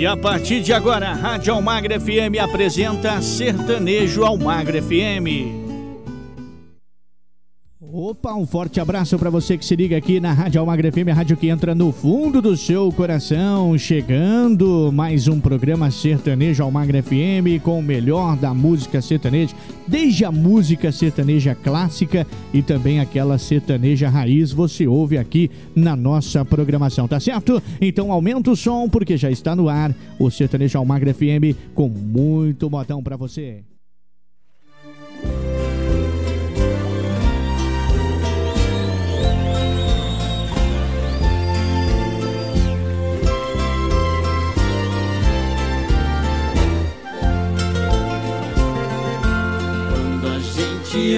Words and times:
E 0.00 0.06
a 0.06 0.16
partir 0.16 0.62
de 0.62 0.72
agora, 0.72 1.10
a 1.10 1.12
Rádio 1.12 1.52
Almagra 1.52 1.96
FM 1.96 2.38
apresenta 2.38 3.20
Sertanejo 3.20 4.24
Almagra 4.24 4.78
FM. 4.78 5.59
Opa, 8.10 8.34
um 8.34 8.44
forte 8.44 8.80
abraço 8.80 9.16
para 9.16 9.30
você 9.30 9.56
que 9.56 9.64
se 9.64 9.76
liga 9.76 9.96
aqui 9.96 10.18
na 10.18 10.32
Rádio 10.32 10.60
Almagra 10.60 10.90
FM, 10.90 11.10
a 11.12 11.14
rádio 11.14 11.36
que 11.36 11.46
entra 11.46 11.76
no 11.76 11.92
fundo 11.92 12.42
do 12.42 12.56
seu 12.56 12.90
coração. 12.90 13.78
Chegando 13.78 14.90
mais 14.92 15.28
um 15.28 15.38
programa 15.38 15.92
Sertanejo 15.92 16.60
Almagra 16.60 17.04
FM 17.04 17.62
com 17.62 17.78
o 17.78 17.82
melhor 17.82 18.36
da 18.36 18.52
música 18.52 19.00
sertaneja, 19.00 19.54
desde 19.86 20.24
a 20.24 20.32
música 20.32 20.90
sertaneja 20.90 21.54
clássica 21.54 22.26
e 22.52 22.62
também 22.62 22.98
aquela 22.98 23.38
sertaneja 23.38 24.08
raiz, 24.08 24.50
você 24.50 24.88
ouve 24.88 25.16
aqui 25.16 25.48
na 25.72 25.94
nossa 25.94 26.44
programação, 26.44 27.06
tá 27.06 27.20
certo? 27.20 27.62
Então 27.80 28.10
aumenta 28.10 28.50
o 28.50 28.56
som 28.56 28.88
porque 28.88 29.16
já 29.16 29.30
está 29.30 29.54
no 29.54 29.68
ar 29.68 29.94
o 30.18 30.28
Sertanejo 30.32 30.78
Almagra 30.78 31.14
FM 31.14 31.54
com 31.76 31.88
muito 31.88 32.68
botão 32.68 33.04
para 33.04 33.16
você. 33.16 33.62
Te 51.00 51.16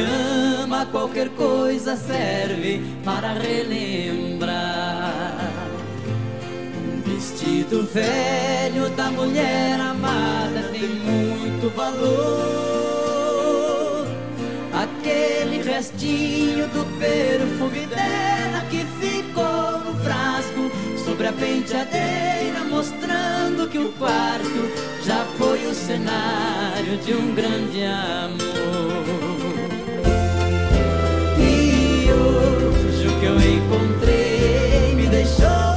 ama, 0.62 0.86
qualquer 0.86 1.28
coisa 1.30 1.96
serve 1.96 2.80
para 3.04 3.32
relembrar. 3.32 4.54
Um 6.76 7.02
vestido 7.02 7.82
velho 7.92 8.88
da 8.90 9.10
mulher 9.10 9.80
amada 9.80 10.70
tem 10.70 10.88
muito 10.88 11.68
valor. 11.74 12.12
Aquele 14.72 15.62
restinho 15.62 16.68
do 16.68 16.84
perfume 16.98 17.86
dela 17.86 18.64
que 18.70 18.86
ficou 19.00 19.80
no 19.84 19.94
frasco 20.02 20.70
sobre 21.04 21.26
a 21.26 21.32
penteadeira, 21.32 22.60
mostrando 22.70 23.68
que 23.68 23.78
o 23.78 23.92
quarto 23.92 24.70
já 25.04 25.24
foi 25.36 25.66
o 25.66 25.74
cenário 25.74 26.96
de 27.04 27.14
um 27.14 27.34
grande 27.34 27.84
amor. 27.84 29.31
Eu 33.32 33.40
encontrei 33.40 34.94
me 34.94 35.06
deixou 35.06 35.71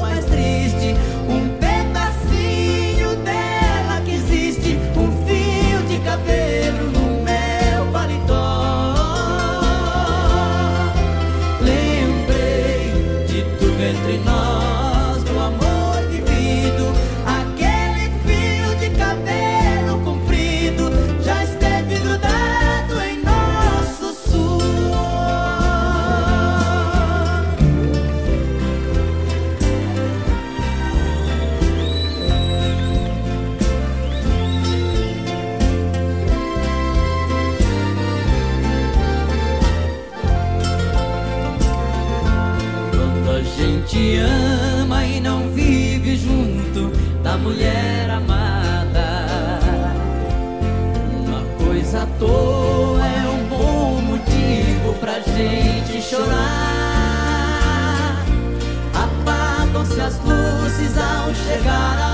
ao 60.97 61.34
chegar 61.34 61.97
a 62.00 62.12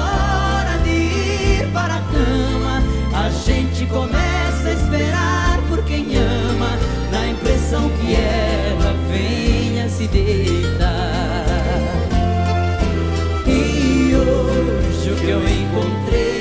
hora 0.56 0.78
de 0.84 0.90
ir 0.90 1.72
para 1.74 1.96
a 1.96 2.02
cama. 2.02 2.84
A 3.14 3.30
gente 3.30 3.86
começa 3.88 4.70
a 4.70 4.74
esperar 4.74 5.60
por 5.68 5.84
quem 5.84 6.16
ama, 6.18 6.78
na 7.12 7.28
impressão 7.28 7.90
que 7.90 8.16
ela 8.16 8.94
venha 9.10 9.90
se 9.90 10.08
deitar. 10.08 11.22
que 15.22 15.30
eu 15.30 15.40
encontrei 15.48 16.41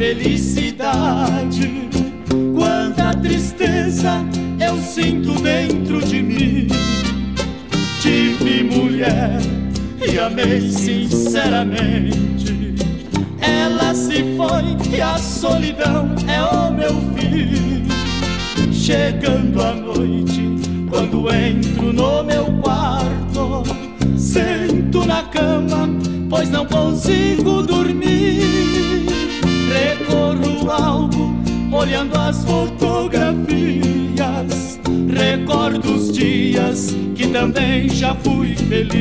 Felicidade. 0.00 1.79
Fui 38.22 38.54
feliz. 38.56 38.99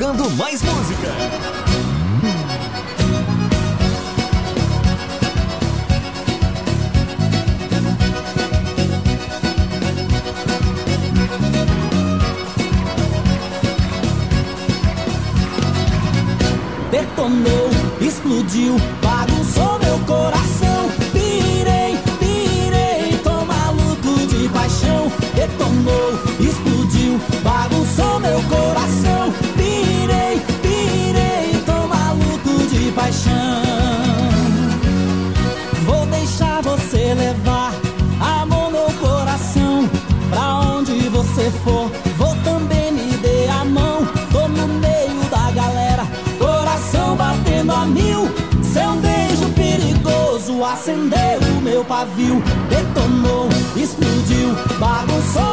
tocando 0.00 0.30
mais 0.30 0.62
música. 0.62 1.08
Detonou, 16.90 17.70
explodiu, 18.00 18.76
bagunçou 19.02 19.78
meu 19.80 19.98
coração. 20.06 20.88
Pirei, 21.12 21.98
pirei, 22.18 23.18
tô 23.22 23.44
maluco 23.44 24.26
de 24.26 24.48
paixão. 24.48 25.12
Detonou, 25.34 26.12
explodiu, 26.40 27.20
bagunçou 27.44 28.18
meu 28.20 28.42
coração. 28.44 29.19
acendeu 50.90 51.56
o 51.56 51.60
meu 51.62 51.84
pavio, 51.84 52.42
detonou, 52.68 53.48
explodiu, 53.76 54.54
bagunçou. 54.78 55.49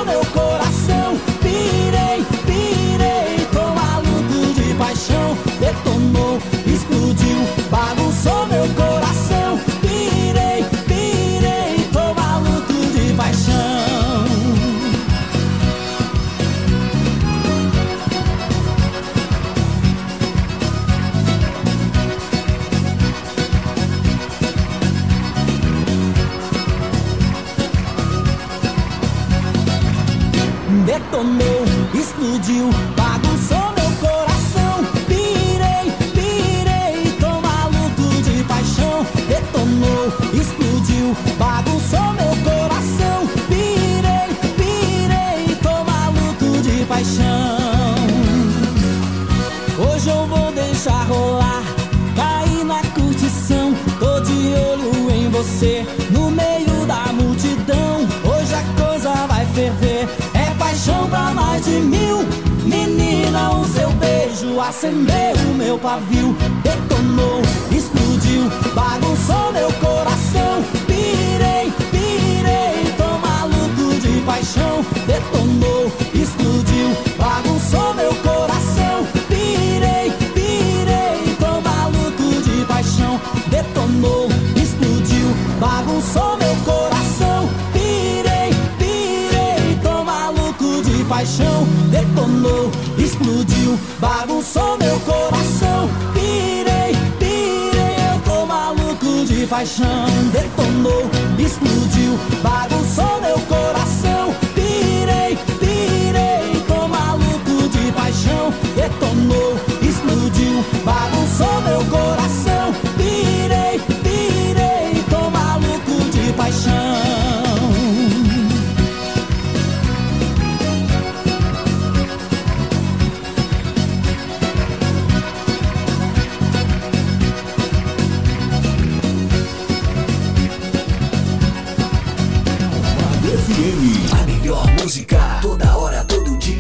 música 134.88 135.20
toda 135.42 135.76
hora, 135.76 136.02
todo 136.06 136.38
dia. 136.38 136.56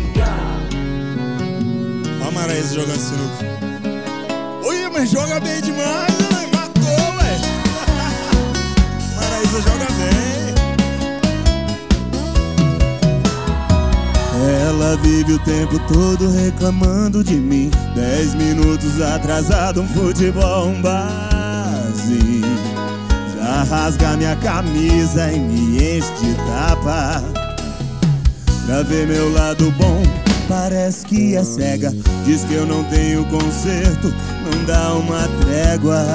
Amarés 2.27 2.73
jogando 2.73 2.91
é 2.91 2.99
sinuca. 2.99 3.33
Assim, 3.33 3.45
né? 3.45 4.01
Oi, 4.65 4.89
mas 4.91 5.09
joga 5.09 5.39
bem 5.39 5.61
demais, 5.61 6.11
né? 6.29 6.49
matou, 6.53 7.15
ué. 7.19 7.39
Maraísa 9.15 9.61
joga 9.61 9.87
bem. 9.95 10.53
Ela 14.67 14.97
vive 14.97 15.31
o 15.31 15.39
tempo 15.39 15.79
todo 15.87 16.29
reclamando 16.29 17.23
de 17.23 17.35
mim. 17.35 17.71
Dez 17.95 18.33
minutos 18.35 18.99
atrasado, 18.99 19.81
um 19.81 19.87
futebol, 19.87 20.67
um 20.67 20.81
base. 20.81 22.41
Já 23.37 23.63
rasga 23.63 24.17
minha 24.17 24.35
camisa 24.35 25.31
e 25.31 25.39
me 25.39 25.77
enche 25.77 26.11
de 26.19 26.35
tapa. 26.35 27.36
Pra 28.67 28.83
ver 28.83 29.07
meu 29.07 29.31
lado 29.31 29.71
bom, 29.77 30.03
parece 30.49 31.05
que 31.05 31.37
é 31.37 31.43
cega. 31.43 31.89
Diz 32.25 32.43
que 32.43 32.53
eu 32.53 32.65
não 32.65 32.83
tenho 32.83 33.23
conserto, 33.27 34.13
não 34.43 34.65
dá 34.65 34.93
uma 34.93 35.25
trégua. 35.41 36.05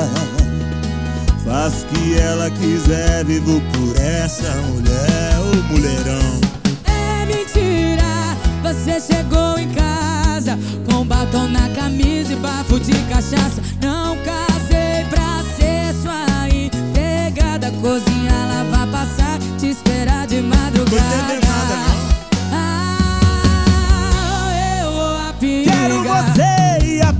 Faz 1.47 1.82
o 1.82 1.87
que 1.87 2.18
ela 2.18 2.50
quiser, 2.50 3.25
vivo 3.25 3.59
por 3.73 3.99
essa 3.99 4.52
mulher, 4.68 5.32
o 5.40 5.73
mulherão. 5.73 6.40
É 6.85 7.25
mentira, 7.25 8.37
você 8.62 9.00
chegou 9.00 9.59
em 9.59 9.71
casa 9.71 10.59
com 10.90 11.06
batom 11.06 11.49
na 11.49 11.71
camisa 11.71 12.35
e 12.35 12.37
bafo 12.37 12.78
de 12.78 12.92
cachaça. 13.09 13.62
Não 13.82 14.14
casei 14.18 15.06
pra 15.09 15.40
ser 15.56 15.94
sua 16.02 16.49
empregada, 16.50 17.71
cozinha, 17.80 18.47
lavar, 18.47 18.87
passar, 18.88 19.38
te 19.59 19.71
esperar 19.71 20.26
de 20.26 20.42
madrugada. 20.42 20.90
Tô 20.90 20.97
entendendo 20.97 21.47
nada, 21.47 21.76
não. 21.76 22.12
Quero 25.82 26.04
você 26.04 26.86
e 26.86 27.02
a 27.02 27.12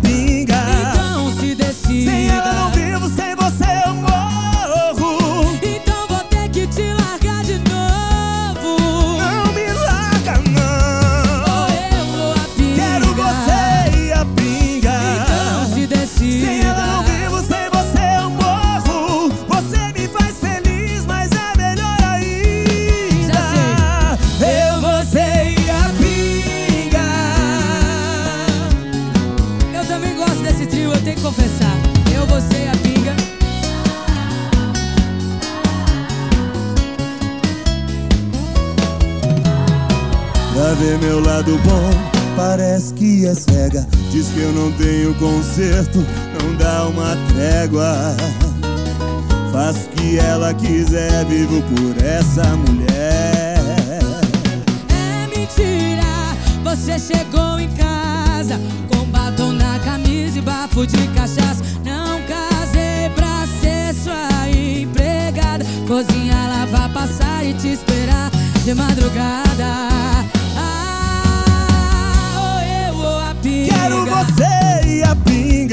Diz 44.13 44.29
que 44.29 44.41
eu 44.41 44.53
não 44.53 44.71
tenho 44.73 45.15
conserto, 45.15 46.05
não 46.39 46.55
dá 46.57 46.87
uma 46.87 47.17
trégua. 47.33 48.15
Faz 49.51 49.87
o 49.87 49.89
que 49.89 50.19
ela 50.19 50.53
quiser, 50.53 51.25
vivo 51.25 51.63
por 51.63 52.05
essa 52.05 52.45
mulher. 52.59 53.99
É 54.91 55.27
mentira, 55.35 56.37
você 56.63 56.99
chegou 56.99 57.59
em 57.59 57.71
casa 57.71 58.61
com 58.91 59.03
batom 59.07 59.53
na 59.53 59.79
camisa 59.79 60.39
e 60.39 60.43
bafo 60.43 60.87
de 60.87 61.09
cachaça. 61.15 61.65
Não 61.83 62.21
casei 62.29 63.09
pra 63.17 63.47
ser 63.63 63.95
sua 63.95 64.51
empregada. 64.51 65.65
Cozinhar, 65.89 66.51
lavar, 66.51 66.93
passar 66.93 67.47
e 67.47 67.55
te 67.55 67.69
esperar 67.69 68.31
de 68.63 68.75
madrugada. 68.75 69.43
Quero 73.65 74.05
você 74.07 74.87
e 74.87 75.03
a 75.03 75.15
pinga. 75.17 75.72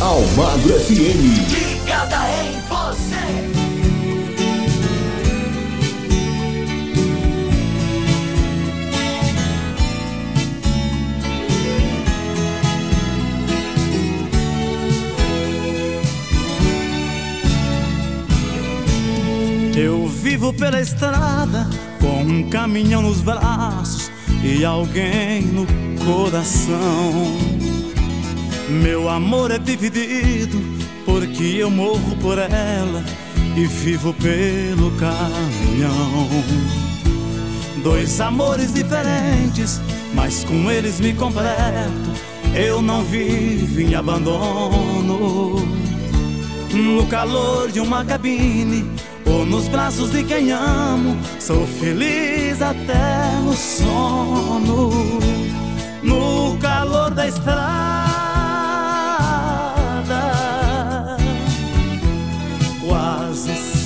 Almagro 0.00 0.80
FM. 0.80 1.20
Ligada 1.50 2.16
em 2.42 2.58
você. 2.70 3.20
Eu 19.78 20.06
vivo 20.08 20.54
pela 20.54 20.80
estrada 20.80 21.68
com 22.00 22.22
um 22.22 22.48
caminhão 22.48 23.02
nos 23.02 23.20
braços 23.20 24.10
e 24.42 24.64
alguém 24.64 25.42
no 25.42 25.66
coração. 26.02 27.69
Meu 28.70 29.08
amor 29.08 29.50
é 29.50 29.58
dividido 29.58 30.58
porque 31.04 31.42
eu 31.58 31.68
morro 31.68 32.16
por 32.22 32.38
ela 32.38 33.04
e 33.56 33.66
vivo 33.66 34.14
pelo 34.14 34.92
caminhão. 34.92 36.28
Dois 37.82 38.20
amores 38.20 38.72
diferentes, 38.72 39.80
mas 40.14 40.44
com 40.44 40.70
eles 40.70 41.00
me 41.00 41.12
completo. 41.12 42.10
Eu 42.54 42.80
não 42.80 43.02
vivo 43.02 43.80
em 43.80 43.94
abandono. 43.96 45.56
No 46.72 47.04
calor 47.06 47.72
de 47.72 47.80
uma 47.80 48.04
cabine 48.04 48.88
ou 49.26 49.44
nos 49.44 49.66
braços 49.66 50.12
de 50.12 50.22
quem 50.22 50.52
amo, 50.52 51.16
sou 51.40 51.66
feliz 51.66 52.62
até 52.62 53.40
no 53.42 53.52
sono. 53.52 54.90
No 56.02 56.56
calor 56.58 57.10
da 57.10 57.26
estrada, 57.26 58.09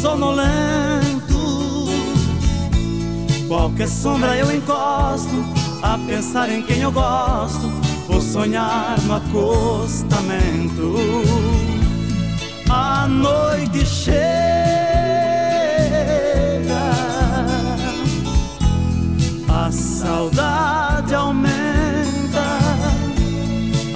sonolento. 0.04 1.86
Qualquer 3.48 3.88
sombra 3.88 4.36
eu 4.36 4.54
encosto 4.54 5.42
a 5.82 5.96
pensar 6.06 6.50
em 6.50 6.62
quem 6.62 6.80
eu 6.80 6.92
gosto. 6.92 7.70
Vou 8.06 8.20
sonhar 8.20 9.00
no 9.00 9.14
acostamento. 9.14 10.94
A 12.68 13.06
noite 13.08 13.86
chega, 13.86 14.14
a 19.48 19.72
saudade 19.72 21.14
aumenta. 21.14 21.64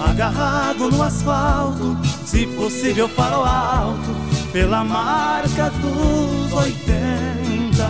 Agarrado 0.08 0.90
no 0.90 1.02
asfalto, 1.02 1.98
se 2.24 2.46
possível 2.46 3.10
para 3.10 3.38
o 3.38 3.44
alto, 3.44 4.27
pela 4.52 4.84
marca 4.84 5.70
dos 5.70 6.52
oitenta. 6.52 7.88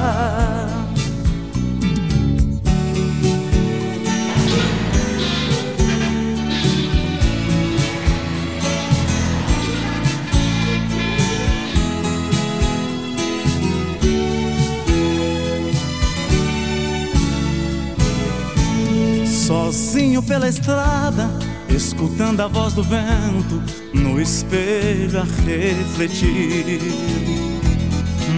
Sozinho 19.26 20.22
pela 20.22 20.46
estrada, 20.48 21.30
escutando 21.70 22.40
a 22.40 22.48
voz 22.48 22.74
do 22.74 22.82
vento 22.82 23.77
no 23.92 24.20
espelho 24.20 25.20
a 25.20 25.24
refletir. 25.44 26.80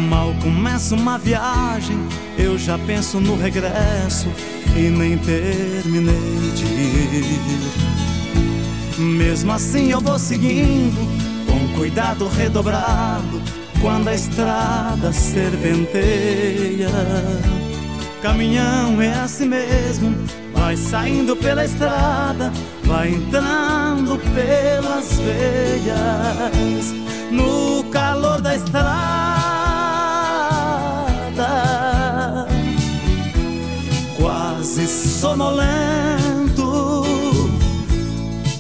Mal 0.09 0.35
começa 0.43 0.95
uma 0.95 1.19
viagem, 1.19 1.99
eu 2.39 2.59
já 2.59 2.79
penso 2.79 3.21
no 3.21 3.37
regresso 3.37 4.29
e 4.77 4.89
nem 4.89 5.19
terminei 5.19 6.53
de 6.55 6.65
ir. 6.65 7.91
Mesmo 8.99 9.53
assim 9.53 9.91
eu 9.91 10.01
vou 10.01 10.19
seguindo, 10.19 10.99
com 11.47 11.79
cuidado 11.79 12.29
redobrado, 12.29 13.41
quando 13.81 14.09
a 14.09 14.15
estrada 14.15 15.13
serpenteia. 15.13 16.91
Caminhão 18.21 19.01
é 19.01 19.15
assim 19.15 19.47
mesmo, 19.49 20.15
vai 20.53 20.77
saindo 20.77 21.35
pela 21.35 21.65
estrada, 21.65 22.53
vai 22.91 23.15
entrando 23.15 24.19
pelas 24.35 25.13
veias, 25.21 26.93
no 27.31 27.85
calor 27.85 28.41
da 28.41 28.57
estrada. 28.57 28.91
Quase 34.19 34.89
sonolento, 34.89 35.73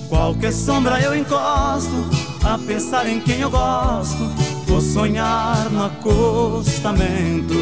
qualquer 0.08 0.52
sombra 0.52 1.00
eu 1.00 1.16
encosto, 1.16 2.08
a 2.44 2.56
pensar 2.56 3.08
em 3.08 3.18
quem 3.18 3.40
eu 3.40 3.50
gosto, 3.50 4.30
vou 4.68 4.80
sonhar 4.80 5.68
no 5.70 5.86
acostamento 5.86 7.56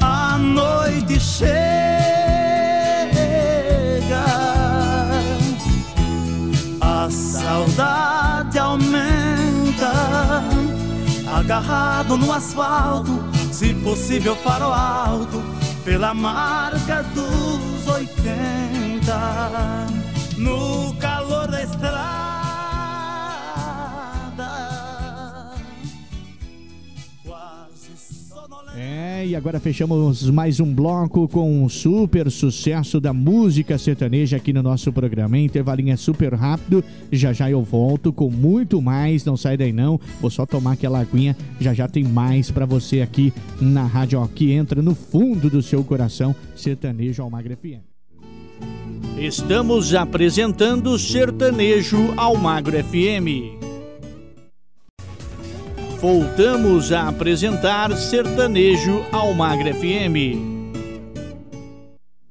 a 0.00 0.38
noite 0.38 1.18
chega, 1.18 2.17
a 7.08 7.10
saudade 7.10 8.58
aumenta, 8.58 10.42
agarrado 11.38 12.18
no 12.18 12.30
asfalto, 12.30 13.24
se 13.50 13.72
possível 13.74 14.36
farol 14.36 14.74
alto, 14.74 15.42
pela 15.84 16.12
marca 16.12 17.02
dos 17.14 17.86
oitenta, 17.88 19.86
no 20.36 20.94
calor 20.96 21.50
da 21.50 21.62
estrada. 21.62 22.27
É, 28.80 29.26
e 29.26 29.34
agora 29.34 29.58
fechamos 29.58 30.30
mais 30.30 30.60
um 30.60 30.72
bloco 30.72 31.26
com 31.26 31.64
um 31.64 31.68
super 31.68 32.30
sucesso 32.30 33.00
da 33.00 33.12
música 33.12 33.76
sertaneja 33.76 34.36
aqui 34.36 34.52
no 34.52 34.62
nosso 34.62 34.92
programa. 34.92 35.36
Hein? 35.36 35.46
Intervalinho 35.46 35.92
é 35.92 35.96
super 35.96 36.32
rápido, 36.32 36.84
já 37.10 37.32
já 37.32 37.50
eu 37.50 37.60
volto 37.60 38.12
com 38.12 38.30
muito 38.30 38.80
mais, 38.80 39.24
não 39.24 39.36
sai 39.36 39.56
daí 39.56 39.72
não. 39.72 40.00
Vou 40.20 40.30
só 40.30 40.46
tomar 40.46 40.74
aquela 40.74 41.00
aguinha, 41.00 41.36
já 41.58 41.74
já 41.74 41.88
tem 41.88 42.04
mais 42.04 42.52
para 42.52 42.66
você 42.66 43.00
aqui 43.00 43.32
na 43.60 43.84
rádio, 43.84 44.20
ó, 44.20 44.28
que 44.28 44.52
entra 44.52 44.80
no 44.80 44.94
fundo 44.94 45.50
do 45.50 45.60
seu 45.60 45.82
coração, 45.82 46.32
Sertanejo 46.54 47.20
Almagre 47.20 47.56
FM. 47.56 47.82
Estamos 49.18 49.92
apresentando 49.92 50.96
Sertanejo 50.96 52.14
Almagro 52.16 52.76
FM. 52.84 53.67
Voltamos 56.00 56.92
a 56.92 57.08
apresentar 57.08 57.90
Sertanejo 57.96 59.04
Almagre 59.10 59.72
FM. 59.72 60.58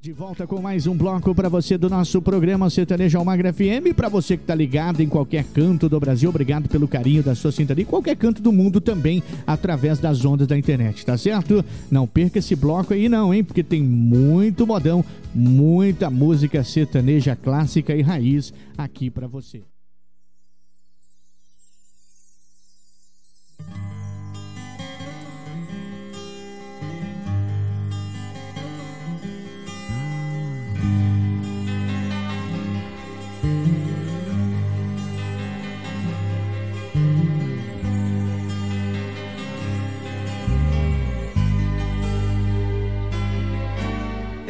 De 0.00 0.10
volta 0.10 0.46
com 0.46 0.58
mais 0.58 0.86
um 0.86 0.96
bloco 0.96 1.34
para 1.34 1.50
você 1.50 1.76
do 1.76 1.90
nosso 1.90 2.22
programa 2.22 2.70
Sertanejo 2.70 3.18
Almagra 3.18 3.52
FM. 3.52 3.94
Para 3.94 4.08
você 4.08 4.38
que 4.38 4.42
está 4.42 4.54
ligado 4.54 5.02
em 5.02 5.06
qualquer 5.06 5.44
canto 5.52 5.86
do 5.86 6.00
Brasil, 6.00 6.30
obrigado 6.30 6.66
pelo 6.66 6.88
carinho 6.88 7.22
da 7.22 7.34
sua 7.34 7.52
sintonia. 7.52 7.84
Qualquer 7.84 8.16
canto 8.16 8.40
do 8.40 8.50
mundo 8.50 8.80
também, 8.80 9.22
através 9.46 9.98
das 9.98 10.24
ondas 10.24 10.46
da 10.46 10.56
internet, 10.56 11.04
tá 11.04 11.18
certo? 11.18 11.62
Não 11.90 12.06
perca 12.06 12.38
esse 12.38 12.56
bloco 12.56 12.94
aí, 12.94 13.06
não, 13.06 13.34
hein? 13.34 13.44
Porque 13.44 13.62
tem 13.62 13.82
muito 13.82 14.66
modão, 14.66 15.04
muita 15.34 16.08
música 16.08 16.64
sertaneja 16.64 17.36
clássica 17.36 17.94
e 17.94 18.00
raiz 18.00 18.50
aqui 18.78 19.10
para 19.10 19.26
você. 19.26 19.62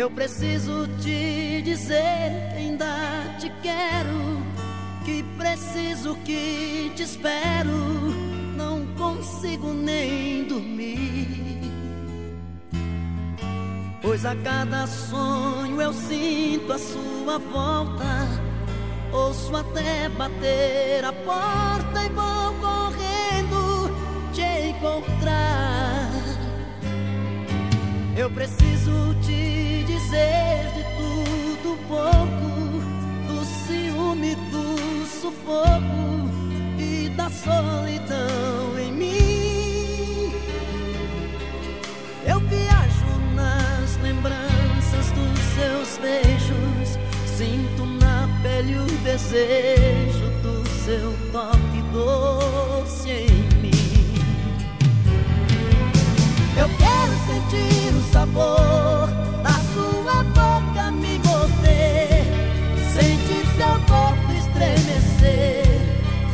Eu 0.09 0.15
preciso 0.15 0.89
te 1.03 1.61
dizer 1.61 2.33
que 2.51 2.57
ainda 2.57 3.37
te 3.39 3.53
quero, 3.63 4.43
que 5.05 5.23
preciso 5.37 6.17
que 6.25 6.91
te 6.97 7.03
espero, 7.03 7.77
não 8.57 8.87
consigo 8.97 9.71
nem 9.75 10.45
dormir. 10.45 11.61
Pois 14.01 14.25
a 14.25 14.35
cada 14.37 14.87
sonho 14.87 15.81
eu 15.83 15.93
sinto 15.93 16.73
a 16.73 16.79
sua 16.79 17.39
volta, 17.39 18.27
ouço 19.13 19.55
até 19.55 20.09
bater 20.09 21.05
a 21.05 21.13
porta 21.13 22.03
e 22.03 22.09
vou 22.09 22.55
correndo 22.63 23.91
te 24.33 24.71
encontrar. 24.71 25.88
Eu 28.19 28.29
preciso 28.29 29.15
te 29.23 29.85
dizer 29.87 30.67
de 30.75 30.83
tudo 30.97 31.75
um 31.75 31.77
pouco, 31.87 32.83
do 33.29 33.45
ciúme, 33.45 34.35
do 34.51 35.07
sufoco 35.07 36.29
e 36.77 37.11
da 37.11 37.31
solidão 37.31 38.77
em 38.77 38.91
mim. 38.91 40.33
Eu 42.27 42.41
viajo 42.41 43.07
nas 43.37 43.97
lembranças 44.03 45.13
dos 45.13 45.39
seus 45.55 45.99
beijos, 45.99 46.99
sinto 47.25 47.87
na 47.87 48.29
pele 48.43 48.79
o 48.79 48.87
desejo 49.05 50.29
do 50.43 50.69
seu 50.85 51.15
toque 51.31 51.83
doce 51.93 53.11
em 53.11 53.48
Eu 56.59 56.69
quero 56.71 57.13
sentir 57.29 57.95
o 57.95 58.03
sabor 58.13 59.07
da 59.45 59.55
sua 59.73 60.25
boca 60.25 60.91
me 60.91 61.21
morder, 61.21 62.25
sentir 62.93 63.47
seu 63.57 63.79
corpo 63.87 64.33
estremecer, 64.33 65.65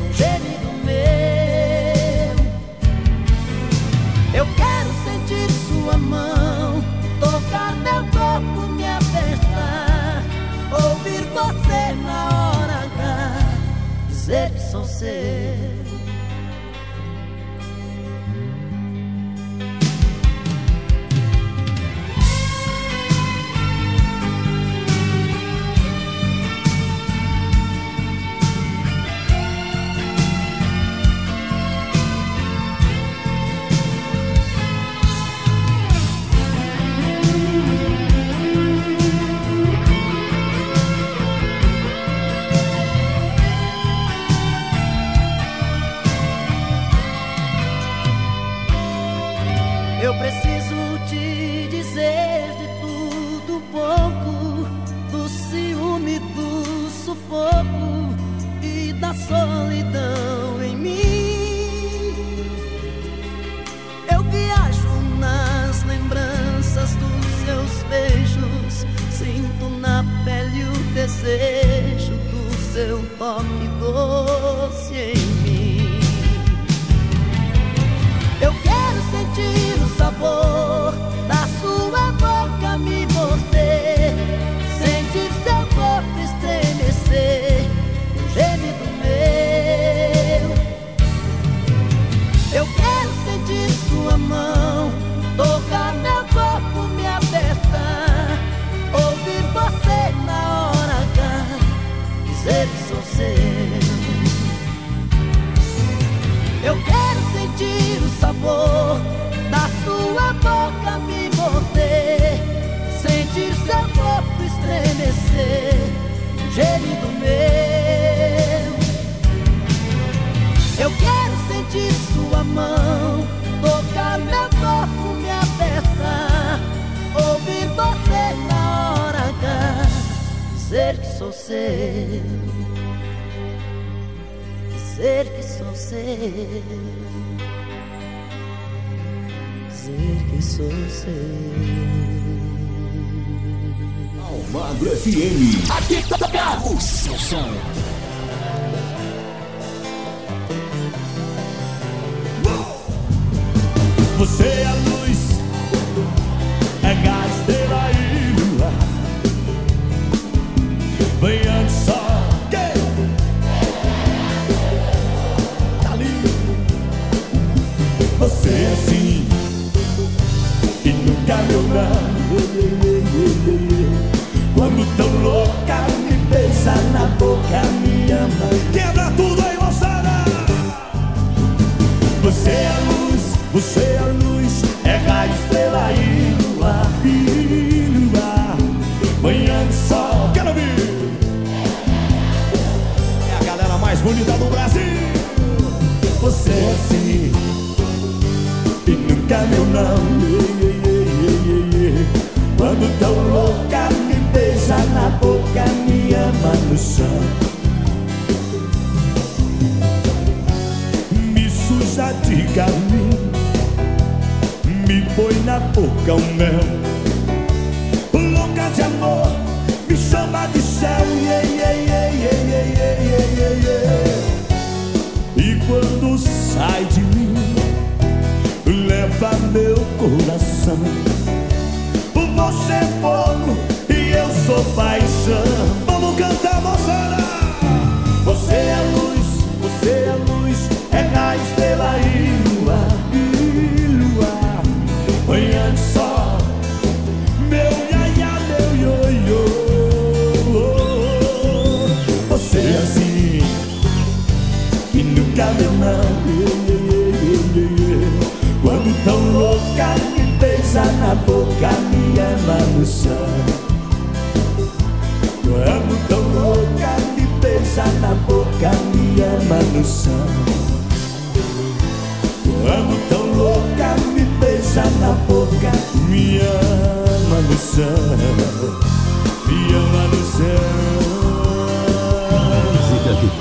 um 0.00 0.10
gemido 0.14 0.72
meu. 0.82 2.36
Eu 4.32 4.46
quero 4.56 4.90
sentir 5.04 5.50
sua 5.68 5.98
mão 5.98 6.82
tocar 7.20 7.76
meu 7.76 8.02
corpo, 8.06 8.66
me 8.72 8.84
apertar, 8.86 10.22
ouvir 10.72 11.22
você 11.34 11.92
na 12.02 12.28
hora 12.28 12.78
H 12.84 13.02
dizer 14.08 14.50
que 14.52 14.60
sou 14.70 14.84
seu. 14.86 15.63
desejo 71.24 72.12
do 72.30 72.54
seu 72.72 72.98
toque 73.18 73.68
doce. 73.80 75.23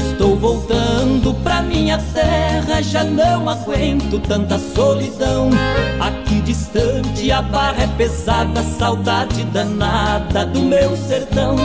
Estou 0.00 0.36
voltando 0.36 1.34
pra 1.42 1.60
minha 1.60 1.98
terra, 2.14 2.82
já 2.82 3.04
não 3.04 3.48
aguento 3.48 4.18
tanta 4.20 4.58
solidão. 4.58 5.50
Aqui 6.00 6.40
distante 6.40 7.30
a 7.30 7.42
barra 7.42 7.82
é 7.82 7.86
pesada, 7.98 8.62
saudade 8.62 9.44
danada 9.44 10.46
do 10.46 10.60
meu 10.62 10.96
sertão. 10.96 11.56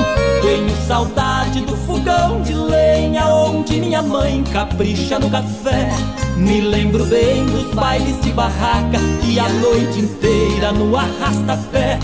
Tenho 0.41 0.76
saudade 0.86 1.62
do 1.62 1.76
fogão 1.78 2.41
de 2.41 2.54
lenha, 2.54 3.26
onde 3.28 3.80
minha 3.80 4.02
mãe 4.02 4.43
capricha 4.52 5.17
no 5.17 5.30
café. 5.30 5.89
Me 6.36 6.60
lembro 6.60 7.06
bem 7.06 7.45
dos 7.45 7.74
bailes 7.74 8.19
de 8.21 8.32
barraca 8.32 9.00
e 9.24 9.39
a 9.39 9.48
noite 9.48 10.00
inteira 10.00 10.71
no 10.74 10.95
arrasta-pé. 10.95 11.98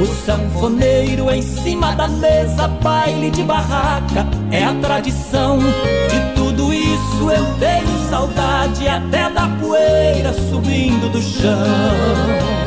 O 0.00 0.06
sanfoneiro 0.26 1.30
em 1.30 1.40
cima 1.40 1.92
da 1.94 2.06
mesa, 2.06 2.68
baile 2.68 3.30
de 3.30 3.42
barraca 3.42 4.26
é 4.50 4.62
a 4.62 4.74
tradição. 4.74 5.58
De 5.58 6.34
tudo 6.34 6.72
isso 6.72 7.30
eu 7.30 7.44
tenho 7.58 8.10
saudade, 8.10 8.86
até 8.86 9.30
da 9.30 9.48
poeira 9.60 10.32
subindo 10.34 11.10
do 11.10 11.22
chão. 11.22 12.57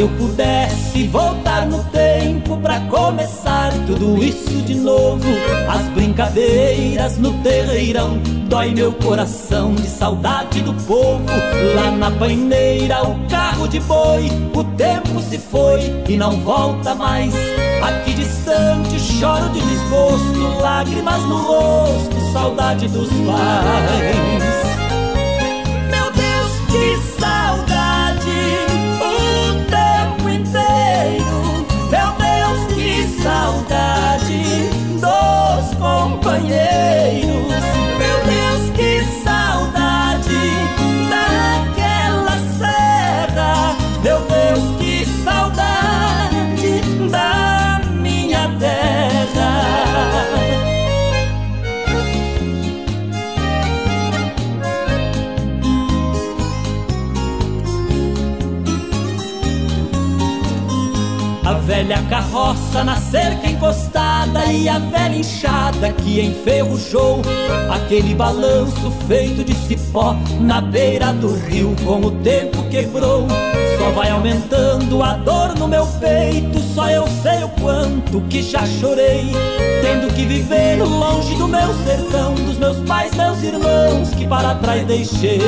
Eu 0.00 0.08
pudesse 0.16 1.06
voltar 1.08 1.66
no 1.66 1.84
tempo 1.84 2.56
pra 2.56 2.80
começar 2.80 3.70
tudo 3.86 4.16
isso 4.22 4.62
de 4.62 4.74
novo, 4.74 5.28
as 5.68 5.82
brincadeiras 5.88 7.18
no 7.18 7.34
terreirão, 7.42 8.16
dói 8.48 8.70
meu 8.70 8.92
coração 8.94 9.74
de 9.74 9.86
saudade 9.86 10.62
do 10.62 10.72
povo. 10.84 11.26
Lá 11.74 11.90
na 11.90 12.10
paineira, 12.12 13.02
o 13.02 13.28
carro 13.28 13.68
de 13.68 13.78
boi, 13.80 14.30
o 14.54 14.64
tempo 14.64 15.20
se 15.20 15.36
foi 15.36 15.80
e 16.08 16.16
não 16.16 16.40
volta 16.40 16.94
mais. 16.94 17.34
Aqui 17.82 18.14
distante, 18.14 18.98
choro 18.98 19.50
de 19.50 19.60
desgosto, 19.60 20.62
lágrimas 20.62 21.22
no 21.24 21.36
rosto, 21.36 22.32
saudade 22.32 22.88
dos 22.88 23.08
pais. 23.10 24.69
Carroça 62.40 62.82
na 62.82 62.96
cerca 62.96 63.48
encostada 63.48 64.46
e 64.46 64.68
a 64.68 64.78
velha 64.78 65.16
enxada 65.16 65.92
que 65.92 66.20
enferrujou 66.20 67.20
aquele 67.70 68.14
balanço 68.14 68.90
feito 69.06 69.44
de 69.44 69.54
cipó 69.54 70.16
na 70.40 70.60
beira 70.60 71.12
do 71.12 71.34
rio 71.34 71.76
com 71.84 72.00
o 72.00 72.10
tempo 72.22 72.62
quebrou. 72.70 73.26
Só 73.78 73.90
vai 73.90 74.10
aumentando 74.10 75.02
a 75.02 75.14
dor 75.14 75.54
no 75.58 75.68
meu 75.68 75.86
peito, 75.86 76.58
só 76.74 76.88
eu 76.90 77.06
sei 77.22 77.44
o 77.44 77.48
quanto 77.60 78.20
que 78.22 78.42
já 78.42 78.64
chorei, 78.66 79.30
tendo 79.82 80.12
que 80.14 80.24
viver 80.24 80.82
longe 80.82 81.34
do 81.34 81.46
meu 81.46 81.74
sertão, 81.84 82.34
dos 82.34 82.58
meus 82.58 82.78
pais, 82.88 83.14
meus 83.14 83.42
irmãos 83.42 84.10
que 84.16 84.26
para 84.26 84.54
trás 84.54 84.86
deixei. 84.86 85.40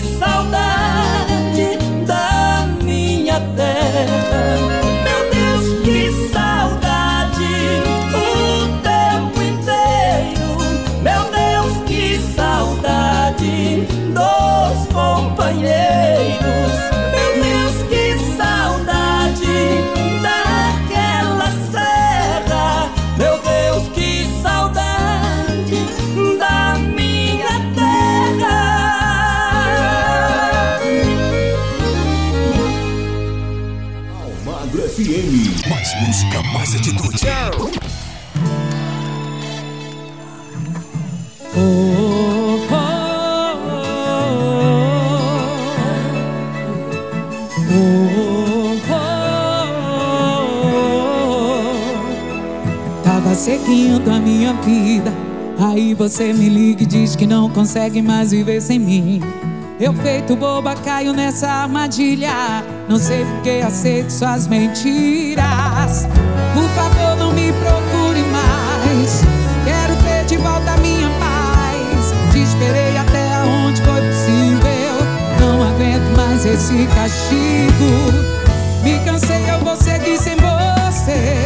Saudade 0.00 0.75
seguindo 54.06 54.10
a 54.12 54.18
minha 54.20 54.52
vida. 54.54 55.12
Aí 55.58 55.94
você 55.94 56.32
me 56.32 56.48
liga 56.48 56.82
e 56.82 56.86
diz 56.86 57.16
que 57.16 57.26
não 57.26 57.50
consegue 57.50 58.00
mais 58.00 58.30
viver 58.30 58.60
sem 58.60 58.78
mim. 58.78 59.20
Eu 59.80 59.92
feito 59.92 60.36
boba 60.36 60.74
caio 60.74 61.12
nessa 61.12 61.48
armadilha. 61.48 62.64
Não 62.88 62.98
sei 62.98 63.24
porque 63.24 63.62
aceito 63.66 64.10
suas 64.10 64.46
mentiras. 64.46 66.06
Por 66.54 66.68
favor 66.70 67.16
não 67.18 67.32
me 67.32 67.52
procure 67.52 68.22
mais. 68.30 69.22
Quero 69.64 69.96
ter 70.04 70.24
de 70.26 70.36
volta 70.36 70.72
a 70.72 70.76
minha 70.78 71.08
paz. 71.18 72.14
Te 72.32 72.42
esperei 72.42 72.96
até 72.96 73.42
onde 73.44 73.82
foi 73.82 74.00
possível. 74.00 75.06
Não 75.40 75.62
aguento 75.62 76.16
mais 76.16 76.44
esse 76.46 76.86
castigo. 76.94 78.36
Me 78.82 78.98
cansei, 79.04 79.42
eu 79.50 79.58
vou 79.64 79.76
seguir 79.76 80.18
sem 80.18 80.36
você 80.36 81.45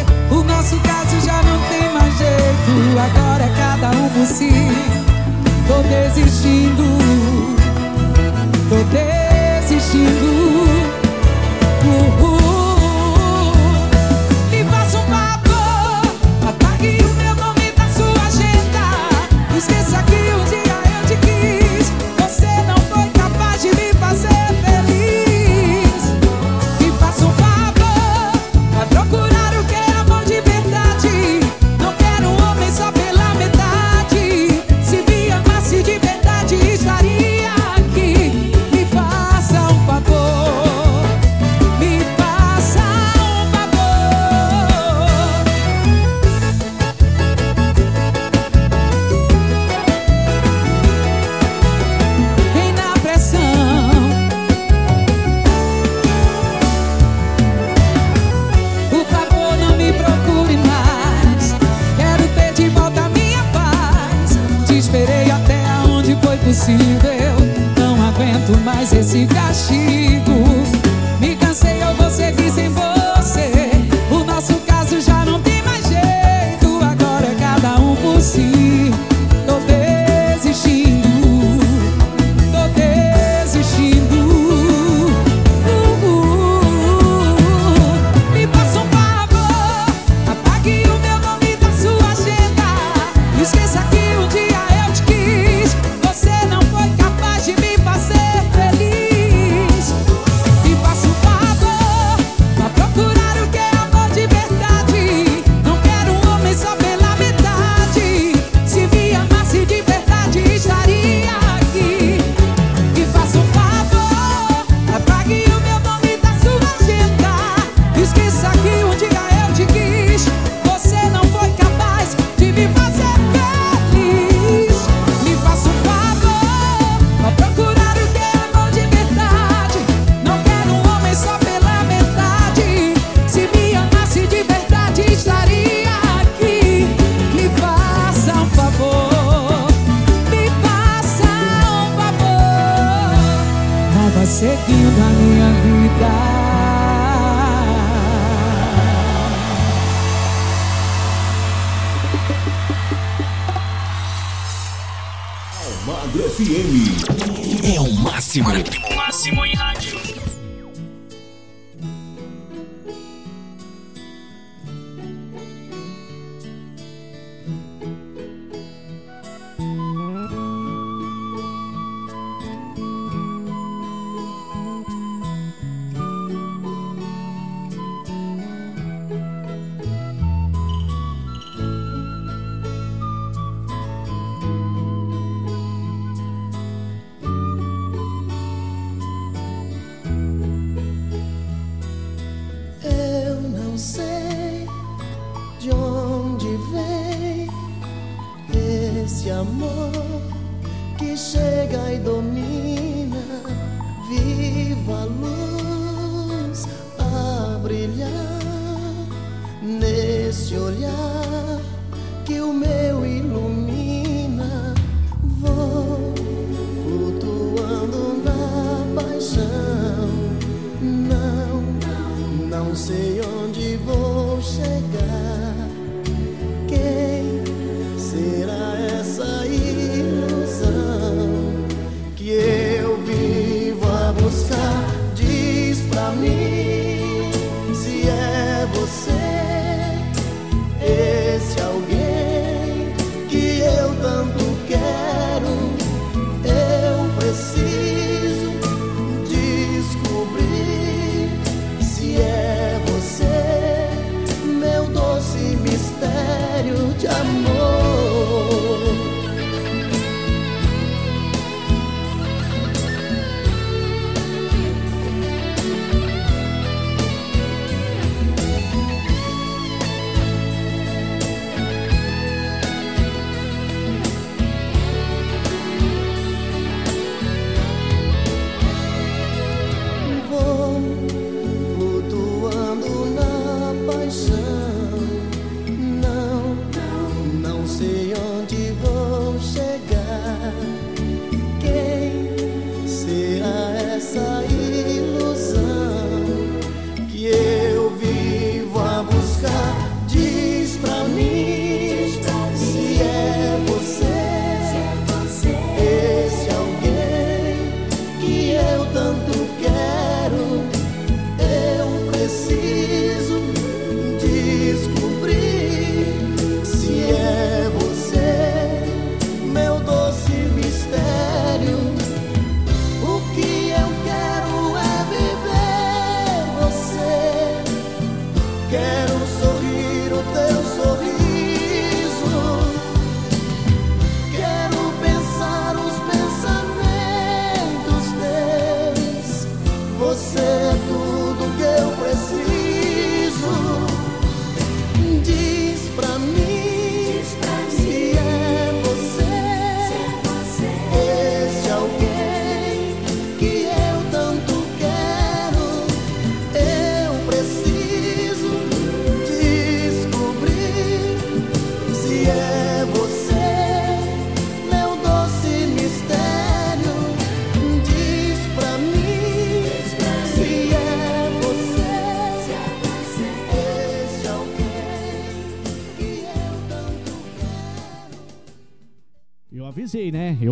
Agora 2.99 3.45
é 3.45 3.53
cada 3.57 3.91
um 3.91 4.09
por 4.11 4.27
si 4.27 4.51
Tô 5.67 5.83
desistindo 5.83 7.21
tô 8.71 8.77
desistindo. 8.85 10.80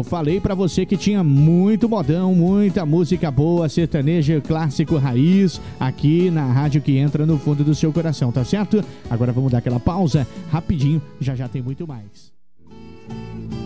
falei 0.09 0.40
para 0.40 0.54
você 0.54 0.86
que 0.86 0.96
tinha 0.96 1.22
muito 1.22 1.88
modão, 1.88 2.34
muita 2.34 2.84
música 2.86 3.30
boa, 3.30 3.68
sertaneja, 3.68 4.40
clássico 4.40 4.96
raiz, 4.96 5.61
aqui 5.78 6.30
na 6.30 6.46
rádio 6.46 6.80
que 6.80 6.96
entra 6.96 7.26
no 7.26 7.38
fundo 7.38 7.62
do 7.62 7.74
seu 7.74 7.92
coração, 7.92 8.32
tá 8.32 8.42
certo? 8.44 8.82
Agora 9.11 9.32
vamos 9.32 9.52
dar 9.52 9.59
aquela 9.59 9.78
pausa 9.78 10.26
rapidinho, 10.50 11.00
já 11.20 11.34
já 11.34 11.46
tem 11.46 11.61
muito 11.61 11.86
mais. 11.86 12.32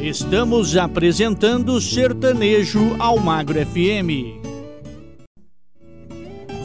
Estamos 0.00 0.76
apresentando 0.76 1.80
Sertanejo 1.80 2.96
ao 2.98 3.18
Magro 3.20 3.64
FM. 3.64 4.42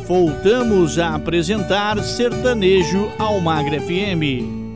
Voltamos 0.08 0.98
a 0.98 1.14
apresentar 1.16 2.02
Sertanejo 2.02 3.12
ao 3.20 3.40
Magro 3.40 3.80
FM 3.80 4.67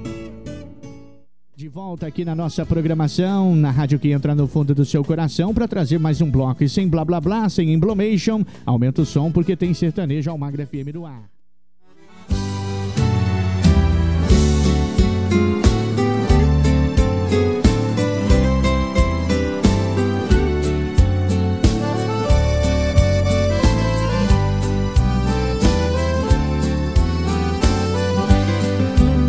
volta 1.71 2.05
aqui 2.05 2.25
na 2.25 2.35
nossa 2.35 2.65
programação, 2.65 3.55
na 3.55 3.71
rádio 3.71 3.97
que 3.97 4.11
entra 4.11 4.35
no 4.35 4.45
fundo 4.45 4.75
do 4.75 4.83
seu 4.83 5.05
coração, 5.05 5.53
para 5.53 5.69
trazer 5.69 5.97
mais 5.97 6.19
um 6.19 6.29
bloco. 6.29 6.65
E 6.65 6.69
sem 6.69 6.85
blá 6.85 7.05
blá 7.05 7.21
blá, 7.21 7.47
sem 7.47 7.71
emblomation, 7.71 8.43
aumenta 8.65 9.01
o 9.01 9.05
som 9.05 9.31
porque 9.31 9.55
tem 9.55 9.73
sertanejo 9.73 10.29
Almagra 10.29 10.67
FM 10.67 10.91
do 10.91 11.05
ar. 11.05 11.40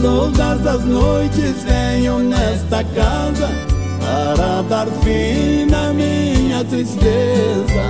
todas 0.03 0.67
as 0.67 0.85
noites 0.85 1.63
venho 1.63 2.19
nesta 2.19 2.83
casa 2.85 3.49
para 4.01 4.63
dar 4.63 4.87
fim 5.05 5.67
na 5.71 5.93
minha 5.93 6.65
tristeza. 6.65 7.85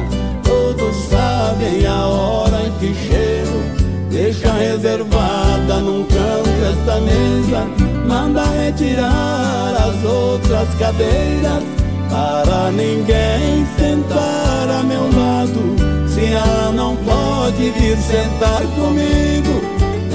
Todos 0.44 0.94
sabem 1.08 1.86
a 1.86 2.06
hora 2.06 2.66
em 2.66 2.72
que 2.78 2.94
chego. 2.94 3.62
Deixa 4.10 4.52
reservada 4.52 5.80
num 5.80 6.04
canto 6.04 6.50
esta 6.70 7.00
mesa. 7.00 7.66
Manda 8.06 8.44
retirar 8.44 9.74
as 9.74 10.04
outras 10.04 10.68
cadeiras 10.78 11.64
para 12.10 12.70
ninguém 12.72 13.66
sentar 13.78 14.68
a 14.68 14.82
meu 14.82 15.04
lado. 15.18 16.08
Se 16.08 16.26
ela 16.26 16.72
não 16.72 16.94
pode 16.96 17.70
vir 17.70 17.96
sentar 17.96 18.60
comigo 18.76 19.71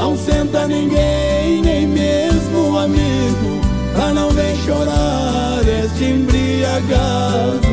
não 0.07 0.15
senta 0.15 0.65
ninguém, 0.65 1.61
nem 1.61 1.85
mesmo 1.85 2.69
um 2.69 2.77
amigo, 2.77 3.59
pra 3.93 4.13
não 4.13 4.29
ver 4.29 4.55
chorar 4.65 5.59
este 5.83 6.05
embriagado. 6.05 7.67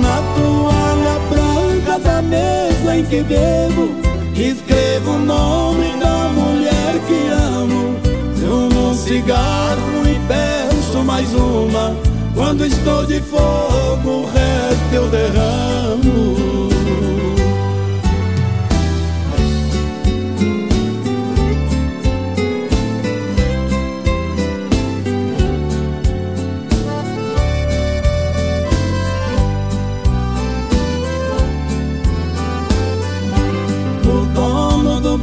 Na 0.00 0.22
toalha 0.34 1.18
branca 1.28 1.98
da 1.98 2.22
mesa 2.22 2.96
em 2.96 3.04
que 3.04 3.22
bebo, 3.22 3.90
escrevo 4.34 5.10
o 5.10 5.18
nome 5.18 5.92
da 6.00 6.30
mulher 6.30 6.94
que 7.06 7.28
amo. 7.28 7.96
Fumo 8.36 8.88
um 8.88 8.94
cigarro 8.94 10.02
e 10.06 10.18
peço 10.26 11.04
mais 11.04 11.28
uma. 11.34 11.94
Quando 12.34 12.64
estou 12.64 13.04
de 13.04 13.20
fogo, 13.20 14.08
o 14.08 14.24
resto 14.24 14.94
eu 14.94 15.08
derramo. 15.08 16.57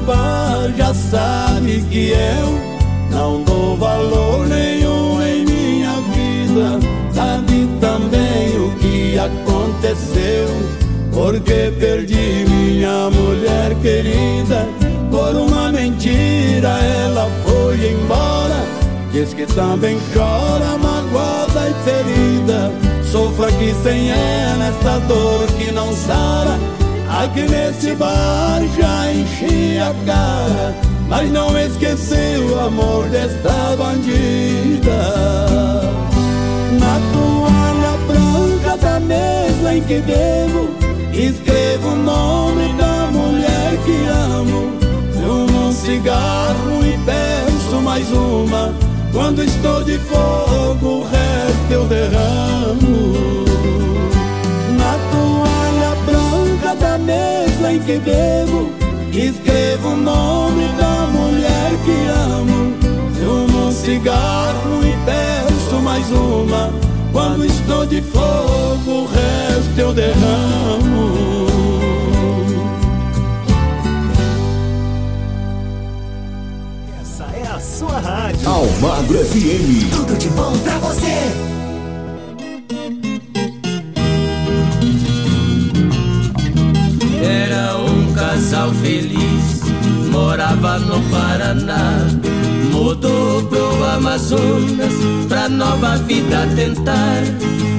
Bar 0.05 0.71
já 0.77 0.93
sabe 0.93 1.83
que 1.89 2.11
eu 2.11 2.75
não 3.09 3.41
dou 3.43 3.75
valor 3.75 4.47
nenhum 4.47 5.21
em 5.21 5.45
minha 5.45 5.93
vida. 6.13 6.79
Sabe 7.11 7.67
também 7.81 8.57
o 8.57 8.71
que 8.77 9.17
aconteceu, 9.17 10.47
porque 11.11 11.73
perdi 11.79 12.45
minha 12.47 13.09
mulher 13.09 13.75
querida. 13.81 14.67
Por 15.09 15.35
uma 15.35 15.71
mentira 15.71 16.69
ela 16.69 17.29
foi 17.45 17.91
embora. 17.91 18.63
Diz 19.11 19.33
que 19.33 19.45
também 19.45 19.97
chora, 20.13 20.77
magoada 20.77 21.69
e 21.69 21.73
ferida. 21.83 22.71
Sofra 23.11 23.47
aqui 23.47 23.73
sem 23.81 24.11
ela 24.11 24.67
essa 24.67 24.99
dor 25.07 25.47
que 25.57 25.71
não 25.71 25.93
sara. 25.93 26.74
Aqui 27.18 27.43
nesse 27.43 27.95
bar 27.95 28.59
já 28.78 29.13
enchi 29.13 29.78
a 29.80 29.93
cara 30.05 30.76
Mas 31.07 31.32
não 31.32 31.57
esqueci 31.57 32.38
o 32.41 32.59
amor 32.59 33.07
desta 33.07 33.74
bandida. 33.78 34.91
Na 36.78 36.99
toalha 37.13 37.97
branca 38.05 38.78
da 38.78 38.99
mesa 38.99 39.76
em 39.76 39.82
que 39.84 40.01
bebo 40.01 40.70
Escrevo 41.13 41.88
o 41.91 41.95
nome 41.95 42.74
da 42.74 43.09
mulher 43.09 43.78
que 43.86 44.05
amo. 44.07 44.74
Fumo 45.13 45.70
um 45.70 45.72
cigarro 45.72 46.86
e 46.86 46.97
peço 47.05 47.82
mais 47.82 48.11
uma 48.11 48.74
Quando 49.13 49.41
estou 49.41 49.86
de 49.86 49.97
fogo 49.99 50.86
o 50.86 51.03
resto 51.03 51.72
eu 51.72 51.86
derramo 51.86 53.36
da 56.76 56.97
mesa 56.97 57.71
em 57.71 57.80
que 57.80 57.99
bebo 57.99 58.71
Escrevo 59.11 59.89
o 59.89 59.95
nome 59.95 60.67
da 60.78 61.07
mulher 61.07 61.71
que 61.86 62.07
amo. 62.09 62.76
Fumo 63.13 63.67
um 63.67 63.71
cigarro 63.71 64.82
e 64.84 64.93
peço 65.05 65.82
mais 65.82 66.05
uma 66.11 66.73
Quando 67.13 67.45
estou 67.45 67.86
de 67.86 68.01
fogo 68.01 68.91
o 68.91 69.05
resto 69.05 69.80
eu 69.80 69.93
derramo. 69.93 71.45
Essa 77.01 77.23
é 77.23 77.47
a 77.47 77.59
sua 77.59 77.99
rádio. 77.99 78.49
Almagro 78.49 79.17
FM 79.26 79.95
Tudo 79.95 80.17
de 80.17 80.28
bom 80.30 80.51
pra 80.59 80.78
você 80.80 81.34
casal 88.66 88.74
feliz 88.74 89.61
morava 90.11 90.80
no 90.80 90.99
Paraná. 91.09 92.07
Mudou 92.72 93.43
pro 93.43 93.84
Amazonas 93.84 94.93
pra 95.28 95.47
nova 95.49 95.97
vida 95.97 96.47
tentar. 96.55 97.22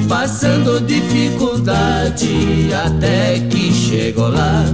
Passando 0.09 0.81
dificuldade 0.87 2.71
até 2.73 3.41
que 3.51 3.73
chegou 3.73 4.29
lá 4.29 4.65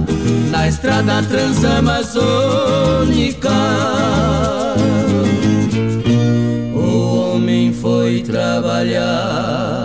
na 0.51 0.67
estrada 0.67 1.23
transamazônica. 1.23 3.49
O 6.75 7.33
homem 7.33 7.73
foi 7.73 8.21
trabalhar 8.21 9.82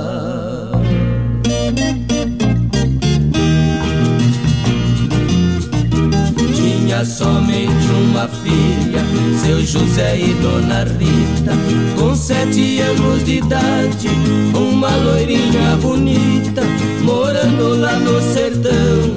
somente 7.04 7.86
uma 7.86 8.26
filha, 8.28 9.00
seu 9.40 9.60
José 9.64 10.18
e 10.18 10.34
Dona 10.34 10.84
Rita, 10.84 11.52
com 11.98 12.14
sete 12.14 12.80
anos 12.80 13.24
de 13.24 13.38
idade, 13.38 14.08
uma 14.54 14.94
loirinha 14.96 15.76
bonita, 15.80 16.62
morando 17.02 17.80
lá 17.80 17.98
no 17.98 18.20
sertão, 18.20 19.14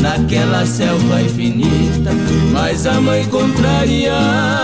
naquela 0.00 0.66
selva 0.66 1.22
infinita, 1.22 2.10
mas 2.52 2.86
a 2.86 3.00
mãe 3.00 3.24
contrariada 3.26 4.62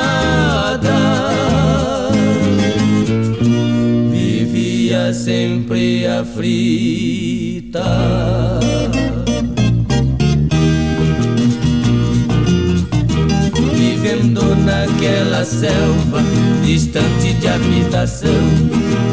vivia 4.11 5.13
sempre 5.15 6.07
aflita. 6.07 7.83
Naquela 14.29 15.45
selva, 15.45 16.23
distante 16.65 17.33
de 17.35 17.49
habitação. 17.49 18.31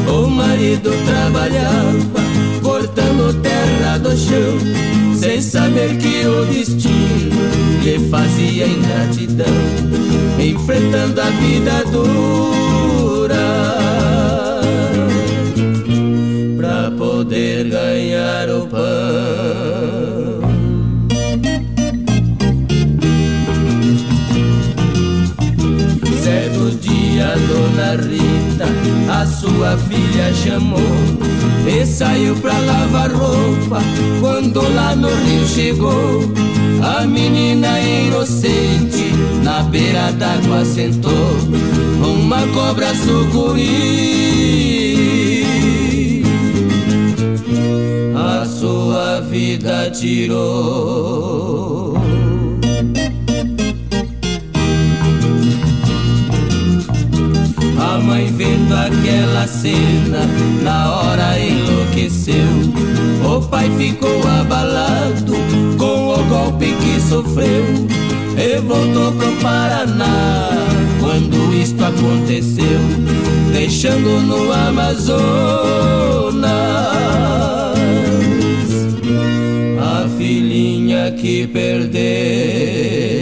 O 0.06 0.28
marido 0.28 0.90
trabalhava, 1.04 2.20
cortando 2.62 3.40
terra 3.42 3.98
do 3.98 4.16
chão, 4.16 4.58
sem 5.14 5.40
saber 5.40 5.96
que 5.96 6.26
o 6.26 6.44
destino 6.46 7.36
lhe 7.82 7.98
fazia 8.08 8.66
ingratidão, 8.66 9.46
enfrentando 10.38 11.20
a 11.20 11.30
vida 11.30 11.84
dura. 11.90 13.36
Pra 16.56 16.90
poder 16.96 17.68
ganhar 17.68 18.48
o 18.50 18.66
pão. 18.66 19.05
A 27.20 27.34
dona 27.34 27.96
Rita, 28.02 28.66
a 29.10 29.26
sua 29.26 29.76
filha 29.78 30.32
chamou 30.34 30.80
e 31.66 31.84
saiu 31.84 32.36
pra 32.36 32.58
lavar 32.58 33.10
roupa. 33.10 33.80
Quando 34.20 34.60
lá 34.74 34.94
no 34.94 35.08
rio 35.08 35.46
chegou, 35.46 36.22
a 36.82 37.06
menina 37.06 37.80
inocente 37.80 39.10
na 39.42 39.62
beira 39.62 40.12
d'água 40.12 40.64
sentou. 40.64 41.36
Uma 42.02 42.46
cobra 42.48 42.94
sucuri, 42.94 43.64
a 48.14 48.44
sua 48.46 49.20
vida 49.22 49.90
tirou. 49.90 51.36
Vendo 58.36 58.74
aquela 58.74 59.46
cena, 59.46 60.20
na 60.62 60.90
hora 60.94 61.38
enlouqueceu. 61.38 62.34
O 63.24 63.40
pai 63.40 63.70
ficou 63.78 64.20
abalado 64.40 65.34
com 65.78 66.08
o 66.08 66.24
golpe 66.24 66.66
que 66.66 67.00
sofreu 67.00 67.64
e 68.36 68.60
voltou 68.60 69.12
pro 69.12 69.32
Paraná. 69.42 70.50
Quando 71.00 71.54
isto 71.54 71.82
aconteceu, 71.82 72.80
deixando 73.52 74.20
no 74.20 74.52
Amazonas 74.52 75.96
a 81.06 81.10
que 81.12 81.46
perder. 81.46 83.15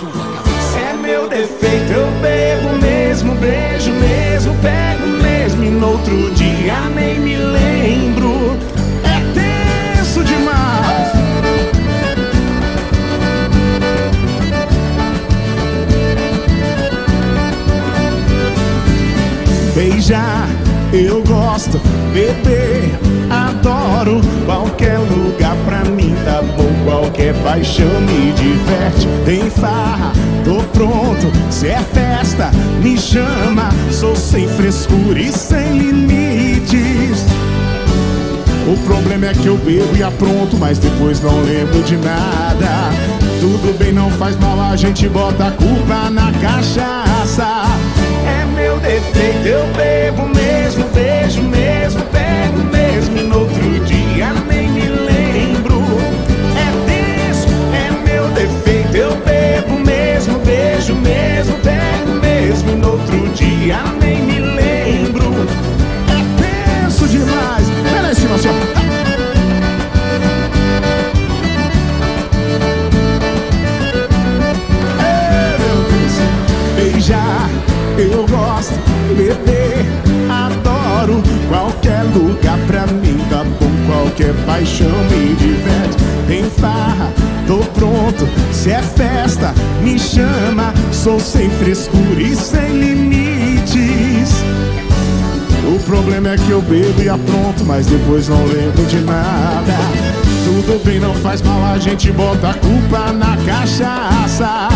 É 0.00 0.92
meu 0.92 1.28
defeito, 1.28 1.92
eu 1.92 2.06
bebo 2.22 2.78
mesmo, 2.80 3.34
beijo 3.34 3.90
mesmo, 3.94 4.54
pego 4.62 5.08
mesmo 5.20 5.64
e 5.64 5.70
no 5.70 5.88
outro 5.88 6.30
dia 6.34 6.74
nem 6.94 7.18
me 7.18 7.36
lembro. 7.36 8.56
É 9.02 9.20
tenso 9.96 10.22
demais. 10.22 11.12
Beijar, 19.74 20.48
eu 20.92 21.24
gosto, 21.24 21.80
beber, 22.12 22.96
adoro. 23.28 24.20
Qualquer 24.46 24.98
lugar 24.98 25.56
pra 25.66 25.84
mim 25.90 26.14
tá 26.24 26.40
bom, 26.56 26.57
qualquer 27.08 27.34
paixão 27.42 27.88
me 28.02 28.32
diverte. 28.32 29.08
Tem 29.24 29.50
farra, 29.50 30.12
tô 30.44 30.62
pronto, 30.76 31.32
se 31.50 31.68
é 31.68 31.80
festa, 31.80 32.50
me 32.82 32.98
chama. 32.98 33.70
Sou 33.90 34.14
sem 34.14 34.46
frescura 34.46 35.18
e 35.18 35.32
sem 35.32 35.78
limites. 35.78 37.24
O 38.66 38.76
problema 38.86 39.26
é 39.26 39.32
que 39.32 39.46
eu 39.46 39.56
bebo 39.56 39.96
e 39.96 40.02
apronto, 40.02 40.56
mas 40.58 40.78
depois 40.78 41.20
não 41.22 41.42
lembro 41.42 41.82
de 41.82 41.96
nada. 41.96 42.90
Tudo 43.40 43.76
bem, 43.78 43.92
não 43.92 44.10
faz 44.10 44.36
mal, 44.38 44.60
a 44.60 44.76
gente 44.76 45.08
bota 45.08 45.46
a 45.46 45.50
culpa 45.52 46.10
na 46.10 46.30
cachaça. 46.32 47.64
É 48.26 48.44
meu 48.54 48.78
defeito, 48.80 49.46
eu 49.46 49.66
bebo 49.74 50.28
mesmo, 50.28 50.84
beijo 50.92 51.42
mesmo, 51.42 52.02
pego 52.12 52.58
mesmo 52.70 53.28
dia 63.68 63.84
nem 64.00 64.22
me 64.22 64.40
lembro. 64.40 65.46
É 66.08 66.82
tenso 66.82 67.06
demais. 67.06 67.66
Cima, 68.14 68.36
assim, 68.36 68.48
ó. 68.48 68.52
É. 75.02 75.58
Beijar, 76.76 77.50
eu 77.98 78.26
gosto, 78.26 78.80
beber, 79.14 79.84
adoro. 80.30 81.22
Qualquer 81.50 82.04
lugar 82.14 82.58
pra 82.66 82.86
mim 82.86 83.18
tá 83.28 83.44
bom, 83.44 83.70
qualquer 83.86 84.32
paixão 84.46 84.96
me 85.10 85.34
diverte. 85.34 85.98
Tem 86.26 86.44
farra, 86.48 87.12
tô 87.46 87.58
pronto, 87.78 88.26
se 88.50 88.70
é 88.70 88.80
festa, 88.80 89.54
me 89.82 89.98
chama. 89.98 90.72
Sou 90.90 91.20
sem 91.20 91.50
frescura 91.50 92.22
e 92.22 92.34
sem 92.34 92.72
limites. 92.72 93.37
Problema 95.88 96.28
é 96.28 96.36
que 96.36 96.50
eu 96.50 96.60
bebo 96.60 97.02
e 97.02 97.08
apronto, 97.08 97.64
mas 97.64 97.86
depois 97.86 98.28
não 98.28 98.44
lembro 98.44 98.84
de 98.84 98.98
nada. 99.00 99.72
Tudo 100.44 100.84
bem, 100.84 101.00
não 101.00 101.14
faz 101.14 101.40
mal, 101.40 101.64
a 101.64 101.78
gente 101.78 102.12
bota 102.12 102.50
a 102.50 102.54
culpa 102.54 103.10
na 103.10 103.38
cachaça. 103.38 104.68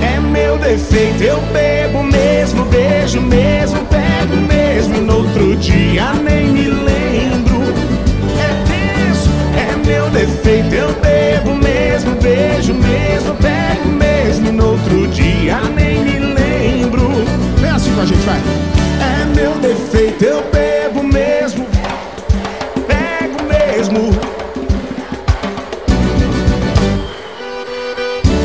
É 0.00 0.20
meu 0.20 0.56
defeito, 0.58 1.20
eu 1.20 1.40
bebo 1.52 2.04
mesmo, 2.04 2.64
beijo 2.66 3.20
mesmo, 3.20 3.80
pego 3.86 4.36
mesmo, 4.36 5.00
no 5.00 5.16
outro 5.16 5.56
dia 5.56 6.12
nem 6.12 6.46
me 6.46 6.68
lembro. 6.68 7.62
É 8.38 8.54
tenso, 8.68 9.30
é 9.56 9.84
meu 9.84 10.08
defeito, 10.10 10.72
eu 10.72 10.94
bebo 11.00 11.56
mesmo, 11.56 12.14
beijo 12.22 12.72
mesmo, 12.72 13.34
pego 13.34 13.88
mesmo, 13.88 14.52
no 14.52 14.70
outro 14.70 15.08
dia 15.08 15.58
nem 15.74 16.04
me 16.04 16.20
lembro. 16.20 17.10
Vem 17.56 17.70
assim 17.70 17.92
com 17.92 18.00
a 18.02 18.06
gente, 18.06 18.24
vai. 18.24 18.40
É 19.00 19.21
meu 19.42 19.54
defeito, 19.54 20.24
eu 20.24 20.40
bebo 20.52 21.02
mesmo, 21.02 21.66
pego 22.86 23.42
mesmo. 23.42 24.10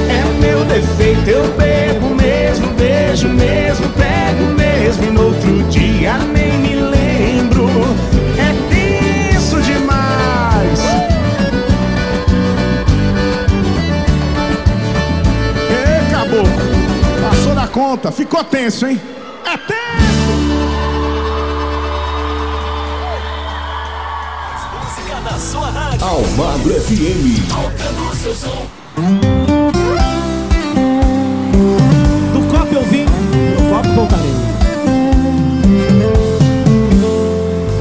É 0.10 0.41
meu 0.41 0.66
defeito, 0.66 1.30
eu 1.30 1.48
bebo 1.50 2.16
mesmo, 2.16 2.74
beijo 2.74 3.30
mesmo, 3.30 3.88
pego 3.89 4.45
mesmo 4.56 5.04
e 5.04 5.12
no 5.12 5.26
outro 5.26 5.64
dia 5.66 6.18
nem 6.18 6.58
me 6.58 6.76
lembro. 6.78 7.70
É 8.39 8.52
tenso 8.74 9.62
demais. 9.62 10.80
Ê, 15.70 16.12
caboclo, 16.12 16.50
passou 17.22 17.54
da 17.54 17.68
conta, 17.68 18.12
ficou 18.12 18.43
tenso, 18.43 18.88
hein? 18.88 19.00
Almagro 26.02 26.74
FM. 26.74 27.50
Tocando 27.50 28.12
o 28.12 28.16
seu 28.16 28.36
som. 28.36 28.68
Do 32.34 32.48
copo 32.52 32.76
eu 32.76 32.84
vim, 32.84 33.06
do 33.06 33.70
copo 33.70 33.89
voltarei. 33.95 34.34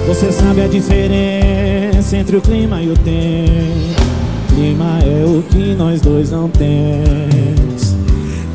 Você 0.09 0.33
sabe 0.33 0.63
a 0.63 0.67
diferença 0.67 2.17
entre 2.17 2.37
o 2.37 2.41
clima 2.41 2.81
e 2.81 2.89
o 2.89 2.95
tempo. 2.95 4.03
Clima 4.49 4.99
é 5.01 5.25
o 5.27 5.43
que 5.43 5.75
nós 5.75 6.01
dois 6.01 6.31
não 6.31 6.49
temos. 6.49 7.95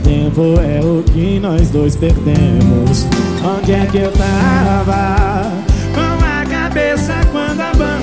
Tempo 0.03 0.59
é 0.59 0.79
o 0.83 1.03
que 1.03 1.39
nós 1.39 1.69
dois 1.69 1.95
perdemos. 1.95 3.05
Onde 3.43 3.73
é 3.73 3.85
que 3.85 3.97
eu 3.97 4.11
tava? 4.11 5.51
Com 5.93 6.25
a 6.25 6.45
cabeça 6.49 7.13
quando 7.31 7.61
abandonei 7.61 8.00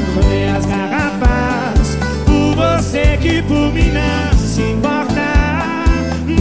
que 3.39 3.43
por 3.43 3.73
mim 3.73 3.93
não 3.93 4.37
se 4.37 4.63
importa. 4.63 5.29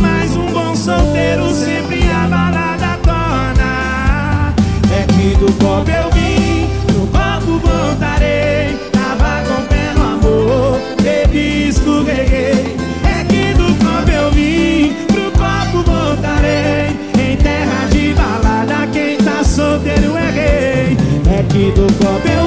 Mas 0.02 0.36
um 0.36 0.48
bom 0.48 0.76
solteiro 0.76 1.54
sempre 1.54 2.02
a 2.10 2.28
balada 2.28 2.98
torna. 3.04 4.54
É 4.92 5.06
que 5.06 5.36
do 5.38 5.52
copo 5.64 5.90
eu 5.90 6.10
vim, 6.12 6.68
no 6.94 7.08
copo 7.08 7.60
voltarei. 7.60 8.78
Tava 8.92 9.44
com 9.48 9.62
pé 9.68 9.94
no 9.96 10.04
amor, 10.04 10.80
bebi 11.02 11.70
escorreguei. 11.70 12.76
É 13.06 13.24
que 13.26 13.54
do 13.54 13.76
copo 13.84 14.12
eu 14.12 14.32
vim, 14.32 14.96
pro 15.08 15.32
copo 15.32 15.92
voltarei. 15.92 16.98
Em 17.20 17.38
terra 17.38 17.88
de 17.92 18.14
balada, 18.14 18.88
quem 18.92 19.18
tá 19.18 19.44
solteiro 19.44 20.18
é 20.18 20.32
rei. 20.32 20.98
É 21.30 21.44
que 21.44 21.72
do 21.72 21.94
copo 22.00 22.28
eu 22.28 22.47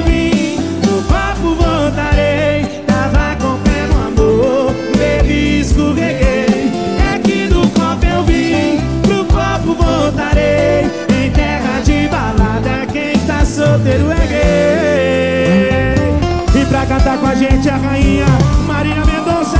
solteiro 13.61 14.11
é 14.11 14.27
gay. 14.27 15.95
E 16.59 16.65
pra 16.65 16.85
cantar 16.85 17.17
com 17.19 17.27
a 17.27 17.35
gente 17.35 17.69
a 17.69 17.77
rainha 17.77 18.25
Maria 18.65 19.05
Mendonça. 19.05 19.59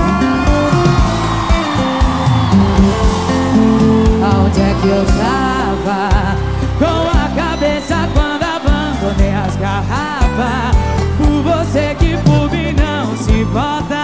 Onde 4.23 4.59
é 4.59 4.75
que 4.81 4.87
eu 4.87 5.05
tava? 5.05 6.09
Com 6.79 7.09
a 7.09 7.29
cabeça 7.35 8.09
quando 8.13 8.43
abandonei 8.43 9.33
as 9.33 9.55
garrafas 9.57 10.75
Por 11.17 11.43
você 11.43 11.95
que 11.99 12.17
por 12.23 12.49
mim 12.49 12.73
não 12.73 13.15
se 13.15 13.31
importa 13.41 14.00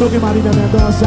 Baruque 0.00 0.18
Marília 0.18 0.50
Mendonça. 0.52 1.06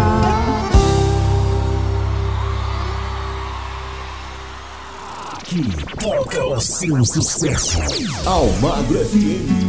Aqui 5.31 5.63
toca 5.99 6.45
o 6.45 6.61
seu 6.61 7.03
sucesso. 7.03 7.79
Almagro 8.23 8.99
FM. 9.03 9.62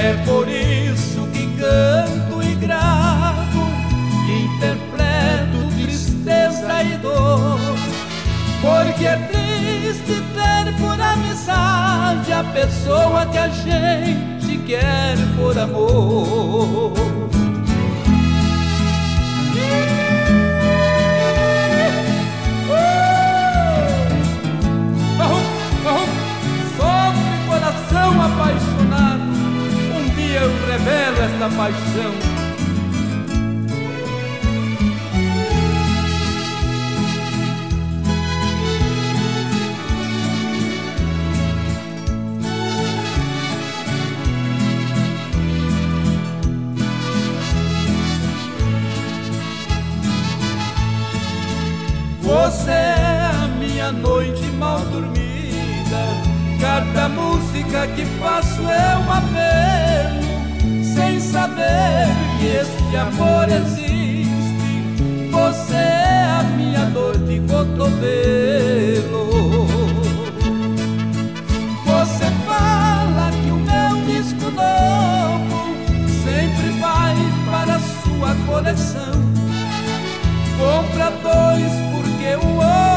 É 0.00 0.14
por 0.24 0.48
isso 0.48 1.26
que 1.32 1.44
canto 1.58 2.40
e 2.40 2.54
gravo, 2.54 3.68
interpreto 4.28 5.74
tristeza 5.74 6.82
e 6.84 6.96
dor, 6.98 7.58
porque 8.60 9.06
é 9.06 9.16
triste 9.16 10.22
ter 10.34 10.72
por 10.78 11.00
amizade 11.00 12.32
a 12.32 12.44
pessoa 12.44 13.26
que 13.26 13.38
a 13.38 13.48
gente 13.48 14.58
quer 14.66 15.16
por 15.36 15.58
amor. 15.58 16.92
Uh! 22.70 22.92
Uh! 25.20 25.42
Uh! 25.88 26.06
Sobre 26.76 27.36
coração 27.48 28.22
apaixonado 28.22 28.67
belo 30.88 31.20
esta 31.22 31.48
paixão 31.56 32.38
Você 52.22 52.70
é 52.70 53.30
a 53.42 53.48
minha 53.58 53.90
noite 53.90 54.42
mal 54.58 54.80
dormida. 54.80 56.02
Cada 56.60 57.08
música 57.08 57.86
que 57.88 58.04
faço 58.20 58.62
é 58.68 58.98
um 58.98 59.12
apelo 59.12 60.27
saber 61.32 62.08
que 62.38 62.46
este 62.46 62.96
amor 62.96 63.46
existe. 63.48 64.28
Você 65.30 65.74
é 65.74 66.38
a 66.40 66.42
minha 66.56 66.86
dor 66.86 67.16
de 67.18 67.40
cotovelo. 67.40 69.28
Você 71.84 72.26
fala 72.46 73.30
que 73.30 73.50
o 73.50 73.56
meu 73.56 73.92
disco 74.06 74.50
novo 74.50 75.58
sempre 76.24 76.68
vai 76.80 77.16
para 77.50 77.74
a 77.76 77.80
sua 77.80 78.34
coleção. 78.46 79.18
Compra 80.58 81.10
dois 81.22 81.72
porque 81.92 82.46
o 82.46 82.56
outro 82.56 82.87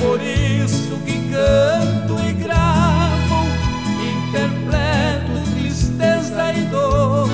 por 0.00 0.18
isso 0.22 0.98
que 1.04 1.12
canto 1.30 2.18
e 2.26 2.32
gravo, 2.32 3.46
interpreto 4.00 5.50
tristeza 5.54 6.52
e 6.54 6.62
dor, 6.62 7.28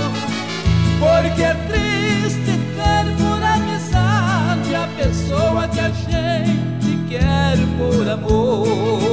porque 0.99 1.43
é 1.43 1.55
triste 1.69 2.59
ter 2.75 3.07
por 3.23 3.43
amizade 3.43 4.75
a 4.75 4.89
pessoa 4.97 5.69
que 5.69 5.81
a 5.81 5.91
gente 5.91 7.09
quer 7.09 7.57
por 7.79 8.09
amor. 8.09 9.06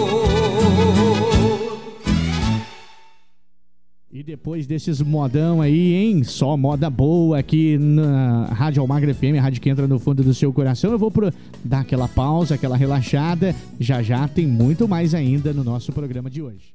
Desses 4.65 5.01
modão 5.01 5.61
aí, 5.61 5.93
hein? 5.93 6.23
Só 6.23 6.55
moda 6.55 6.89
boa 6.89 7.37
aqui 7.39 7.77
na 7.77 8.45
Rádio 8.45 8.81
Almagra 8.81 9.13
FM, 9.13 9.37
a 9.37 9.41
rádio 9.41 9.61
que 9.61 9.69
entra 9.69 9.85
no 9.87 9.99
fundo 9.99 10.23
do 10.23 10.33
seu 10.33 10.53
coração. 10.53 10.91
Eu 10.91 10.97
vou 10.97 11.11
pro, 11.11 11.31
dar 11.63 11.81
aquela 11.81 12.07
pausa, 12.07 12.55
aquela 12.55 12.77
relaxada. 12.77 13.53
Já 13.79 14.01
já 14.01 14.27
tem 14.27 14.47
muito 14.47 14.87
mais 14.87 15.13
ainda 15.13 15.51
no 15.51 15.63
nosso 15.63 15.91
programa 15.91 16.29
de 16.29 16.41
hoje. 16.41 16.73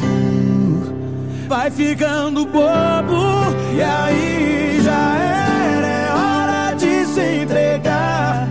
vai 1.48 1.70
ficando 1.70 2.44
bobo, 2.44 3.56
e 3.74 3.80
aí 3.80 4.78
já 4.82 5.16
era, 5.16 5.86
é 5.86 6.12
hora 6.12 6.74
de 6.76 7.06
se 7.06 7.42
entregar. 7.44 8.46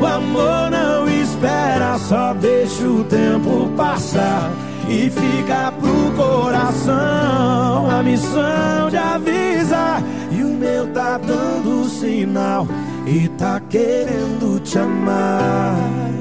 O 0.00 0.06
amor 0.06 0.70
não 0.70 1.06
espera, 1.06 1.98
só 1.98 2.32
deixa 2.32 2.86
o 2.88 3.04
tempo 3.04 3.70
passar 3.76 4.50
e 4.88 5.10
fica 5.10 5.72
pro 5.72 6.12
coração 6.16 7.90
a 7.90 8.02
missão 8.02 8.90
de 8.90 8.96
avisar. 8.96 10.02
E 10.30 10.42
o 10.42 10.48
meu 10.48 10.86
tá 10.92 11.18
dando 11.18 11.84
sinal 11.88 12.66
e 13.06 13.28
tá 13.28 13.60
querendo 13.60 14.60
te 14.60 14.78
amar. 14.78 16.17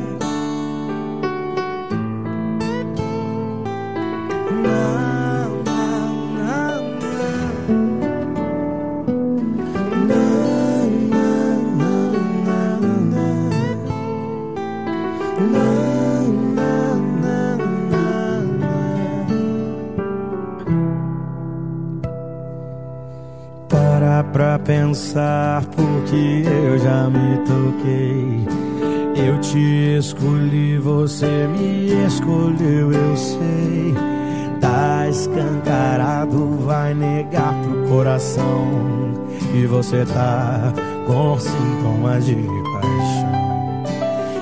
Pra 24.32 24.60
pensar, 24.60 25.64
porque 25.66 26.44
eu 26.46 26.78
já 26.80 27.10
me 27.10 27.38
toquei. 27.46 28.48
Eu 29.16 29.40
te 29.42 29.98
escolhi, 29.98 30.78
você 30.78 31.48
me 31.48 32.06
escolheu, 32.06 32.92
eu 32.92 33.18
sei. 33.18 33.96
Tá 34.62 35.08
escancarado, 35.10 36.58
vai 36.66 36.94
negar 36.94 37.54
pro 37.64 37.88
coração. 37.90 38.68
E 39.54 39.66
você 39.66 40.06
tá 40.06 40.72
com 41.08 41.40
sintomas 41.40 42.26
de 42.26 42.36
paixão. 42.36 43.28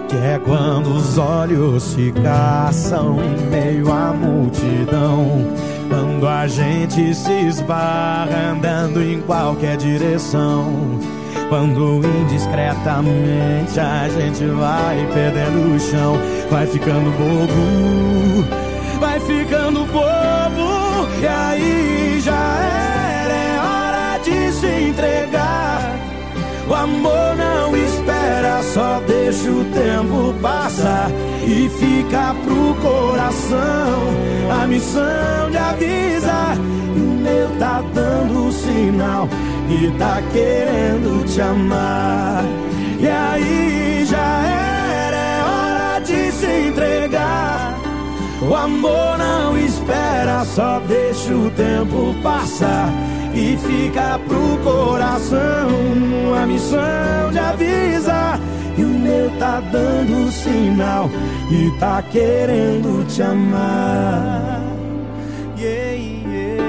Que 0.10 0.18
é 0.18 0.40
quando 0.44 0.88
os 0.88 1.18
olhos 1.18 1.84
se 1.84 2.12
caçam 2.24 3.18
em 3.24 3.50
meio 3.50 3.92
à 3.92 4.12
multidão. 4.14 5.65
Quando 5.96 6.28
a 6.28 6.46
gente 6.46 7.16
se 7.16 7.32
esbarra 7.32 8.52
andando 8.52 9.02
em 9.02 9.22
qualquer 9.22 9.78
direção. 9.78 11.00
Quando 11.48 12.02
indiscretamente 12.22 13.80
a 13.80 14.10
gente 14.10 14.46
vai 14.46 15.08
perdendo 15.14 15.74
o 15.74 15.80
chão, 15.80 16.18
vai 16.52 16.68
ficando 16.68 17.10
bobo, 17.12 18.46
vai 19.00 19.20
ficando 19.22 19.86
bobo, 19.86 21.08
e 21.22 21.28
aí 21.28 22.20
já 22.20 22.60
era, 22.60 23.34
é 23.34 23.60
hora 23.62 24.18
de 24.18 24.52
se 24.52 24.68
entregar. 24.90 25.85
O 26.68 26.74
amor 26.74 27.36
não 27.38 27.78
espera, 27.78 28.64
só 28.64 29.00
deixa 29.08 29.52
o 29.52 29.64
tempo 29.66 30.34
passar 30.42 31.12
e 31.46 31.70
fica 31.70 32.36
pro 32.44 32.76
coração 32.82 34.26
a 34.50 34.66
missão 34.66 35.52
de 35.52 35.58
avisar. 35.58 36.58
O 36.96 37.00
meu 37.00 37.50
tá 37.60 37.84
dando 37.94 38.52
sinal 38.52 39.30
e 39.70 39.92
tá 40.00 40.24
querendo 40.34 41.24
te 41.32 41.40
amar. 41.40 42.44
E 43.00 43.08
aí 43.08 44.06
já 44.06 44.44
era, 44.48 45.18
é 45.18 45.44
hora 45.44 46.00
de 46.00 46.32
se 46.32 46.68
entregar. 46.70 47.76
O 48.42 48.56
amor 48.56 49.20
não 49.20 49.56
espera, 49.58 50.44
só 50.46 50.80
deixa 50.88 51.32
o 51.32 51.52
tempo 51.52 52.16
passar 52.24 52.90
e 53.36 53.58
fica 53.58 54.18
pro 54.20 54.58
coração 54.64 55.38
a 56.42 56.46
missão 56.46 57.32
de 57.32 57.38
avisar. 57.40 58.40
E 58.78 58.84
o 58.84 58.88
meu 58.88 59.30
tá 59.38 59.60
dando 59.60 60.32
sinal 60.32 61.10
e 61.52 61.72
tá 61.80 62.02
querendo 62.02 63.06
te 63.08 63.22
amar. 63.22 64.62
Yeah, 65.58 65.96
yeah. 65.96 66.66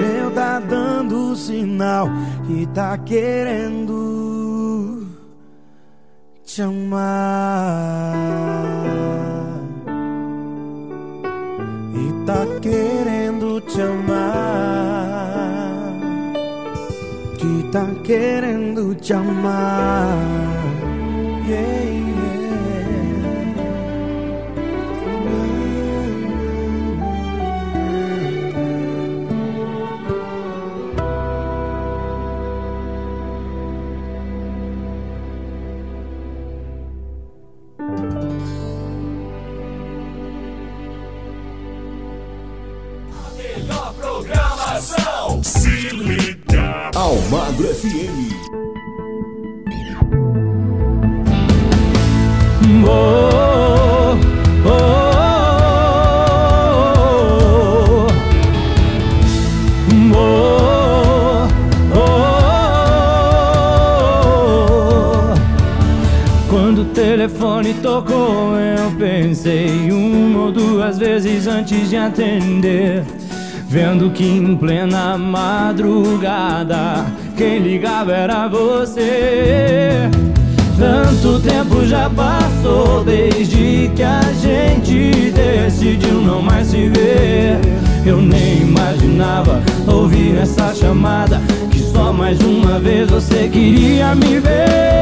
Meu 0.00 0.30
tá 0.30 0.60
dando 0.60 1.36
sinal 1.36 2.08
e 2.48 2.66
tá 2.66 2.96
querendo 2.98 3.98
te 6.44 6.62
amar. 6.62 8.14
E 11.94 12.26
tá 12.26 12.46
querendo 12.60 13.60
te 13.62 13.80
amar. 13.80 14.97
Que 17.48 18.02
querendo 18.02 18.94
te 18.94 19.14
amar. 19.14 20.16
Yeah. 21.46 21.88
Melhor 43.36 43.94
programação. 43.94 45.42
Se 45.42 45.70
liga. 45.90 46.90
Almagro 47.58 47.74
FM. 47.74 48.30
Oh, 52.86 54.14
oh. 54.64 54.94
Quando 66.48 66.82
o 66.82 66.84
telefone 66.86 67.74
tocou, 67.74 68.56
eu 68.56 68.90
pensei 68.96 69.90
uma 69.90 70.44
ou 70.44 70.52
duas 70.52 70.98
vezes 70.98 71.48
antes 71.48 71.90
de 71.90 71.96
atender. 71.96 73.02
Vendo 73.68 74.10
que 74.10 74.24
em 74.24 74.56
plena 74.56 75.18
madrugada 75.18 77.04
quem 77.38 77.60
ligava 77.60 78.12
era 78.12 78.48
você. 78.48 80.10
Tanto 80.76 81.38
tempo 81.40 81.86
já 81.86 82.10
passou 82.10 83.04
desde 83.04 83.88
que 83.94 84.02
a 84.02 84.20
gente 84.42 85.30
decidiu 85.30 86.20
não 86.20 86.42
mais 86.42 86.66
se 86.66 86.88
ver. 86.88 87.60
Eu 88.04 88.20
nem 88.20 88.62
imaginava 88.62 89.62
ouvir 89.86 90.36
essa 90.36 90.74
chamada. 90.74 91.40
Que 91.70 91.78
só 91.78 92.12
mais 92.12 92.40
uma 92.40 92.80
vez 92.80 93.08
você 93.08 93.48
queria 93.48 94.16
me 94.16 94.40
ver. 94.40 94.98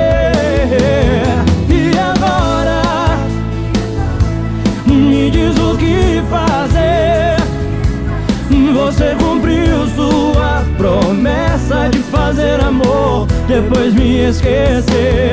Sua 9.96 10.62
promessa 10.76 11.88
de 11.88 11.98
fazer 12.00 12.60
amor, 12.60 13.26
depois 13.48 13.94
me 13.94 14.28
esquecer. 14.28 15.32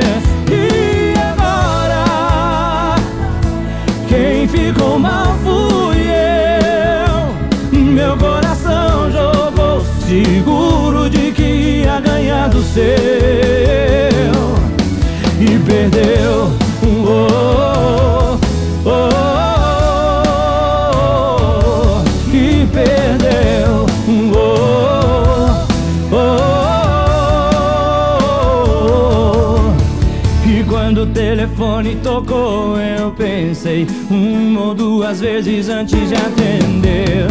E 0.50 1.14
agora? 1.18 2.96
Quem 4.08 4.48
ficou 4.48 4.98
mal 4.98 5.36
fui 5.44 6.08
eu. 6.08 7.78
Meu 7.78 8.16
coração 8.16 9.10
jogou, 9.12 9.84
seguro 10.06 11.10
de 11.10 11.30
que 11.30 11.42
ia 11.84 12.00
ganhar 12.00 12.48
do 12.48 12.62
seu. 12.62 12.84
E 15.38 15.58
perdeu. 15.66 16.50
Oh, 17.06 18.38
oh, 18.86 18.88
oh, 18.88 19.63
tocou, 32.04 32.78
eu 32.78 33.10
pensei 33.12 33.86
uma 34.10 34.60
ou 34.60 34.74
duas 34.74 35.20
vezes 35.20 35.68
antes 35.68 36.08
de 36.08 36.14
atender. 36.14 37.26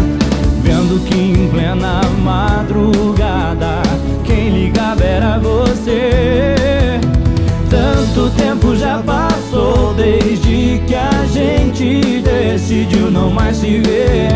Vendo 0.62 1.04
que 1.06 1.16
em 1.16 1.48
plena 1.48 2.02
madrugada 2.24 3.82
quem 4.24 4.50
ligava 4.50 5.04
era 5.04 5.38
você. 5.38 7.00
Tanto 7.70 8.30
tempo 8.36 8.76
já 8.76 9.00
passou 9.00 9.94
desde 9.94 10.82
que 10.88 10.96
a 10.96 11.26
gente 11.32 12.22
decidiu 12.22 13.12
não 13.12 13.30
mais 13.30 13.58
se 13.58 13.80
ver. 13.80 14.30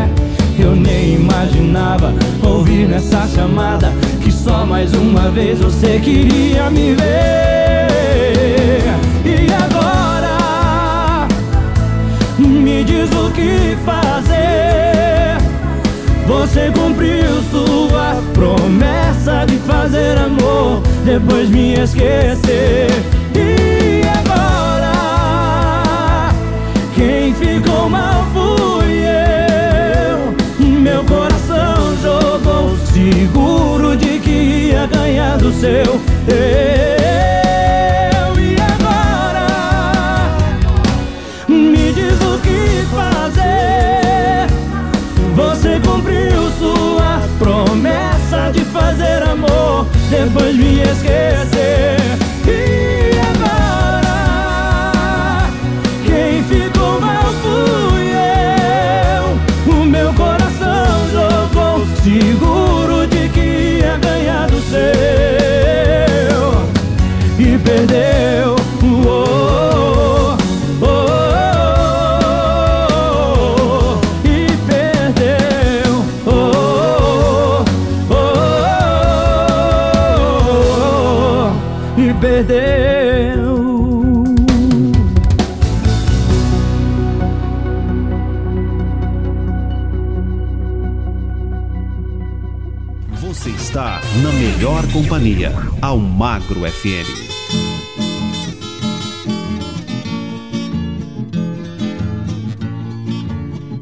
Eu 0.60 0.76
nem 0.76 1.16
imaginava 1.16 2.14
ouvir 2.44 2.88
nessa 2.88 3.28
chamada 3.28 3.92
que 4.24 4.32
só 4.32 4.66
mais 4.66 4.94
uma 4.94 5.30
vez 5.32 5.60
você 5.60 6.00
queria 6.00 6.70
me 6.70 6.94
ver. 6.96 7.57
Diz 13.08 13.18
o 13.18 13.32
que 13.32 13.78
fazer. 13.86 15.38
Você 16.26 16.72
cumpriu 16.72 17.42
sua 17.50 18.22
promessa 18.34 19.46
de 19.46 19.58
fazer 19.60 20.18
amor, 20.18 20.82
depois 21.06 21.50
me 21.50 21.76
esquecer. 21.76 22.90
E 23.34 24.02
agora 24.20 24.92
quem 26.96 27.34
ficou 27.34 27.90
mal 27.90 28.26
fui 28.34 29.06
eu. 29.06 30.36
Meu 30.68 31.04
coração 31.06 31.96
jogou 32.02 32.78
seguro 32.94 33.96
de 33.96 34.20
que 34.20 34.70
ia 34.72 34.86
ganhar 34.88 35.38
do 35.38 35.52
seu. 35.54 36.02
Eu 36.28 37.47
promessa 47.38 48.52
de 48.52 48.62
fazer 48.66 49.24
amor, 49.24 49.88
depois 50.10 50.56
me 50.56 50.82
esquecer. 50.82 52.27
Companhia, 95.08 95.54
Almagro 95.82 96.60
FM. 96.70 97.08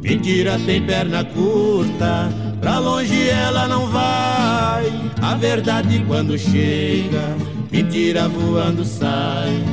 Mentira 0.04 0.60
tem 0.68 0.84
perna 0.86 1.26
curta, 1.26 2.30
pra 2.62 2.78
longe 2.78 3.28
ela 3.28 3.68
não 3.68 3.88
vai. 3.88 4.86
A 5.20 5.34
verdade 5.34 6.06
quando 6.08 6.38
chega, 6.38 7.36
mentira 7.72 8.28
voando 8.28 8.86
sai. 8.86 9.64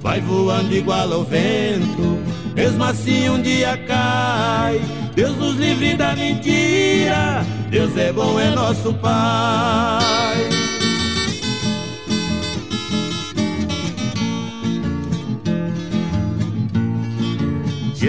Vai 0.00 0.22
voando 0.22 0.74
igual 0.74 1.12
ao 1.12 1.22
vento, 1.22 2.18
mesmo 2.54 2.82
assim 2.82 3.28
um 3.28 3.42
dia 3.42 3.76
cai. 3.86 4.80
Deus 5.14 5.36
nos 5.36 5.56
livre 5.56 5.94
da 5.96 6.16
mentira, 6.16 7.44
Deus 7.68 7.94
é 7.94 8.10
bom, 8.10 8.40
é 8.40 8.50
nosso 8.50 8.94
Pai. 8.94 10.23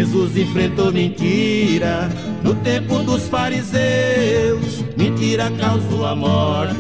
Jesus 0.06 0.38
enfrentou 0.38 0.92
mentira 0.92 2.10
no 2.44 2.54
tempo 2.54 3.00
dos 3.00 3.28
fariseus. 3.28 4.86
Mentira 4.96 5.52
causou 5.60 6.06
a 6.06 6.16
morte 6.16 6.76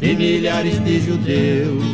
de 0.00 0.16
milhares 0.16 0.82
de 0.84 1.00
judeus. 1.00 1.84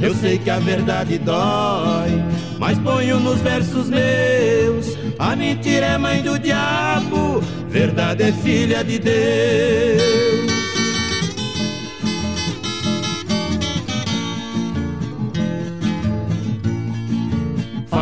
Eu 0.00 0.14
sei 0.14 0.38
que 0.38 0.48
a 0.48 0.60
verdade 0.60 1.18
dói, 1.18 2.22
mas 2.58 2.78
ponho 2.78 3.18
nos 3.18 3.40
versos 3.40 3.90
meus. 3.90 4.96
A 5.18 5.34
mentira 5.34 5.86
é 5.86 5.98
mãe 5.98 6.22
do 6.22 6.38
diabo, 6.38 7.42
verdade 7.68 8.22
é 8.22 8.32
filha 8.32 8.84
de 8.84 9.00
Deus. 9.00 10.55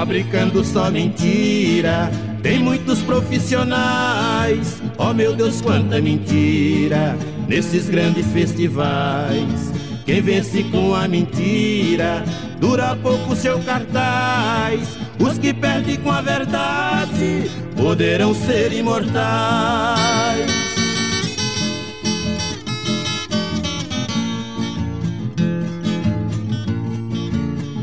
Fabricando 0.04 0.62
só 0.62 0.90
mentira. 0.90 2.10
Tem 2.42 2.58
muitos 2.58 3.00
profissionais, 3.00 4.82
oh 4.98 5.14
meu 5.14 5.34
Deus, 5.34 5.62
quanta 5.62 5.98
mentira 5.98 7.16
nesses 7.48 7.88
grandes 7.88 8.26
festivais. 8.26 9.72
Quem 10.04 10.20
vence 10.20 10.62
com 10.64 10.94
a 10.94 11.08
mentira 11.08 12.22
dura 12.60 12.94
pouco 12.96 13.34
seu 13.34 13.58
cartaz. 13.60 14.98
Os 15.18 15.38
que 15.38 15.54
perdem 15.54 15.96
com 15.96 16.10
a 16.10 16.20
verdade 16.20 17.50
poderão 17.74 18.34
ser 18.34 18.74
imortais. 18.74 19.24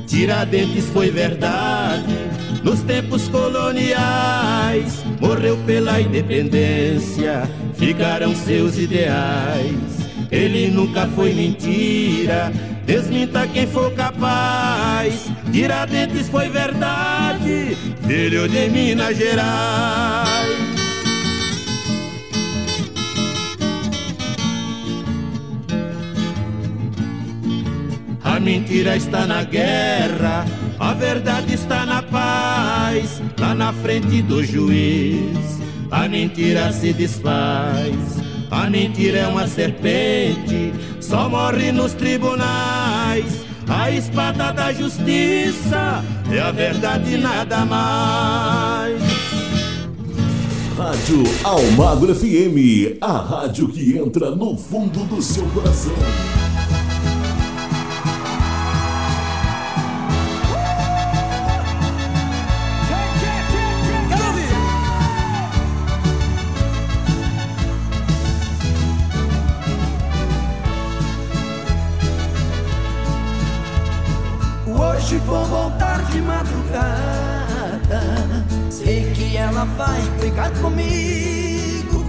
Tiradentes 0.06 0.86
foi 0.94 1.10
verdade 1.10 1.81
nos 2.64 2.82
tempos 2.82 3.28
coloniais. 3.28 5.04
Morreu 5.20 5.58
pela 5.66 6.00
independência, 6.00 7.50
ficaram 7.76 8.36
seus 8.36 8.78
ideais. 8.78 10.02
Ele 10.32 10.70
nunca 10.70 11.08
foi 11.08 11.34
mentira, 11.34 12.52
desminta 12.86 13.48
quem 13.48 13.68
for 13.68 13.92
capaz. 13.94 15.30
Tiradentes 15.52 16.30
foi 16.30 16.50
verdade, 16.50 17.76
filho 18.08 18.48
de 18.48 18.70
Minas 18.70 19.18
Gerais. 19.18 20.72
A 28.24 28.40
mentira 28.40 28.96
está 28.96 29.28
na 29.28 29.44
guerra, 29.44 30.46
a 30.82 30.94
verdade 30.94 31.54
está 31.54 31.86
na 31.86 32.02
paz. 32.02 33.22
Lá 33.40 33.54
na 33.54 33.72
frente 33.72 34.22
do 34.24 34.44
juiz, 34.44 35.60
a 35.92 36.08
mentira 36.08 36.74
se 36.74 36.92
desfaz. 36.92 37.96
A 38.50 38.70
mentira 38.70 39.20
é 39.20 39.28
uma 39.28 39.48
serpente, 39.48 40.74
só 41.00 41.30
morre 41.30 41.72
nos 41.72 41.94
tribunais. 41.94 43.46
A 43.70 43.92
espada 43.92 44.52
da 44.52 44.74
justiça 44.74 46.04
é 46.30 46.40
a 46.40 46.52
verdade 46.52 47.16
nada 47.16 47.64
mais. 47.64 49.02
Rádio 50.76 51.24
Almagro 51.44 52.14
FM, 52.16 52.98
a 53.00 53.18
rádio 53.18 53.70
que 53.70 53.98
entra 53.98 54.32
no 54.32 54.58
fundo 54.58 55.06
do 55.06 55.22
seu 55.22 55.46
coração. 55.50 55.94
Madrugada. 76.22 78.02
Sei 78.70 79.12
que 79.14 79.38
ela 79.38 79.66
vai 79.66 80.02
brigar 80.20 80.52
comigo. 80.62 82.06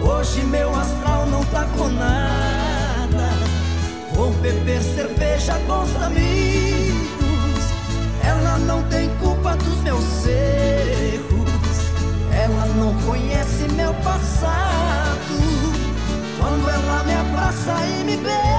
Hoje 0.00 0.42
meu 0.44 0.74
astral 0.74 1.26
não 1.26 1.44
tá 1.46 1.64
com 1.76 1.88
nada. 1.88 3.30
Vou 4.14 4.30
beber 4.34 4.80
cerveja 4.82 5.54
com 5.66 5.82
os 5.82 6.02
amigos. 6.02 7.64
Ela 8.24 8.58
não 8.58 8.82
tem 8.84 9.08
culpa 9.16 9.56
dos 9.56 9.82
meus 9.82 10.26
erros. 10.26 11.50
Ela 12.32 12.66
não 12.76 12.94
conhece 13.02 13.68
meu 13.74 13.92
passado. 13.94 15.12
Quando 16.38 16.68
ela 16.68 17.04
me 17.04 17.14
abraça 17.14 17.74
e 17.86 18.04
me 18.04 18.16
beija, 18.16 18.51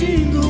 sentindo 0.00 0.49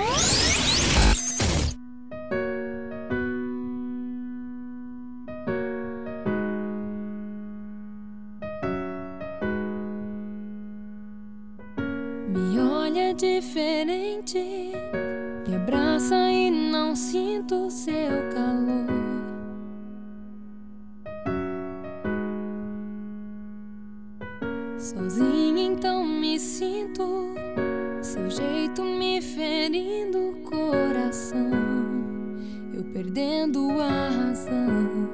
sua 33.61 34.09
razão. 34.09 35.09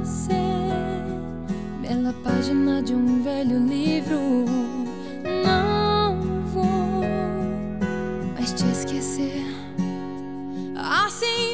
Você, 0.00 0.32
bela 1.80 2.12
página 2.24 2.82
de 2.82 2.94
um 2.94 3.22
velho 3.22 3.58
livro. 3.58 4.18
Não 5.44 6.20
vou 6.46 7.04
mais 8.34 8.52
te 8.52 8.64
esquecer. 8.64 9.44
Assim. 10.76 11.49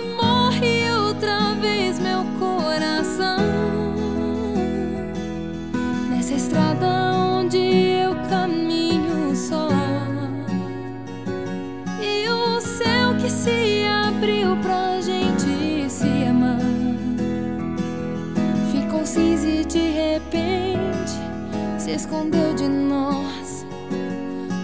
escondeu 21.97 22.55
de 22.55 22.69
nós. 22.69 23.67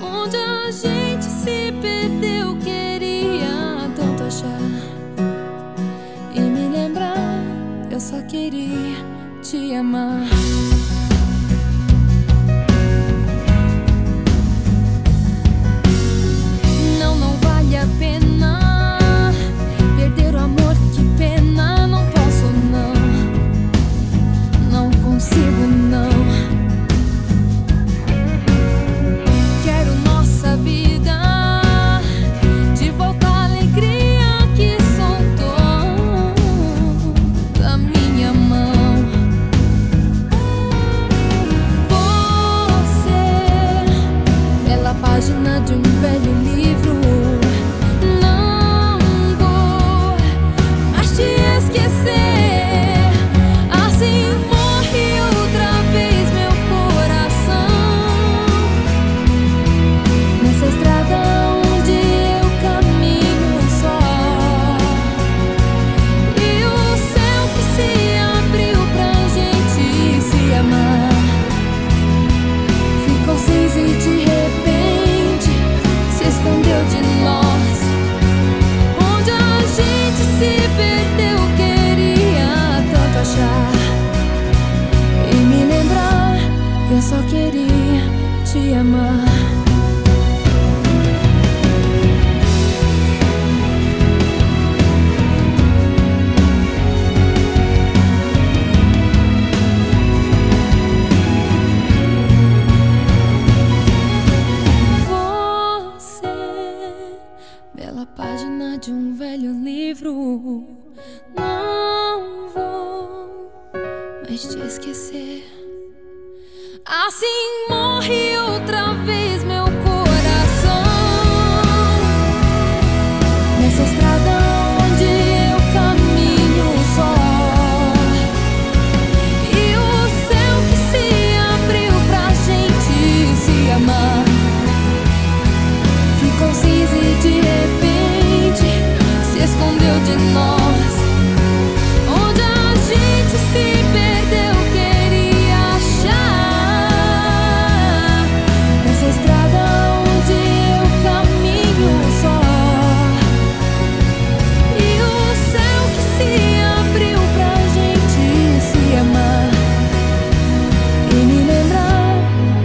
Onde 0.02 0.36
a 0.36 0.70
gente 0.70 1.24
se 1.24 1.72
perdeu, 1.80 2.56
queria 2.58 3.90
tanto 3.96 4.22
achar 4.24 4.60
e 6.34 6.40
me 6.40 6.68
lembrar. 6.68 7.42
Eu 7.90 7.98
só 7.98 8.20
queria 8.22 8.96
te 9.42 9.74
amar. 9.74 10.31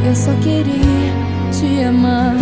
Eu 0.08 0.16
só 0.16 0.32
queria 0.36 1.12
te 1.52 1.84
amar 1.84 2.38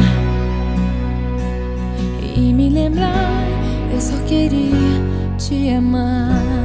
e 2.22 2.54
me 2.54 2.70
lembrar. 2.70 3.44
Eu 3.92 4.00
só 4.00 4.16
queria 4.28 5.02
te 5.36 5.72
amar. 5.72 6.65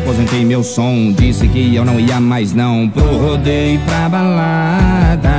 Aposentei 0.00 0.44
meu 0.44 0.62
som 0.62 1.12
Disse 1.12 1.46
que 1.48 1.74
eu 1.74 1.84
não 1.84 2.00
ia 2.00 2.20
mais 2.20 2.52
não 2.52 2.88
Pro 2.88 3.16
rodeio 3.16 3.80
pra 3.80 4.08
balada. 4.08 5.30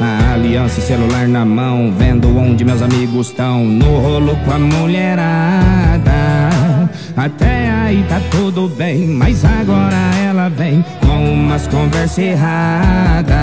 A 0.00 0.34
aliança 0.34 0.80
e 0.80 0.82
celular 0.82 1.28
na 1.28 1.44
mão 1.44 1.92
Vendo 1.96 2.36
onde 2.36 2.64
meus 2.64 2.82
amigos 2.82 3.28
estão 3.28 3.64
No 3.64 3.98
rolo 4.00 4.36
com 4.44 4.52
a 4.52 4.58
mulherada. 4.58 6.10
Até 7.16 7.69
aí 7.90 8.04
tá 8.04 8.20
tudo 8.30 8.68
bem 8.68 9.08
Mas 9.08 9.44
agora 9.44 9.96
ela 10.24 10.48
vem 10.48 10.84
Com 11.00 11.32
umas 11.32 11.66
conversas 11.66 12.18
erradas. 12.18 13.36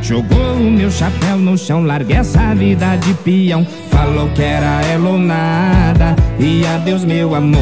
Jogou 0.00 0.54
o 0.54 0.70
meu 0.70 0.90
chapéu 0.90 1.36
no 1.36 1.58
chão 1.58 1.82
Larguei 1.82 2.16
essa 2.16 2.54
vida 2.54 2.96
de 2.96 3.12
peão. 3.14 3.66
Falou 3.90 4.28
que 4.30 4.42
era 4.42 4.80
ela 4.82 5.10
ou 5.10 5.18
nada 5.18 6.14
E 6.38 6.64
adeus 6.66 7.04
meu 7.04 7.34
amor. 7.34 7.58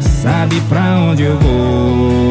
Sabe 0.00 0.60
pra 0.68 0.96
onde 0.96 1.22
eu 1.22 1.38
vou 1.38 2.23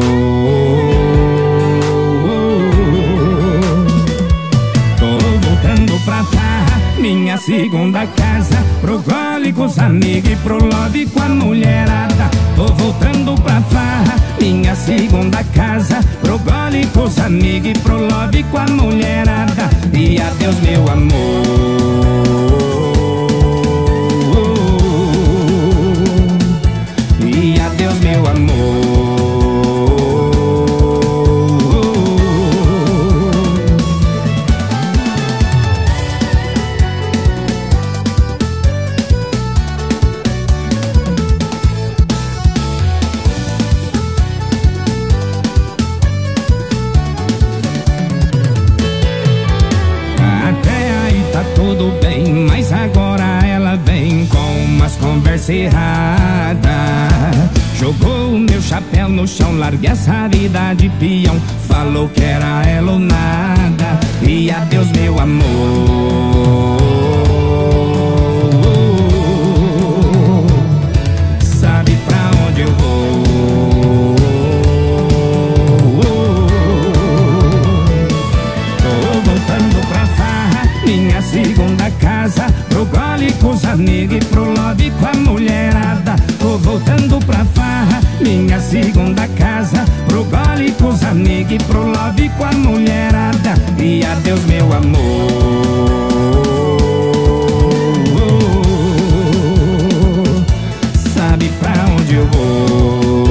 Minha 7.04 7.36
segunda 7.36 8.06
casa 8.06 8.56
Pro 8.80 8.98
gole 9.02 9.52
com 9.52 9.66
os 9.66 9.78
amigos 9.78 10.32
e 10.32 10.36
pro 10.36 10.56
love 10.56 11.04
com 11.04 11.20
a 11.20 11.28
mulherada. 11.28 12.30
Tô 12.56 12.64
voltando 12.64 13.34
pra 13.42 13.60
farra 13.60 14.16
Minha 14.40 14.74
segunda 14.74 15.44
casa 15.54 16.00
Pro 16.22 16.38
gole 16.38 16.86
com 16.94 17.02
os 17.02 17.18
amigos 17.18 17.72
e 17.72 17.78
pro 17.80 17.98
love 17.98 18.42
com 18.44 18.56
a 18.56 18.66
mulherada. 18.68 19.68
E 19.92 20.18
adeus 20.18 20.58
meu 20.60 20.90
amor 20.90 22.93
no 59.24 59.28
chão, 59.28 59.56
larguei 59.56 59.90
essa 59.90 60.28
vida 60.28 60.74
de 60.74 60.90
peão. 60.90 61.40
Falou 61.66 62.10
que 62.10 62.22
era 62.22 62.62
ela 62.68 62.92
ou 62.92 62.98
nada, 62.98 63.98
e 64.20 64.50
adeus 64.50 64.88
meu 64.92 65.18
amor. 65.18 65.44
Sabe 71.40 71.96
pra 72.06 72.30
onde 72.46 72.60
eu 72.60 72.72
vou? 72.72 74.14
Tô 78.82 79.30
voltando 79.30 79.88
pra 79.88 80.06
farra, 80.18 80.68
minha 80.84 81.22
segunda 81.22 81.90
casa 81.92 82.46
Pro 82.68 82.84
gole 82.84 83.32
com 83.40 83.50
os 83.50 83.64
amigos 83.64 84.16
e 84.16 84.24
pro 84.26 84.52
love 84.52 84.90
com 84.90 85.06
a 85.06 85.14
mulherada 85.14 86.13
minha 88.24 88.58
segunda 88.58 89.28
casa 89.28 89.84
Pro 90.08 90.24
gole 90.24 90.72
com 90.72 90.88
os 90.88 91.02
amigos 91.04 91.52
e 91.52 91.58
pro 91.58 91.86
love 91.86 92.28
com 92.30 92.44
a 92.44 92.52
mulherada. 92.52 93.54
E 93.78 94.04
adeus 94.04 94.44
meu 94.46 94.72
amor. 94.72 94.94
Sabe 101.14 101.50
pra 101.60 101.72
onde 101.94 102.14
eu 102.14 102.26
vou? 102.26 103.24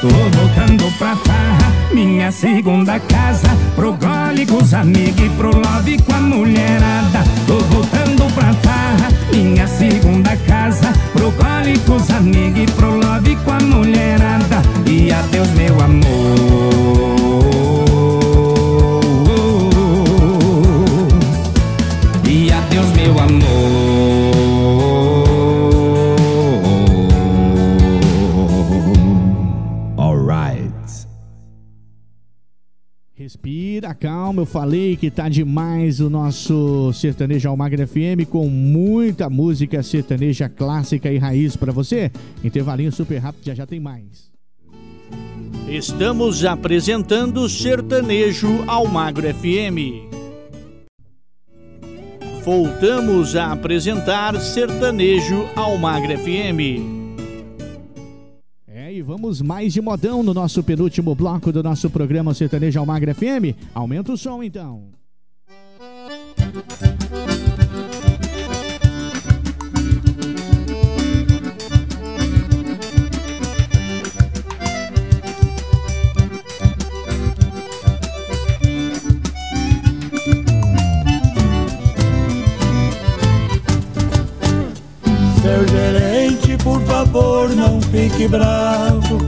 Tô 0.00 0.08
voltando 0.08 0.98
pra 0.98 1.16
farra, 1.16 1.72
minha 1.92 2.32
segunda 2.32 2.98
casa 2.98 3.48
Pro 3.74 3.92
gole 3.92 4.46
com 4.46 4.56
os 4.56 4.74
amigos 4.74 5.24
e 5.24 5.28
pro 5.30 5.50
love 5.54 6.02
com 6.02 6.14
a 6.14 6.20
mulherada. 6.20 7.22
Tô 7.46 7.58
Com 11.86 11.96
os 11.96 12.10
amigos 12.10 12.60
e 12.62 12.66
pro 12.72 12.96
love 12.96 13.36
com 13.44 13.52
a 13.52 13.60
mulherada. 13.60 14.62
E 14.86 15.12
adeus 15.12 15.50
meu 15.50 15.74
amor 15.80 16.67
falei 34.68 34.96
que 34.98 35.10
tá 35.10 35.30
demais 35.30 35.98
o 35.98 36.10
nosso 36.10 36.92
Sertanejo 36.92 37.48
Almagra 37.48 37.86
FM 37.86 38.28
com 38.28 38.46
muita 38.50 39.30
música 39.30 39.82
sertaneja 39.82 40.46
clássica 40.46 41.10
e 41.10 41.16
raiz 41.16 41.56
pra 41.56 41.72
você. 41.72 42.12
Intervalinho 42.44 42.92
super 42.92 43.16
rápido, 43.16 43.46
já 43.46 43.54
já 43.54 43.66
tem 43.66 43.80
mais. 43.80 44.30
Estamos 45.66 46.44
apresentando 46.44 47.48
Sertanejo 47.48 48.62
Almagro 48.66 49.26
FM. 49.32 50.04
Voltamos 52.44 53.36
a 53.36 53.52
apresentar 53.52 54.38
Sertanejo 54.38 55.48
Almagro 55.56 56.12
FM. 56.18 56.97
Vamos 59.02 59.40
mais 59.40 59.72
de 59.72 59.80
modão 59.80 60.22
no 60.22 60.34
nosso 60.34 60.62
penúltimo 60.62 61.14
bloco 61.14 61.52
do 61.52 61.62
nosso 61.62 61.88
programa 61.90 62.34
Sertanejo 62.34 62.78
Almagra 62.78 63.14
FM. 63.14 63.54
Aumenta 63.74 64.12
o 64.12 64.16
som 64.16 64.42
então. 64.42 64.84
Por 86.62 86.80
favor, 86.82 87.48
não 87.50 87.80
fique 87.80 88.28
bravo 88.28 89.18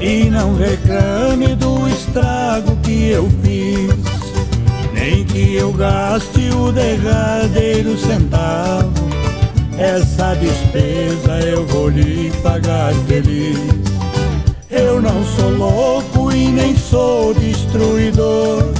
e 0.00 0.30
não 0.30 0.56
reclame 0.56 1.54
do 1.54 1.88
estrago 1.88 2.76
que 2.82 3.10
eu 3.10 3.28
fiz, 3.42 3.94
nem 4.92 5.24
que 5.24 5.54
eu 5.54 5.72
gaste 5.72 6.50
o 6.50 6.72
derradeiro 6.72 7.96
centavo. 7.98 9.10
Essa 9.78 10.34
despesa 10.34 11.40
eu 11.46 11.66
vou 11.66 11.88
lhe 11.88 12.30
pagar 12.42 12.92
feliz. 13.06 13.58
Eu 14.70 15.00
não 15.00 15.24
sou 15.24 15.50
louco 15.50 16.32
e 16.32 16.48
nem 16.48 16.76
sou 16.76 17.34
destruidor, 17.34 18.72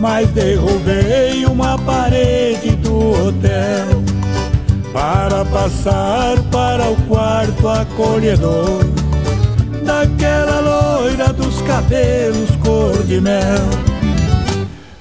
mas 0.00 0.28
derrubei 0.30 1.44
uma 1.44 1.78
parede 1.78 2.70
do 2.76 3.10
hotel 3.10 4.01
para 4.92 5.44
passar 5.46 6.38
para 6.50 6.90
o 6.90 6.96
quarto 7.08 7.68
acolhedor. 7.68 8.84
daquela 9.84 10.60
loira 10.60 11.32
dos 11.32 11.60
cabelos 11.62 12.50
cor 12.62 13.02
de 13.04 13.20
mel. 13.20 13.68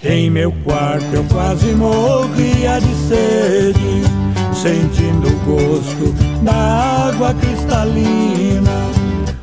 Em 0.04 0.30
meu 0.30 0.52
quarto 0.64 1.06
eu 1.14 1.24
quase 1.26 1.68
morria 1.76 2.80
de 2.80 2.96
sede, 3.08 4.02
sentindo 4.54 5.28
o 5.28 5.40
gosto 5.46 6.12
da 6.44 7.10
água 7.10 7.34
cristalina. 7.36 8.72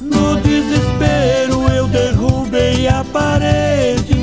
No 0.01 0.37
desespero 0.41 1.73
eu 1.73 1.87
derrubei 1.87 2.89
a 2.89 3.05
parede, 3.13 4.17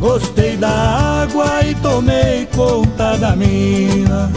gostei 0.00 0.56
da 0.56 1.22
água 1.22 1.64
e 1.64 1.74
tomei 1.76 2.46
conta 2.46 3.16
da 3.16 3.36
mina. 3.36 4.32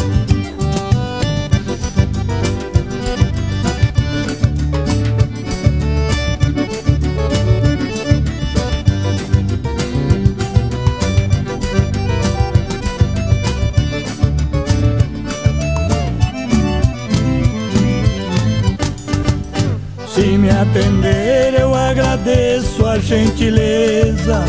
Se 20.15 20.37
me 20.37 20.49
atender, 20.49 21.59
eu 21.59 21.75
agradeço 21.75 22.85
a 22.85 22.97
gentileza. 22.97 24.45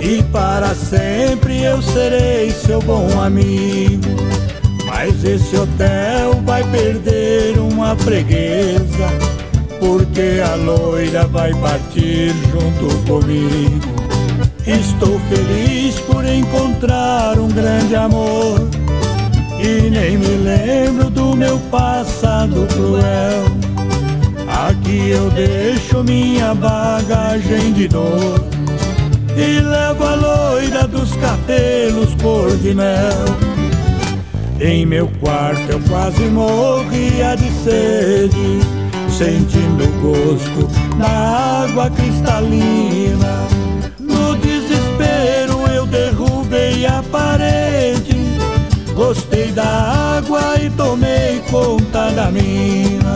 E 0.00 0.22
para 0.22 0.72
sempre 0.72 1.64
eu 1.64 1.82
serei 1.82 2.52
seu 2.52 2.80
bom 2.80 3.20
amigo. 3.20 4.06
Mas 4.86 5.24
esse 5.24 5.56
hotel 5.56 6.40
vai 6.46 6.62
perder 6.70 7.58
uma 7.58 7.96
freguesa. 7.96 9.08
Porque 9.80 10.40
a 10.48 10.54
loira 10.54 11.26
vai 11.26 11.52
partir 11.54 12.32
junto 12.52 12.96
comigo. 13.08 13.80
Estou 14.64 15.18
feliz 15.28 15.98
por 16.02 16.24
encontrar 16.24 17.36
um 17.36 17.48
grande 17.48 17.96
amor. 17.96 18.60
E 19.58 19.90
nem 19.90 20.16
me 20.16 20.36
lembro 20.36 21.10
do 21.10 21.34
meu 21.34 21.58
passado 21.68 22.64
cruel. 22.72 23.69
Aqui 24.68 25.08
eu 25.08 25.30
deixo 25.30 26.04
minha 26.04 26.54
bagagem 26.54 27.72
de 27.72 27.88
dor 27.88 28.44
E 29.34 29.58
levo 29.58 30.04
a 30.04 30.14
loira 30.14 30.86
dos 30.86 31.16
cabelos 31.16 32.14
cor 32.20 32.54
de 32.58 32.74
mel. 32.74 33.24
Em 34.60 34.84
meu 34.84 35.10
quarto 35.18 35.62
eu 35.70 35.80
quase 35.88 36.24
morria 36.24 37.36
de 37.36 37.50
sede 37.64 38.60
Sentindo 39.08 39.84
o 39.84 40.00
gosto 40.02 40.68
da 40.98 41.64
água 41.64 41.90
cristalina. 41.90 43.48
No 43.98 44.36
desespero 44.36 45.66
eu 45.74 45.86
derrubei 45.86 46.84
a 46.84 47.02
parede 47.10 48.14
Gostei 48.94 49.52
da 49.52 50.18
água 50.18 50.56
e 50.60 50.68
tomei 50.68 51.40
conta 51.50 52.10
da 52.10 52.30
mina 52.30 53.09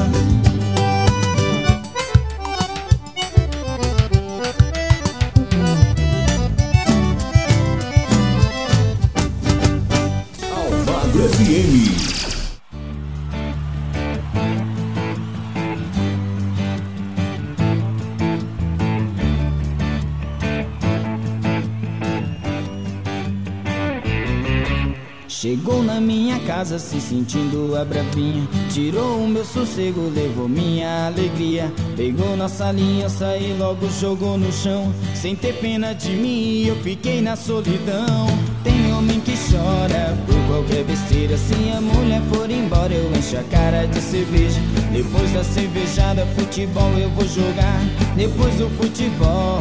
casa 26.64 26.78
se 26.78 26.98
sentindo 26.98 27.76
a 27.76 27.84
bravinha 27.84 28.48
Tirou 28.70 29.18
o 29.18 29.28
meu 29.28 29.44
sossego, 29.44 30.10
levou 30.14 30.48
minha 30.48 31.06
alegria. 31.06 31.70
Pegou 31.94 32.36
nossa 32.36 32.68
aliança 32.68 33.36
e 33.36 33.54
logo 33.58 33.88
jogou 34.00 34.38
no 34.38 34.50
chão. 34.50 34.92
Sem 35.14 35.36
ter 35.36 35.54
pena 35.60 35.94
de 35.94 36.10
mim, 36.10 36.64
eu 36.66 36.76
fiquei 36.76 37.20
na 37.20 37.36
solidão. 37.36 38.26
Tem 38.64 38.92
homem 38.92 39.20
que 39.20 39.34
chora 39.36 40.16
por 40.26 40.34
qualquer 40.48 40.84
besteira. 40.84 41.36
Se 41.36 41.54
a 41.70 41.80
mulher 41.80 42.22
for 42.32 42.50
embora 42.50 42.92
eu 42.92 43.12
encho 43.14 43.36
a 43.36 43.42
cara 43.44 43.86
de 43.86 44.00
cerveja. 44.00 44.60
Depois 44.90 45.30
da 45.32 45.44
cervejada, 45.44 46.26
futebol 46.34 46.90
eu 46.98 47.10
vou 47.10 47.26
jogar. 47.26 47.80
Depois 48.16 48.54
do 48.54 48.70
futebol, 48.70 49.60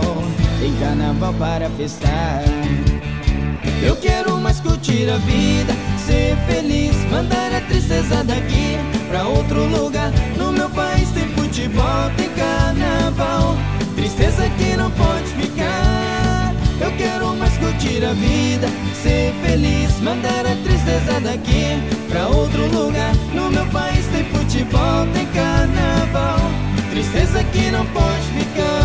tem 0.60 0.74
carnaval 0.80 1.34
para 1.34 1.70
festar. 1.72 2.44
Eu 3.86 3.98
quero 3.98 4.38
mais 4.38 4.62
curtir 4.62 5.10
a 5.10 5.18
vida, 5.18 5.74
ser 6.06 6.36
feliz, 6.48 6.96
mandar 7.10 7.54
a 7.54 7.62
tristeza 7.62 8.24
daqui 8.24 8.78
pra 9.10 9.24
outro 9.28 9.66
lugar. 9.66 10.12
No 10.38 10.52
meu 10.52 10.70
país 10.70 11.10
tem 11.12 11.28
futebol, 11.30 12.10
tem 12.18 12.30
carnaval, 12.30 13.56
tristeza 13.96 14.50
que 14.58 14.76
não 14.76 14.92
pode 14.92 15.28
ficar. 15.40 16.54
Eu 16.82 16.92
quero 16.98 17.36
mais 17.36 17.58
curtir 17.58 18.04
a 18.04 18.14
vida, 18.14 18.68
ser 19.02 19.34
feliz, 19.46 20.00
mandar 20.02 20.46
a 20.46 20.56
tristeza 20.64 21.20
daqui 21.22 21.82
pra 22.10 22.28
outro 22.28 22.66
lugar. 22.68 23.14
No 23.34 23.50
meu 23.50 23.66
país 23.68 24.06
tem 24.08 24.26
futebol, 24.26 25.08
tem 25.14 25.26
carnaval, 25.28 26.40
tristeza 26.92 27.44
que 27.46 27.72
não 27.72 27.86
pode 27.88 28.26
ficar. 28.38 28.83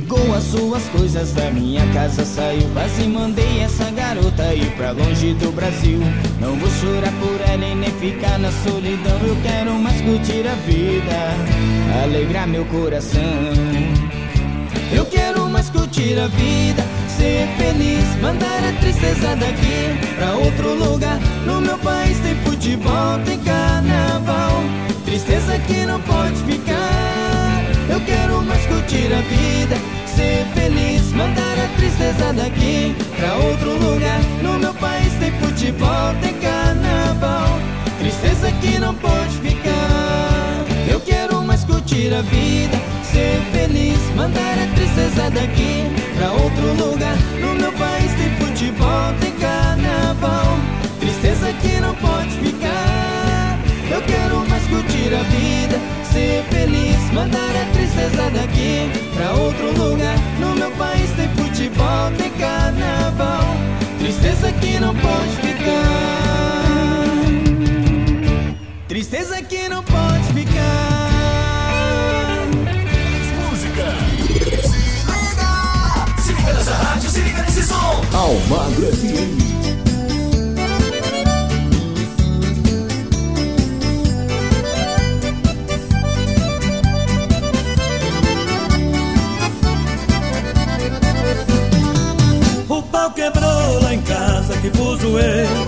Pegou 0.00 0.32
as 0.32 0.44
suas 0.44 0.84
coisas 0.90 1.32
da 1.32 1.50
minha 1.50 1.84
casa, 1.92 2.24
saiu 2.24 2.70
quase 2.72 3.02
mandei 3.08 3.62
essa 3.62 3.90
garota 3.90 4.54
ir 4.54 4.70
pra 4.76 4.92
longe 4.92 5.34
do 5.34 5.50
Brasil. 5.50 5.98
Não 6.40 6.54
vou 6.54 6.70
chorar 6.70 7.12
por 7.14 7.40
ela 7.50 7.64
e 7.64 7.74
nem 7.74 7.90
ficar 7.90 8.38
na 8.38 8.48
solidão. 8.62 9.18
Eu 9.26 9.36
quero 9.42 9.72
mais 9.72 10.00
curtir 10.02 10.46
a 10.46 10.54
vida, 10.54 12.04
alegrar 12.04 12.46
meu 12.46 12.64
coração. 12.66 13.20
Eu 14.92 15.04
quero 15.06 15.48
mais 15.48 15.68
curtir 15.68 16.16
a 16.16 16.28
vida, 16.28 16.84
ser 17.16 17.48
feliz, 17.58 18.04
mandar 18.22 18.62
a 18.68 18.80
tristeza 18.80 19.34
daqui 19.34 19.98
pra 20.16 20.36
outro 20.36 20.74
lugar. 20.74 21.18
No 21.44 21.60
meu 21.60 21.78
país 21.78 22.16
tem 22.20 22.36
futebol, 22.44 23.18
tem 23.24 23.40
carnaval, 23.40 24.62
tristeza 25.04 25.58
que 25.66 25.84
não 25.84 26.00
pode 26.02 26.36
ficar. 26.44 27.37
Eu 27.98 28.04
quero 28.04 28.42
mais 28.42 28.64
curtir 28.66 29.12
a 29.12 29.20
vida, 29.22 29.76
ser 30.06 30.46
feliz, 30.54 31.12
mandar 31.14 31.58
a 31.58 31.66
tristeza 31.76 32.32
daqui 32.32 32.94
pra 33.16 33.34
outro 33.34 33.72
lugar. 33.72 34.20
No 34.40 34.56
meu 34.56 34.72
país 34.74 35.12
tem 35.14 35.32
futebol, 35.40 36.14
tem 36.22 36.32
carnaval, 36.34 37.58
tristeza 37.98 38.52
que 38.60 38.78
não 38.78 38.94
pode 38.94 39.36
ficar. 39.38 40.64
Eu 40.88 41.00
quero 41.00 41.42
mais 41.42 41.64
curtir 41.64 42.14
a 42.14 42.22
vida, 42.22 42.78
ser 43.02 43.40
feliz, 43.50 43.98
mandar 44.14 44.54
a 44.62 44.74
tristeza 44.76 45.28
daqui 45.32 45.82
pra 46.16 46.30
outro 46.30 46.74
lugar. 46.74 47.16
No 47.40 47.56
meu 47.56 47.72
país 47.72 48.12
tem 48.12 48.30
futebol, 48.36 49.12
tem 49.20 49.32
carnaval, 49.32 50.56
tristeza 51.00 51.52
que 51.54 51.80
não 51.80 51.96
pode 51.96 52.30
ficar. 52.30 53.58
Eu 53.90 54.00
quero 54.02 54.48
mais 54.48 54.64
curtir 54.68 55.12
a 55.12 55.22
vida, 55.24 55.97
ser 56.18 56.42
feliz, 56.50 57.12
mandar 57.12 57.38
a 57.38 57.64
tristeza 57.72 58.30
daqui 58.30 58.90
pra 59.14 59.32
outro 59.34 59.66
lugar. 59.78 60.16
No 60.40 60.54
meu 60.56 60.70
país 60.72 61.10
tem 61.12 61.28
futebol, 61.30 62.10
tem 62.16 62.30
carnaval, 62.32 63.56
tristeza 63.98 64.50
que 64.52 64.80
não 64.80 64.94
pode 64.94 65.36
ficar. 65.46 66.58
Tristeza 68.88 69.42
que 69.42 69.68
não 69.68 69.82
pode 69.84 70.24
ficar. 70.34 70.88
Música. 73.50 73.86
Se 76.18 76.32
liga 76.32 76.52
nessa 76.52 76.74
rádio, 76.74 77.10
se 77.10 77.20
liga 77.20 77.42
nesse 77.42 77.62
som. 77.62 78.02
Almagro 78.12 78.86
FM. 78.96 79.57
Que. 94.70 95.18
Ela 95.18 95.67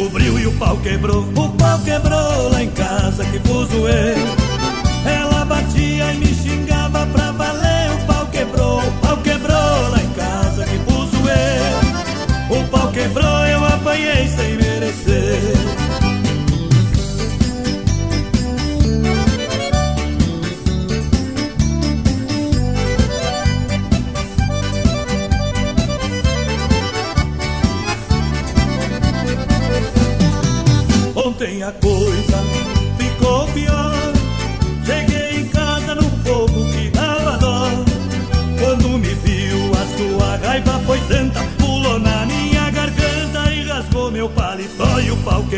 descobriu 0.00 0.38
e 0.38 0.46
o 0.46 0.52
pau 0.52 0.76
quebrou. 0.78 1.22
O 1.36 1.48
pau 1.50 1.78
quebrou 1.80 2.48
lá 2.50 2.62
em 2.62 2.70
casa, 2.70 3.22
que 3.26 3.38
fuso 3.40 3.86
eu. 3.86 5.10
Ela 5.10 5.44
batia 5.44 6.14
e 6.14 6.16
me 6.16 6.34
xingava 6.34 7.06
pra 7.06 7.30
valer. 7.32 7.90
O 7.92 8.06
pau 8.06 8.26
quebrou, 8.26 8.78
o 8.78 8.92
pau 9.02 9.16
quebrou 9.18 9.90
lá 9.90 10.02
em 10.02 10.10
casa, 10.12 10.64
que 10.64 10.78
fuso 10.90 11.16
eu. 11.28 12.58
O 12.58 12.64
pau 12.68 12.90
quebrou, 12.92 13.46
eu 13.46 13.64
apanhei 13.66 14.26
sem 14.28 14.49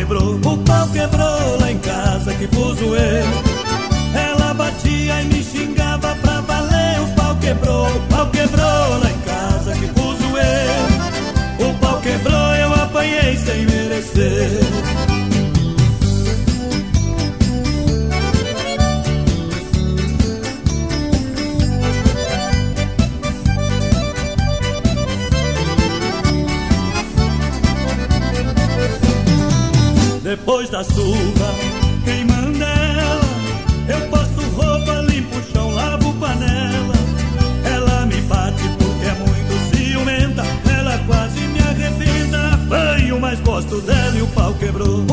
quebrou, 0.03 0.35
o 0.35 0.59
pau 0.59 0.89
quebrou 0.89 1.61
lá 1.61 1.71
em 1.71 1.79
casa 1.79 2.35
que 2.35 2.49
pus 2.49 2.81
o 2.81 2.97
erro. 2.97 3.62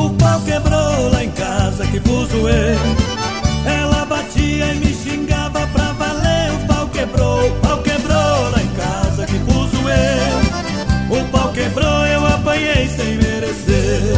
O 0.00 0.08
pau 0.14 0.40
quebrou 0.40 1.10
lá 1.12 1.22
em 1.22 1.30
casa 1.32 1.86
que 1.86 2.00
pus 2.00 2.30
zoei. 2.30 2.78
Ela 3.66 4.06
batia 4.06 4.72
e 4.72 4.78
me 4.78 4.94
xingava 4.94 5.66
pra 5.66 5.92
valer. 5.92 6.52
O 6.54 6.66
pau 6.66 6.86
quebrou, 6.88 7.46
o 7.46 7.50
pau 7.60 7.78
quebrou 7.82 8.50
lá 8.50 8.62
em 8.62 8.68
casa 8.68 9.26
que 9.26 9.38
pus 9.40 9.70
zoei. 9.70 11.20
O 11.20 11.24
pau 11.30 11.52
quebrou, 11.52 12.06
eu 12.06 12.26
apanhei 12.26 12.88
sem 12.88 13.18
merecer. 13.18 14.16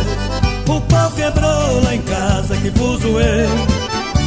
O 0.68 0.80
pau 0.82 1.10
quebrou 1.10 1.82
lá 1.82 1.94
em 1.96 2.02
casa 2.02 2.56
que 2.58 2.70
pus 2.70 3.00
zoei. 3.00 3.48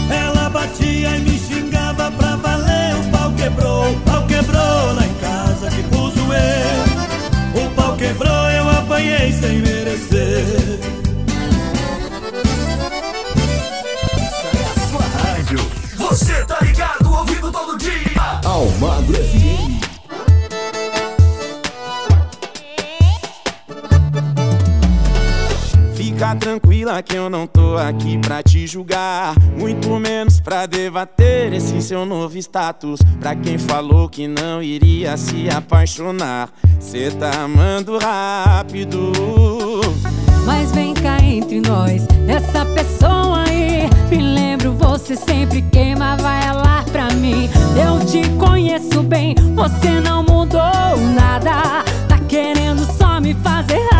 Ela 0.09 0.49
batia 0.49 1.15
e 1.15 1.19
me 1.21 1.39
xingava 1.39 2.11
pra 2.11 2.35
valer. 2.35 2.95
O 2.95 3.11
pau 3.11 3.31
quebrou, 3.31 3.91
o 3.91 3.99
pau 4.01 4.25
quebrou 4.27 4.93
lá 4.93 5.05
em 5.05 5.13
casa 5.21 5.69
que 5.69 5.83
pus 5.83 6.13
zoei. 6.15 7.63
O 7.63 7.69
pau 7.75 7.95
quebrou, 7.95 8.49
eu 8.49 8.69
apanhei 8.71 9.31
sem 9.31 9.59
merecer. 9.59 10.64
Almagro 18.55 19.17
FM. 19.17 19.83
Fica 25.93 26.33
tranquila 26.37 27.03
que 27.03 27.17
eu 27.17 27.29
não 27.29 27.45
tô 27.47 27.75
aqui 27.75 28.17
pra 28.17 28.41
te 28.41 28.65
julgar. 28.65 29.35
Muito 29.59 29.99
menos 29.99 30.39
pra 30.39 30.65
debater 30.67 31.51
esse 31.51 31.81
seu 31.81 32.05
novo 32.05 32.37
status. 32.37 33.01
Pra 33.19 33.35
quem 33.35 33.57
falou 33.57 34.07
que 34.07 34.25
não 34.25 34.63
iria 34.63 35.17
se 35.17 35.49
apaixonar, 35.49 36.49
cê 36.79 37.11
tá 37.11 37.43
amando 37.43 37.97
rápido. 37.97 39.11
Mas 40.45 40.71
vem 40.71 40.93
cá 40.93 41.17
entre 41.21 41.59
nós, 41.61 42.07
essa 42.27 42.65
pessoa 42.65 43.43
aí. 43.47 43.89
Me 44.09 44.21
lembro, 44.21 44.73
você 44.73 45.15
sempre 45.15 45.61
queimava 45.63 46.31
ela 46.43 46.83
pra 46.91 47.11
mim. 47.15 47.49
Eu 47.75 48.05
te 48.05 48.29
conheço 48.37 49.01
bem, 49.01 49.35
você 49.55 49.99
não 49.99 50.23
mudou 50.23 50.61
nada. 51.15 51.83
Tá 52.07 52.19
querendo 52.27 52.85
só 52.97 53.19
me 53.19 53.33
fazer 53.35 53.94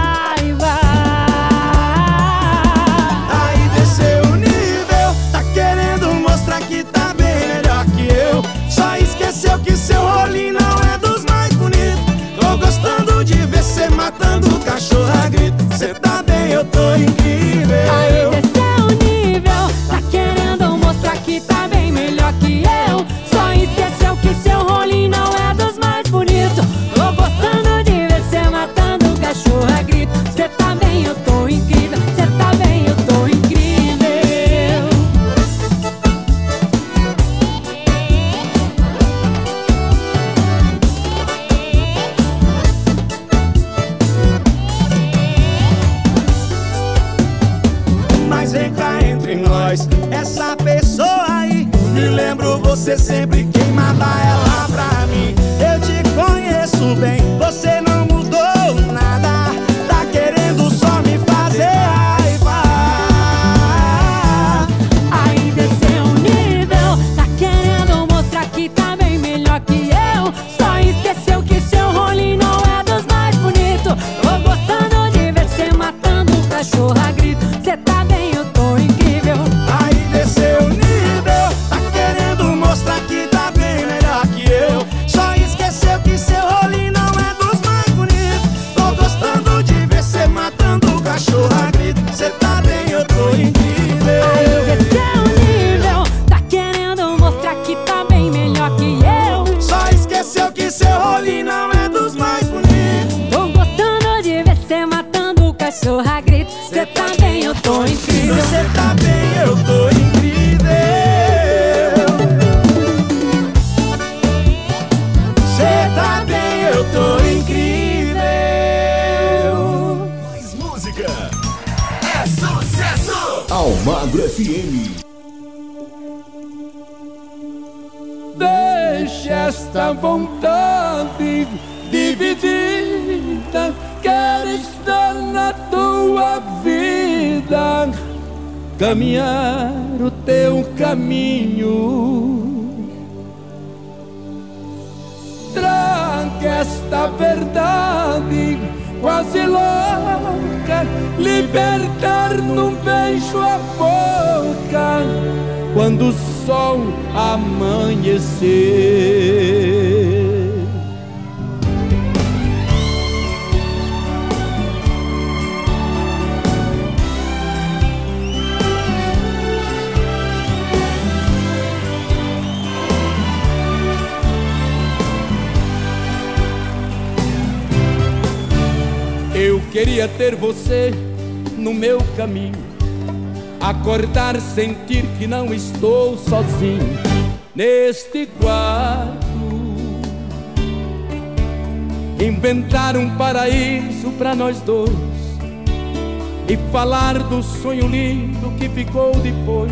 sonho 197.66 197.88
lindo 197.88 198.52
que 198.60 198.70
ficou 198.70 199.12
depois 199.16 199.72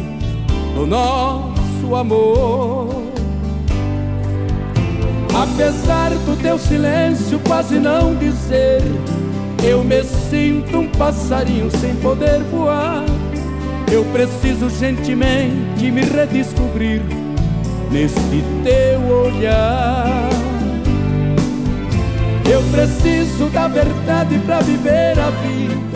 do 0.74 0.88
nosso 0.88 1.96
amor. 1.96 3.04
Apesar 5.32 6.10
do 6.10 6.36
teu 6.42 6.58
silêncio 6.58 7.40
quase 7.48 7.78
não 7.78 8.16
dizer 8.16 8.82
eu 9.64 9.84
me 9.84 10.04
sinto 10.04 10.80
um 10.80 10.88
passarinho 10.88 11.70
sem 11.80 11.96
poder 11.98 12.40
voar. 12.52 13.06
Eu 13.92 14.04
preciso 14.06 14.72
gentilmente 14.72 15.92
me 15.92 16.02
redescobrir 16.02 17.04
neste 17.92 18.44
teu 18.64 19.02
olhar. 19.08 20.30
Eu 22.52 22.64
preciso 22.72 23.50
da 23.52 23.68
verdade 23.68 24.40
para 24.40 24.62
viver 24.62 25.20
a 25.20 25.30
vida. 25.30 25.94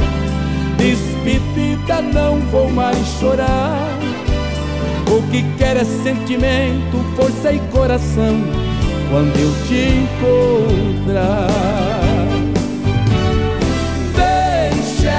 Despedida, 1.28 2.02
não 2.02 2.40
vou 2.40 2.70
mais 2.70 3.06
chorar. 3.20 4.00
O 5.12 5.22
que 5.30 5.44
quer 5.58 5.76
é 5.76 5.84
sentimento, 5.84 7.04
força 7.18 7.52
e 7.52 7.60
coração. 7.70 8.42
Quando 9.12 9.38
eu 9.38 9.52
te 9.68 10.06
encontrar. 10.06 11.48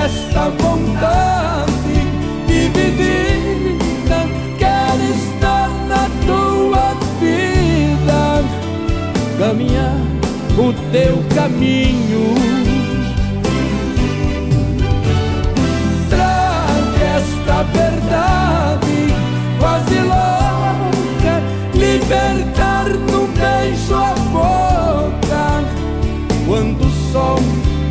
esta 0.04 0.48
vontade 0.50 1.66
dividida. 2.46 4.18
Quero 4.56 5.04
estar 5.14 5.68
na 5.88 6.08
tua 6.26 6.94
vida, 7.20 8.44
caminhar 9.38 10.00
o 10.56 10.72
teu 10.90 11.22
caminho. 11.34 12.67
Verdade 17.72 19.14
quase 19.58 19.98
louca, 20.00 21.42
libertar 21.74 22.88
no 23.10 23.26
beijo 23.28 23.94
a 23.94 24.14
boca 24.30 25.64
quando 26.46 26.82
o 26.86 26.90
sol 27.12 27.40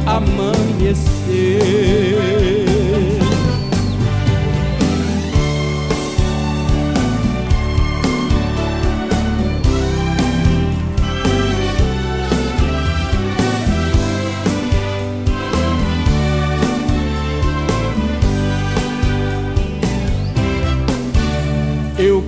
amanhecer. 0.06 1.08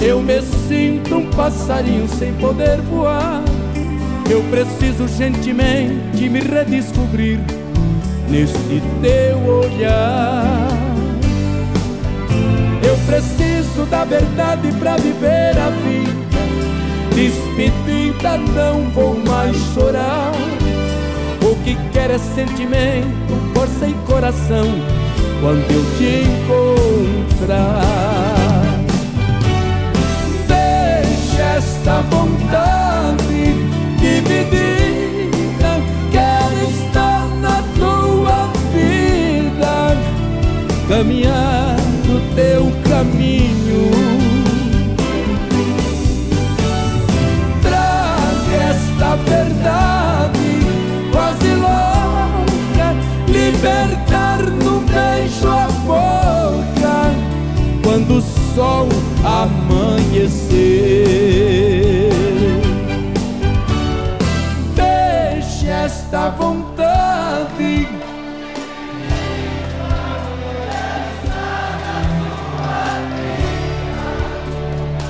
eu 0.00 0.20
me 0.20 0.40
sinto 0.42 1.16
um 1.16 1.30
passarinho 1.30 2.08
sem 2.08 2.32
poder 2.34 2.80
voar. 2.82 3.42
Eu 4.30 4.42
preciso 4.44 5.08
gentilmente 5.08 6.28
me 6.28 6.40
redescobrir 6.40 7.40
neste 8.28 8.82
teu 9.00 9.38
olhar. 9.38 10.68
Eu 12.86 12.96
preciso 13.06 13.84
da 13.90 14.04
verdade 14.04 14.70
para 14.78 14.96
viver 14.96 15.58
a 15.58 15.70
vida. 15.70 16.18
Despedida, 17.14 18.36
não 18.54 18.90
vou 18.90 19.18
mais 19.26 19.56
chorar. 19.74 20.32
O 21.42 21.56
que 21.64 21.76
quer 21.92 22.10
é 22.10 22.18
sentimento, 22.18 23.52
força 23.54 23.86
e 23.86 23.94
coração. 24.06 24.66
Quando 25.40 25.70
eu 25.70 25.84
te 25.96 26.24
encontrar, 27.38 28.07
esta 31.58 32.00
vontade 32.02 33.56
dividida. 33.98 35.72
Quero 36.12 36.70
estar 36.70 37.26
na 37.40 37.64
tua 37.76 38.52
vida, 38.72 39.96
caminhar 40.88 41.76
no 42.06 42.20
teu 42.36 42.70
caminho. 42.88 43.90
Traga 47.60 48.56
esta 48.70 49.16
verdade 49.16 50.50
quase 51.10 51.50
louca, 51.54 52.94
libertar 53.26 54.40
no 54.62 54.78
beijo 54.82 55.48
a 55.48 55.66
boca 55.84 57.12
quando 57.82 58.18
o 58.18 58.22
sol 58.54 58.88
amanhecer. 59.24 61.37
Esta 66.10 66.30
vontade. 66.30 67.86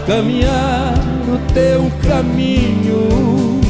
Caminhar 0.08 0.94
no 1.24 1.38
teu 1.54 1.88
caminho. 2.02 3.60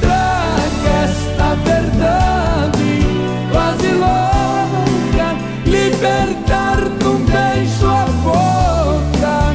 Traga 0.00 0.94
esta 1.04 1.54
verdade 1.62 3.06
quase 3.52 3.86
louca, 3.92 5.36
libertar 5.64 6.80
num 7.04 7.24
beijo 7.24 7.86
a 7.86 8.06
boca 8.24 9.54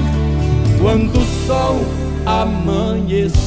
quando 0.82 1.20
o 1.20 1.46
sol 1.46 1.82
amanhecer. 2.26 3.43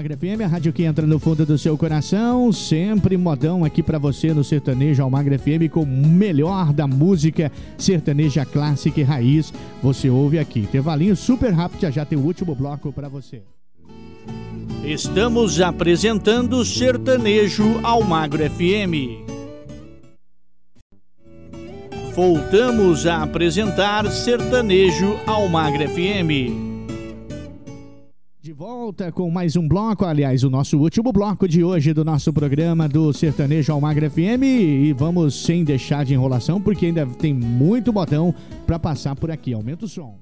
Rádio 0.00 0.14
Almagra 0.14 0.16
FM, 0.16 0.40
a 0.42 0.46
rádio 0.46 0.72
que 0.72 0.84
entra 0.84 1.06
no 1.06 1.18
fundo 1.18 1.44
do 1.44 1.58
seu 1.58 1.76
coração, 1.76 2.50
sempre 2.52 3.18
modão 3.18 3.64
aqui 3.64 3.82
para 3.82 3.98
você 3.98 4.32
no 4.32 4.42
Sertanejo 4.42 5.02
Almagra 5.02 5.38
FM 5.38 5.70
com 5.70 5.82
o 5.82 5.86
melhor 5.86 6.72
da 6.72 6.86
música 6.86 7.52
sertaneja 7.76 8.46
clássica 8.46 8.98
e 8.98 9.02
raiz. 9.02 9.52
Você 9.82 10.08
ouve 10.08 10.38
aqui. 10.38 10.60
Intervalinho 10.60 11.14
super 11.14 11.52
rápido, 11.52 11.82
já 11.82 11.90
já 11.90 12.04
tem 12.06 12.18
o 12.18 12.22
último 12.22 12.54
bloco 12.54 12.90
para 12.92 13.10
você. 13.10 13.42
Estamos 14.82 15.60
apresentando 15.60 16.64
Sertanejo 16.64 17.80
Almagro 17.82 18.42
FM. 18.48 19.28
Voltamos 22.14 23.06
a 23.06 23.22
apresentar 23.22 24.10
Sertanejo 24.10 25.18
Almagro 25.26 25.86
FM. 25.90 26.69
Volta 28.60 29.10
com 29.10 29.30
mais 29.30 29.56
um 29.56 29.66
bloco, 29.66 30.04
aliás, 30.04 30.44
o 30.44 30.50
nosso 30.50 30.76
último 30.76 31.10
bloco 31.14 31.48
de 31.48 31.64
hoje 31.64 31.94
do 31.94 32.04
nosso 32.04 32.30
programa 32.30 32.86
do 32.86 33.10
Sertanejo 33.10 33.72
Almagra 33.72 34.10
FM. 34.10 34.42
E 34.42 34.92
vamos 34.92 35.46
sem 35.46 35.64
deixar 35.64 36.04
de 36.04 36.12
enrolação, 36.12 36.60
porque 36.60 36.84
ainda 36.84 37.06
tem 37.06 37.32
muito 37.32 37.90
botão 37.90 38.34
para 38.66 38.78
passar 38.78 39.16
por 39.16 39.30
aqui. 39.30 39.54
Aumenta 39.54 39.86
o 39.86 39.88
som. 39.88 40.18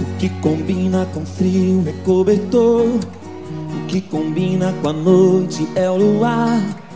O 0.00 0.18
que 0.20 0.28
combina 0.40 1.04
com 1.06 1.26
frio 1.26 1.82
é 1.84 1.92
cobertor. 2.04 2.86
O 2.86 3.86
que 3.88 4.00
combina 4.02 4.72
com 4.74 4.88
a 4.88 4.92
noite 4.92 5.66
é 5.74 5.90
o 5.90 5.96
luar. 5.96 6.89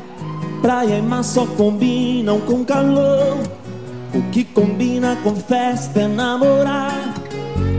Praia 0.65 0.97
e 0.97 1.03
mar 1.03 1.23
só 1.23 1.45
combinam 1.45 2.41
com 2.41 2.65
calor. 2.65 3.37
O 4.15 4.23
que 4.31 4.45
combina 4.45 5.15
com 5.23 5.37
festa 5.37 6.01
é 6.01 6.09
namorar. 6.09 7.15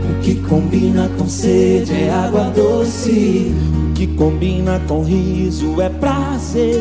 O 0.08 0.22
que 0.22 0.36
combina 0.36 1.10
com 1.18 1.26
sede 1.26 1.92
é 1.92 2.10
água 2.10 2.44
doce. 2.44 3.52
O 3.90 3.92
que 3.92 4.06
combina 4.06 4.80
com 4.86 5.02
riso 5.02 5.82
é 5.82 5.88
prazer. 5.88 6.80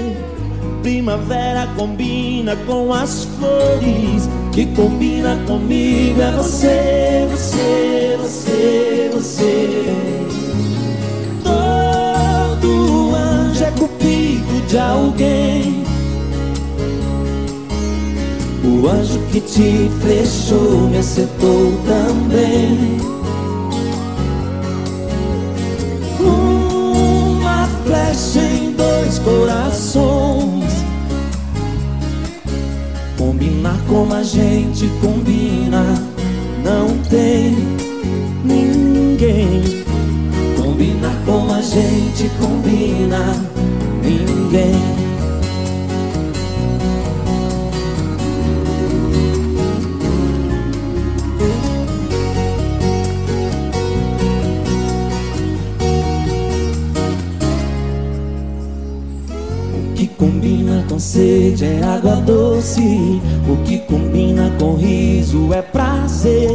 Primavera 0.84 1.68
combina 1.76 2.56
com 2.68 2.94
as 2.94 3.24
flores. 3.40 4.30
O 4.46 4.52
que 4.52 4.68
combina 4.76 5.36
comigo 5.48 6.22
é 6.22 6.32
você, 6.34 7.28
você, 7.32 8.18
você, 8.22 9.10
você. 9.12 9.86
Todo 11.44 13.16
anjo 13.16 13.64
é 13.64 13.72
cupido 13.72 14.68
de 14.68 14.78
alguém. 14.78 15.65
O 18.68 18.88
anjo 18.88 19.20
que 19.32 19.40
te 19.42 19.92
flechou 20.02 20.90
me 20.90 20.98
acertou 20.98 21.72
também. 21.86 22.98
Uma 26.20 27.68
flecha 27.86 28.40
em 28.40 28.72
dois 28.72 29.20
corações. 29.20 30.74
Combinar 33.20 33.78
como 33.88 34.16
a 34.16 34.24
gente 34.24 34.90
combina, 35.00 35.84
não 36.64 36.98
tem 37.08 37.56
ninguém. 38.44 39.86
Combinar 40.60 41.16
como 41.24 41.54
a 41.54 41.62
gente 41.62 42.32
combina, 42.40 43.32
ninguém. 44.02 45.05
Combina 60.18 60.86
com 60.90 61.00
sede 61.00 61.66
é 61.66 61.84
água 61.84 62.16
doce. 62.16 63.22
O 63.48 63.58
que 63.64 63.80
combina 63.80 64.52
com 64.60 64.76
riso 64.76 65.54
é 65.54 65.62
prazer. 65.62 66.50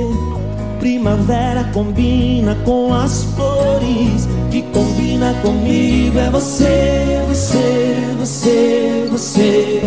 Primavera 0.78 1.65
combina 1.73 2.57
com 2.65 2.93
as 2.93 3.24
flores. 3.24 4.28
Que 4.51 4.62
combina 4.62 5.35
comigo 5.43 6.19
é 6.19 6.31
você, 6.31 7.23
você, 7.28 7.95
você, 8.19 9.09
você. 9.11 9.82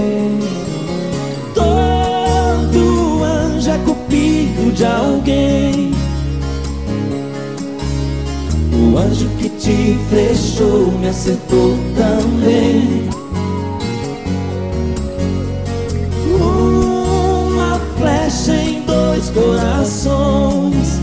Todo 1.54 3.24
anjo 3.24 3.70
é 3.70 3.78
cupido 3.80 4.72
de 4.72 4.86
alguém. 4.86 5.92
O 8.74 8.98
anjo 8.98 9.28
que 9.40 9.50
te 9.50 9.98
flechou 10.10 10.92
me 11.00 11.08
acertou 11.08 11.78
também. 11.96 13.23
Corações. 19.34 21.02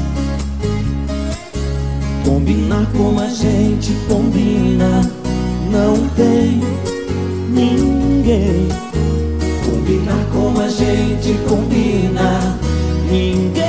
Combinar 2.24 2.86
como 2.96 3.20
a 3.20 3.28
gente 3.28 3.92
combina, 4.08 5.00
não 5.70 5.96
tem 6.16 6.60
ninguém. 7.48 8.68
Combinar 9.64 10.24
como 10.32 10.60
a 10.60 10.68
gente 10.68 11.34
combina, 11.48 12.58
ninguém. 13.10 13.60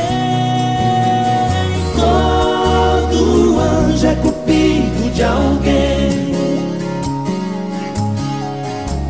Todo 1.96 3.60
anjo 3.60 4.08
é 4.08 4.16
cupido 4.16 5.14
de 5.14 5.24
alguém. 5.24 6.32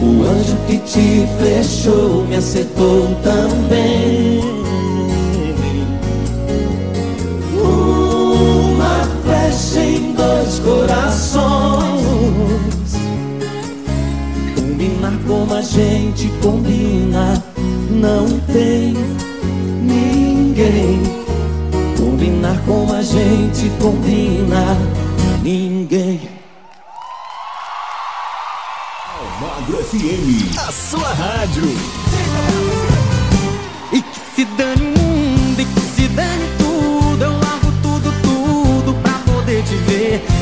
O 0.01 0.23
anjo 0.23 0.57
que 0.67 0.77
te 0.79 1.27
flechou 1.37 2.25
me 2.27 2.37
acertou 2.37 3.07
também. 3.23 4.30
Corações. 10.63 11.41
Combinar 14.55 15.13
como 15.27 15.53
a 15.53 15.61
gente 15.61 16.29
combina, 16.41 17.43
não 17.89 18.27
tem 18.51 18.93
ninguém. 19.81 21.01
Combinar 21.97 22.59
como 22.65 22.93
a 22.93 23.01
gente 23.01 23.69
combina, 23.79 24.77
ninguém. 25.41 26.29
Almagro 29.19 29.83
FM, 29.83 30.57
a 30.57 30.71
sua 30.71 31.13
rádio. 31.13 31.63
E 33.91 34.01
que 34.01 34.19
se 34.35 34.45
dane 34.45 34.80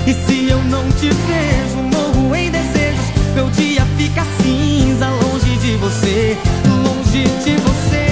E 0.09 0.13
se 0.25 0.49
eu 0.49 0.57
não 0.63 0.89
te 0.93 1.07
vejo, 1.07 1.77
morro 1.83 2.35
em 2.35 2.49
desejos. 2.49 3.05
Meu 3.35 3.47
dia 3.51 3.85
fica 3.95 4.25
cinza, 4.41 5.07
longe 5.07 5.55
de 5.57 5.77
você, 5.77 6.35
longe 6.83 7.25
de 7.43 7.55
você. 7.57 8.09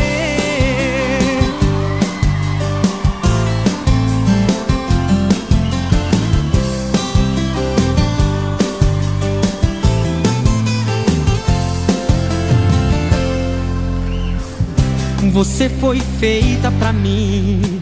Você 15.33 15.67
foi 15.67 15.99
feita 16.19 16.71
pra 16.77 16.93
mim 16.93 17.81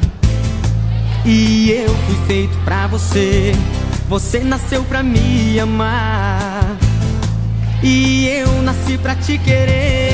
e 1.25 1.71
eu 1.71 1.89
fui 1.89 2.15
feito 2.27 2.57
pra 2.63 2.87
você. 2.87 3.51
Você 4.07 4.40
nasceu 4.40 4.84
pra 4.84 5.02
me 5.02 5.60
amar 5.60 6.77
e 7.82 8.27
eu 8.27 8.61
nasci 8.61 8.99
pra 8.99 9.15
te 9.15 9.38
querer. 9.40 10.14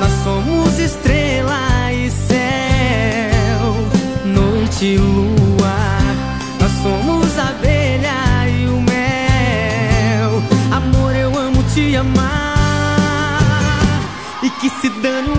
Nós 0.00 0.10
somos 0.24 0.78
estrela 0.78 1.92
e 1.92 2.10
céu, 2.10 3.74
noite 4.24 4.84
e 4.84 4.98
lua. 4.98 5.78
Nós 6.60 6.72
somos 6.82 7.38
abelha 7.38 8.48
e 8.48 8.66
o 8.66 8.80
mel. 8.80 10.42
Amor, 10.72 11.14
eu 11.14 11.38
amo 11.38 11.62
te 11.74 11.94
amar. 11.94 12.28
E 14.42 14.50
que 14.50 14.68
se 14.68 14.88
dane 15.00 15.37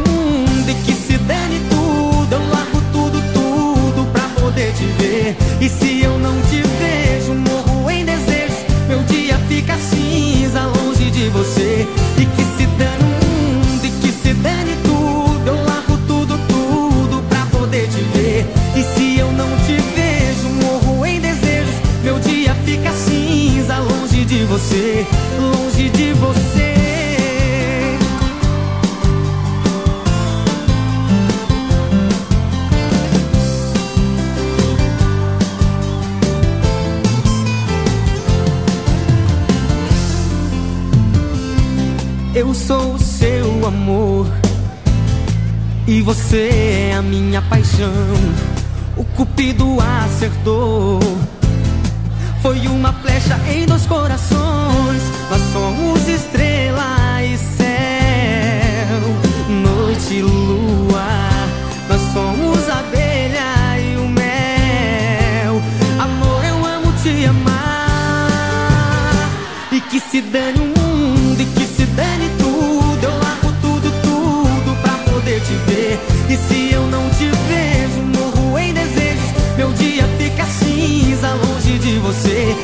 você, 24.60 25.08
longe 25.40 25.90
de 25.90 26.14
você. 26.14 26.74
Eu 42.36 42.54
sou 42.54 42.96
o 42.96 43.00
seu 43.00 43.66
amor 43.66 44.28
e 45.88 46.02
você 46.02 46.90
é 46.92 46.96
a 46.96 47.02
minha 47.02 47.42
paixão. 47.44 47.94
O 48.98 49.06
cupido 49.06 49.78
acertou. 49.80 51.00
Foi 52.42 52.68
uma 52.68 52.94
flecha 52.94 53.38
em 53.54 53.66
dois 53.66 53.86
corações. 53.86 54.49
Estrela 56.10 57.24
e 57.24 57.38
céu, 57.38 59.02
noite 59.50 60.16
e 60.16 60.22
lua. 60.22 61.30
Nós 61.88 62.02
somos 62.14 62.70
abelha 62.70 63.80
e 63.80 63.96
o 63.98 64.08
mel. 64.08 65.62
Amor, 66.00 66.44
eu 66.44 66.66
amo 66.66 66.92
te 67.02 67.26
amar. 67.26 68.30
E 69.72 69.80
que 69.82 70.00
se 70.00 70.22
dane 70.22 70.60
o 70.60 70.66
mundo, 70.80 71.42
e 71.42 71.46
que 71.46 71.66
se 71.66 71.86
dane 71.86 72.30
tudo. 72.38 73.04
Eu 73.04 73.12
largo 73.20 73.52
tudo, 73.62 73.92
tudo 74.02 74.76
pra 74.82 74.94
poder 75.12 75.40
te 75.42 75.54
ver. 75.68 76.00
E 76.28 76.36
se 76.36 76.74
eu 76.74 76.88
não 76.88 77.08
te 77.12 77.30
vejo, 77.48 78.02
morro 78.18 78.58
em 78.58 78.74
desejos. 78.74 79.30
Meu 79.58 79.72
dia 79.74 80.08
fica 80.18 80.46
cinza 80.46 81.34
longe 81.36 81.78
de 81.78 81.98
você. 82.00 82.56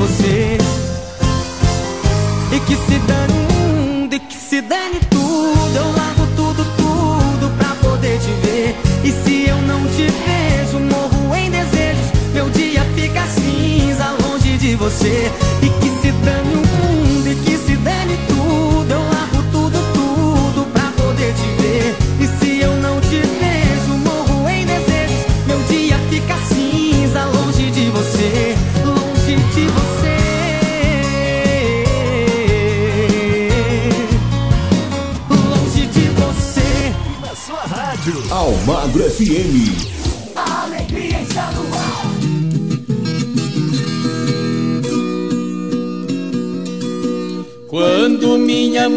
Você. 0.00 0.56
E 2.52 2.60
que 2.60 2.74
se 2.74 2.98
dane 3.00 3.32
o 3.32 3.52
mundo, 3.52 4.14
e 4.14 4.18
que 4.18 4.34
se 4.34 4.60
dane 4.62 4.98
tudo. 5.10 5.76
Eu 5.76 5.92
largo 5.92 6.26
tudo, 6.34 6.64
tudo 6.76 7.56
pra 7.58 7.74
poder 7.76 8.18
te 8.18 8.32
ver. 8.42 8.76
E 9.04 9.12
se 9.12 9.48
eu 9.48 9.60
não 9.62 9.80
te 9.88 10.06
vejo, 10.24 10.80
morro 10.80 11.36
em 11.36 11.50
desejos. 11.50 12.10
Meu 12.32 12.48
dia 12.50 12.82
fica 12.94 13.26
cinza 13.26 14.16
longe 14.22 14.56
de 14.56 14.74
você. 14.74 15.30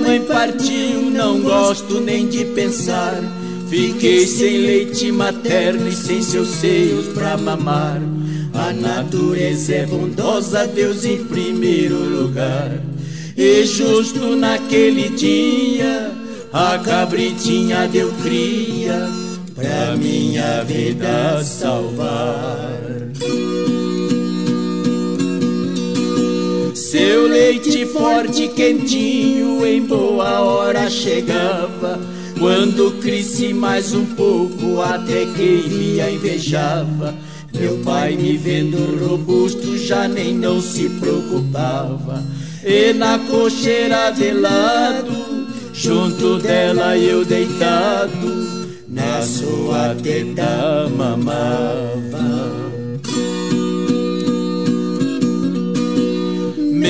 Mãe 0.03 0.21
partiu, 0.21 1.01
não 1.09 1.41
gosto 1.41 1.99
nem 1.99 2.27
de 2.27 2.45
pensar. 2.45 3.23
Fiquei 3.69 4.27
sem 4.27 4.57
leite 4.57 5.11
materno 5.11 5.87
e 5.87 5.93
sem 5.93 6.21
seus 6.21 6.49
seios 6.49 7.07
pra 7.07 7.37
mamar. 7.37 8.01
A 8.53 8.71
natureza 8.71 9.73
é 9.73 9.85
bondosa, 9.85 10.67
Deus 10.67 11.05
em 11.05 11.23
primeiro 11.23 11.97
lugar. 11.97 12.71
E 13.35 13.65
justo 13.65 14.35
naquele 14.35 15.09
dia, 15.09 16.11
a 16.51 16.77
cabritinha 16.77 17.87
deu 17.87 18.11
cria 18.21 19.09
pra 19.55 19.95
minha 19.97 20.63
vida 20.63 21.43
salvar. 21.43 22.62
Seu 27.13 27.27
leite 27.27 27.85
forte 27.85 28.45
e 28.45 28.47
quentinho 28.47 29.63
em 29.63 29.85
boa 29.85 30.41
hora 30.41 30.89
chegava. 30.89 31.99
Quando 32.39 32.99
cresci 33.03 33.53
mais 33.53 33.93
um 33.93 34.03
pouco, 34.15 34.81
até 34.81 35.27
quem 35.35 35.61
me 35.69 35.99
invejava. 35.99 37.13
Meu 37.53 37.77
pai 37.85 38.15
me 38.15 38.35
vendo 38.35 39.07
robusto 39.07 39.77
já 39.77 40.07
nem 40.07 40.33
não 40.33 40.59
se 40.59 40.89
preocupava. 40.89 42.23
E 42.65 42.93
na 42.93 43.19
cocheira 43.19 44.09
de 44.09 44.31
lado, 44.31 45.47
junto 45.71 46.39
dela 46.39 46.97
eu 46.97 47.23
deitado, 47.23 48.73
na 48.87 49.21
sua 49.21 49.93
teta 50.01 50.89
mamava. 50.97 52.62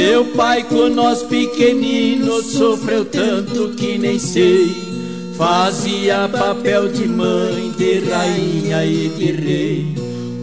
Meu 0.06 0.26
pai 0.26 0.66
com 0.66 0.90
nós 0.90 1.24
pequeninos 1.24 2.48
sofreu 2.48 3.06
tanto 3.06 3.70
que 3.70 3.98
nem 3.98 4.20
sei. 4.20 4.76
Fazia 5.38 6.28
papel 6.28 6.90
de 6.90 7.08
mãe, 7.08 7.72
de 7.78 8.00
rainha 8.00 8.86
e 8.86 9.08
de 9.08 9.32
rei. 9.32 9.96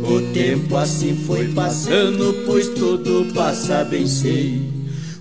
O 0.02 0.32
tempo 0.32 0.78
assim 0.78 1.14
foi 1.26 1.48
passando, 1.48 2.42
pois 2.46 2.68
tudo 2.68 3.30
passa 3.34 3.84
bem 3.84 4.06
sei. 4.06 4.62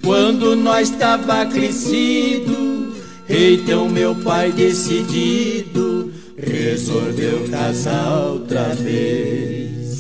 Quando 0.02 0.56
nós 0.56 0.90
tava 0.90 1.46
crescido, 1.46 2.94
então 3.28 3.90
meu 3.90 4.16
pai 4.16 4.54
decidido 4.54 6.14
resolveu 6.38 7.46
casar 7.52 8.30
outra 8.30 8.70
vez. 8.70 10.00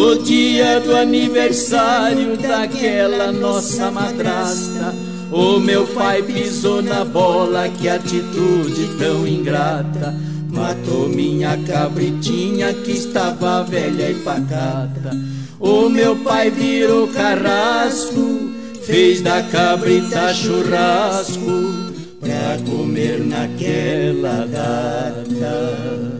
No 0.00 0.16
dia 0.16 0.80
do 0.80 0.96
aniversário 0.96 2.34
daquela 2.38 3.30
nossa 3.30 3.90
madrasta, 3.90 4.94
o 5.30 5.60
meu 5.60 5.86
pai 5.88 6.22
pisou 6.22 6.80
na 6.80 7.04
bola, 7.04 7.68
que 7.68 7.86
atitude 7.86 8.96
tão 8.98 9.28
ingrata. 9.28 10.16
Matou 10.50 11.06
minha 11.06 11.54
cabritinha 11.66 12.72
que 12.72 12.92
estava 12.92 13.62
velha 13.62 14.10
e 14.10 14.14
pacata. 14.14 15.10
O 15.60 15.90
meu 15.90 16.16
pai 16.16 16.48
virou 16.50 17.06
carrasco, 17.08 18.50
fez 18.82 19.20
da 19.20 19.42
cabrita 19.42 20.32
churrasco 20.32 21.74
pra 22.20 22.56
comer 22.64 23.20
naquela 23.20 24.46
data. 24.46 26.10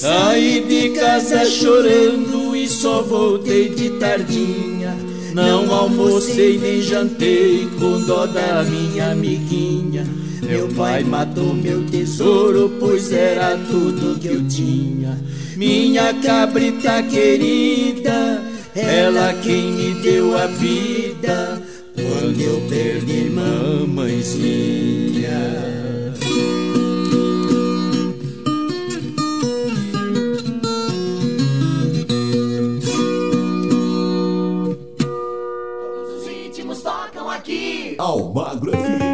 Saí 0.00 0.64
de 0.66 0.98
casa 0.98 1.44
chorando 1.44 2.56
e 2.56 2.66
só 2.66 3.02
voltei 3.02 3.68
de 3.68 3.90
tardinha. 3.98 4.96
Não 5.34 5.70
almocei 5.70 6.58
nem 6.58 6.80
jantei 6.80 7.68
com 7.78 8.00
dó 8.00 8.24
da 8.24 8.62
minha 8.62 9.10
amiguinha. 9.10 10.06
Meu 10.42 10.68
pai 10.68 11.04
matou 11.04 11.52
meu 11.52 11.84
tesouro, 11.84 12.72
pois 12.80 13.12
era 13.12 13.58
tudo 13.70 14.18
que 14.18 14.28
eu 14.28 14.42
tinha. 14.48 15.20
Minha 15.54 16.14
cabrita 16.14 17.02
querida, 17.02 18.42
ela 18.74 19.34
quem 19.42 19.70
me 19.70 19.92
deu 20.00 20.34
a 20.34 20.46
vida 20.46 21.60
quando 21.94 22.40
eu 22.40 22.58
perdi 22.70 23.28
mamãezinha. 23.28 24.40
Almagro 38.30 38.70
FM. 38.70 39.10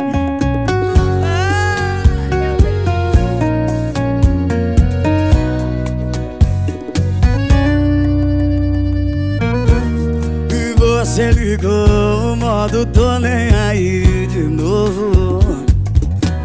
Você 10.78 11.30
ligou 11.30 12.32
o 12.32 12.36
modo 12.36 12.84
tô 12.84 13.18
nem 13.18 13.48
aí 13.54 14.26
de 14.26 14.42
novo. 14.42 15.40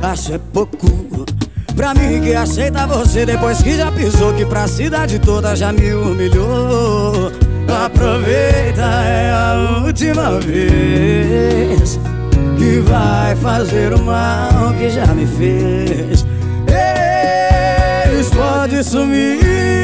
Acho 0.02 0.36
é 0.36 0.40
pouco 0.54 0.88
Pra 1.76 1.94
mim 1.94 2.22
que 2.22 2.34
aceita 2.34 2.88
você 2.88 3.26
depois 3.26 3.62
que 3.62 3.76
já 3.76 3.92
pisou 3.92 4.34
Que 4.34 4.46
pra 4.46 4.68
cidade 4.68 5.20
toda 5.20 5.56
já 5.58 5.74
me 5.74 5.94
humilhou. 5.94 7.32
Aproveita, 7.68 8.82
é 8.82 9.32
a 9.32 9.82
última 9.84 10.40
vez 10.40 12.00
Que 12.62 12.80
vai 12.82 13.36
fazer 13.38 13.92
o 13.92 14.04
mal 14.04 14.72
que 14.78 14.88
já 14.92 15.08
me 15.08 15.26
fez 15.26 16.24
Eles 18.06 18.30
podem 18.30 18.84
sumir 18.84 19.82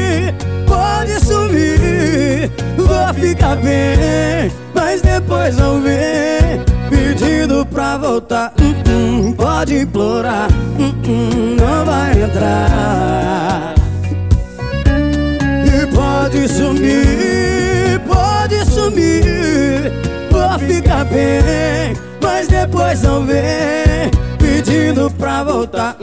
pode 1.08 1.24
sumir, 1.24 2.50
vou 2.76 3.14
ficar 3.14 3.56
bem, 3.56 4.52
mas 4.74 5.00
depois 5.00 5.56
não 5.56 5.80
vem 5.80 6.62
pedindo 6.90 7.64
pra 7.66 7.96
voltar. 7.96 8.52
Uh 8.60 9.30
-uh, 9.30 9.34
pode 9.34 9.78
implorar, 9.78 10.48
uh 10.78 11.58
não 11.58 11.84
vai 11.84 12.22
entrar. 12.22 13.74
E 15.66 15.86
pode 15.94 16.48
sumir, 16.48 18.00
pode 18.06 18.64
sumir, 18.70 19.92
vou 20.30 20.58
ficar 20.58 21.04
bem, 21.04 21.96
mas 22.38 22.46
depois 22.46 23.02
não 23.02 23.26
vem 23.26 24.08
pedindo 24.38 25.10
pra 25.10 25.42
voltar. 25.42 25.96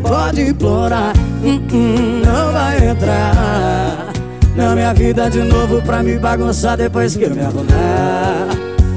pode 0.00 0.42
implorar, 0.42 1.12
não 1.42 2.52
vai 2.52 2.88
entrar 2.88 4.12
na 4.54 4.76
minha 4.76 4.94
vida 4.94 5.28
de 5.28 5.42
novo 5.42 5.82
pra 5.82 6.00
me 6.00 6.16
bagunçar 6.16 6.76
depois 6.76 7.16
que 7.16 7.24
eu 7.24 7.34
me 7.34 7.40
arrumar. 7.40 8.46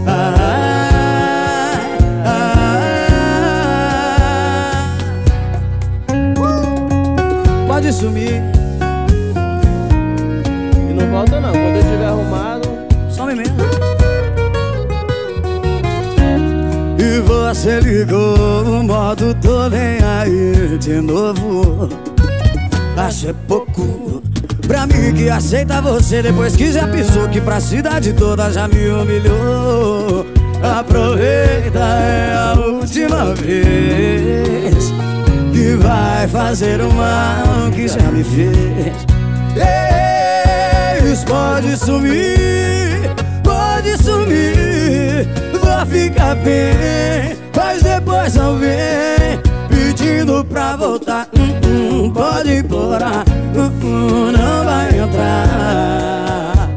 Ah, 0.06 0.36
ah, 2.26 2.44
ah, 6.38 6.46
pode 7.68 7.92
sumir. 7.92 8.40
E 10.90 10.94
não 10.94 11.10
volta 11.10 11.40
não, 11.40 11.54
Você 17.52 17.82
ligou 17.82 18.64
o 18.64 18.82
modo 18.82 19.36
tô 19.42 19.68
nem 19.68 20.00
aí 20.02 20.78
de 20.78 21.02
novo. 21.02 21.90
Acho 22.96 23.28
é 23.28 23.34
pouco 23.46 24.24
Pra 24.66 24.88
mim 24.88 25.14
que 25.14 25.30
aceita 25.30 25.82
você. 25.82 26.22
Depois 26.22 26.56
que 26.56 26.72
já 26.72 26.88
pisou 26.88 27.28
Que 27.28 27.42
pra 27.42 27.60
cidade 27.60 28.14
toda 28.14 28.50
já 28.54 28.70
me 28.70 28.88
humilhou. 28.88 30.26
Aproveita, 30.64 31.80
é 31.80 32.34
a 32.38 32.54
última 32.58 33.36
vez 33.36 34.94
Que 35.52 35.76
vai 35.76 36.30
fazer 36.30 36.80
o 36.80 36.90
mal 36.94 37.70
que 37.76 37.86
já 37.86 38.12
me 38.14 38.24
fez. 38.24 38.96
Eis, 41.04 41.26
pode 41.26 41.76
sumir, 41.76 43.12
pode 43.44 44.02
sumir 44.02 45.28
Vou 45.62 45.86
ficar 45.86 46.36
bem, 46.36 47.41
mas 47.72 47.84
depois 47.84 48.34
vem 48.34 49.40
Pedindo 49.70 50.44
pra 50.44 50.76
voltar, 50.76 51.28
uh 51.34 52.06
-uh, 52.06 52.12
pode 52.12 52.58
implorar. 52.58 53.24
Uh 53.56 54.32
Não 54.32 54.66
vai 54.66 54.90
entrar. 55.00 56.70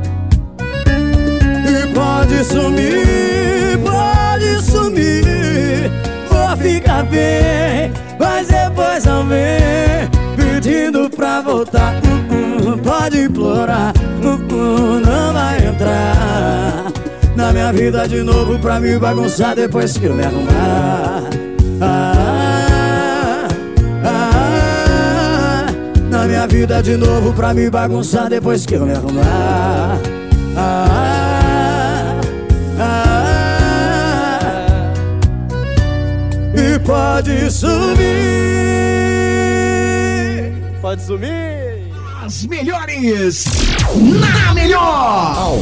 E 1.66 1.86
pode 1.92 2.44
sumir, 2.44 3.78
pode 3.82 4.62
sumir. 4.62 5.90
Vou 6.30 6.56
ficar 6.56 7.02
bem, 7.04 7.92
mas 8.18 8.46
depois 8.46 9.04
vem 9.04 10.08
Pedindo 10.36 11.10
pra 11.10 11.40
voltar, 11.40 11.94
pode 12.84 13.22
implorar. 13.22 13.92
Não 14.22 15.32
vai 15.32 15.66
entrar 15.66 16.84
na 17.36 17.52
minha 17.52 17.72
vida 17.72 18.08
de 18.08 18.22
novo 18.22 18.58
pra 18.58 18.80
me 18.80 18.98
bagunçar 18.98 19.54
depois 19.54 19.96
que 19.98 20.06
eu 20.06 20.14
me 20.14 20.24
arrumar. 20.24 21.22
Ah, 21.80 23.48
ah, 24.04 25.66
na 26.10 26.24
minha 26.26 26.46
vida 26.46 26.82
de 26.82 26.96
novo 26.96 27.32
pra 27.32 27.52
me 27.52 27.68
bagunçar 27.68 28.28
depois 28.28 28.64
que 28.64 28.74
eu 28.74 28.86
me 28.86 28.92
arrumar. 28.92 29.98
Ah, 30.56 32.20
ah, 32.78 33.32
e 36.54 36.78
pode 36.80 37.50
sumir. 37.50 37.94
Pode 40.80 41.02
sumir. 41.02 41.64
As 42.24 42.46
melhores 42.46 43.44
na 43.94 44.54
melhor. 44.54 45.58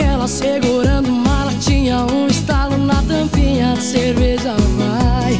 Almagro. 0.00 0.28
segurando 0.28 1.08
uma 1.08 1.44
latinha, 1.44 2.04
um 2.12 2.26
estalo 2.26 2.76
na 2.76 3.00
tampinha 3.02 3.74
de 3.74 3.82
cerveja 3.82 4.54
vai. 4.76 5.38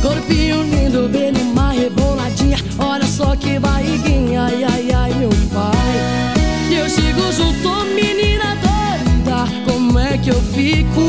Corpinho 0.00 0.62
lindo, 0.62 1.08
bem 1.08 1.32
numa 1.32 1.72
reboladinha, 1.72 2.58
olha 2.78 3.06
só 3.06 3.36
que 3.36 3.58
barriguinha, 3.58 4.42
ai 4.42 4.64
ai 4.64 4.92
ai 4.92 5.14
meu 5.14 5.30
pai. 5.52 6.74
Eu 6.76 6.88
chego 6.88 7.30
junto, 7.32 7.84
menina 7.94 8.56
doida, 8.56 9.46
como 9.70 9.98
é 9.98 10.18
que 10.18 10.30
eu 10.30 10.40
fico? 10.40 11.02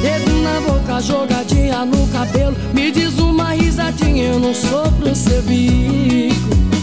Dedo 0.00 0.42
na 0.42 0.60
boca, 0.60 1.00
jogadinha 1.02 1.84
no 1.84 2.06
cabelo, 2.08 2.56
me 2.72 2.90
diz 2.90 3.18
uma 3.18 3.50
risadinha, 3.50 4.24
eu 4.24 4.38
não 4.38 4.54
sou 4.54 4.90
pro 4.92 5.14
seu 5.14 5.42
bico. 5.42 6.73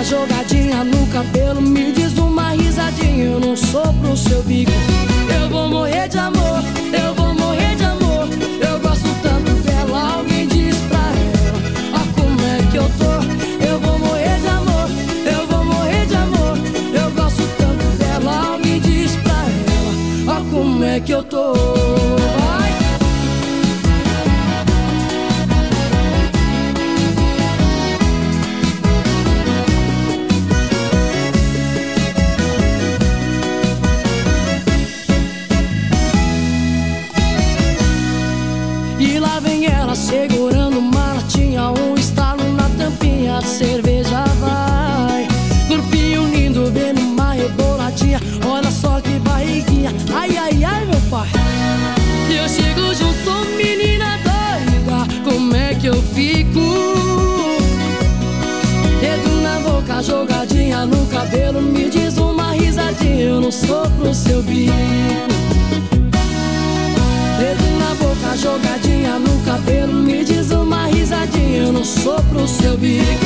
Boca, 0.00 0.04
jogadinha 0.04 0.82
no 0.84 1.06
cabelo 1.08 1.60
Me 1.60 1.92
diz 1.92 2.16
uma 2.16 2.52
risadinha, 2.52 3.24
eu 3.24 3.40
não 3.40 3.56
sou 3.56 3.92
pro 3.94 4.16
seu 4.16 4.42
bico 4.42 4.72
risadinha, 63.50 63.50
eu 63.50 63.52
não 63.52 63.52
sou 63.52 63.90
pro 63.98 64.14
seu 64.14 64.42
bico. 64.42 64.74
Dedo 67.38 67.78
na 67.78 67.94
boca, 67.94 68.36
jogadinha 68.36 69.18
no 69.18 69.44
cabelo 69.44 69.92
Me 69.92 70.24
diz 70.24 70.50
uma 70.50 70.86
risadinha, 70.86 71.64
eu 71.64 71.72
não 71.72 71.84
sou 71.84 72.22
pro 72.24 72.46
seu 72.46 72.76
bico 72.76 73.19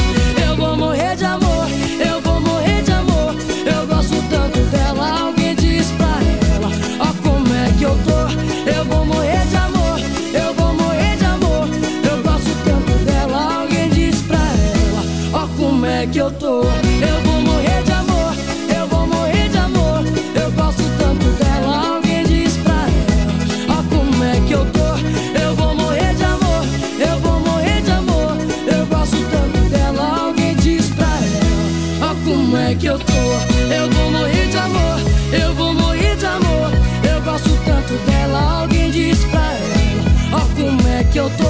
que 41.15 41.20
eu 41.20 41.31
tô. 41.31 41.45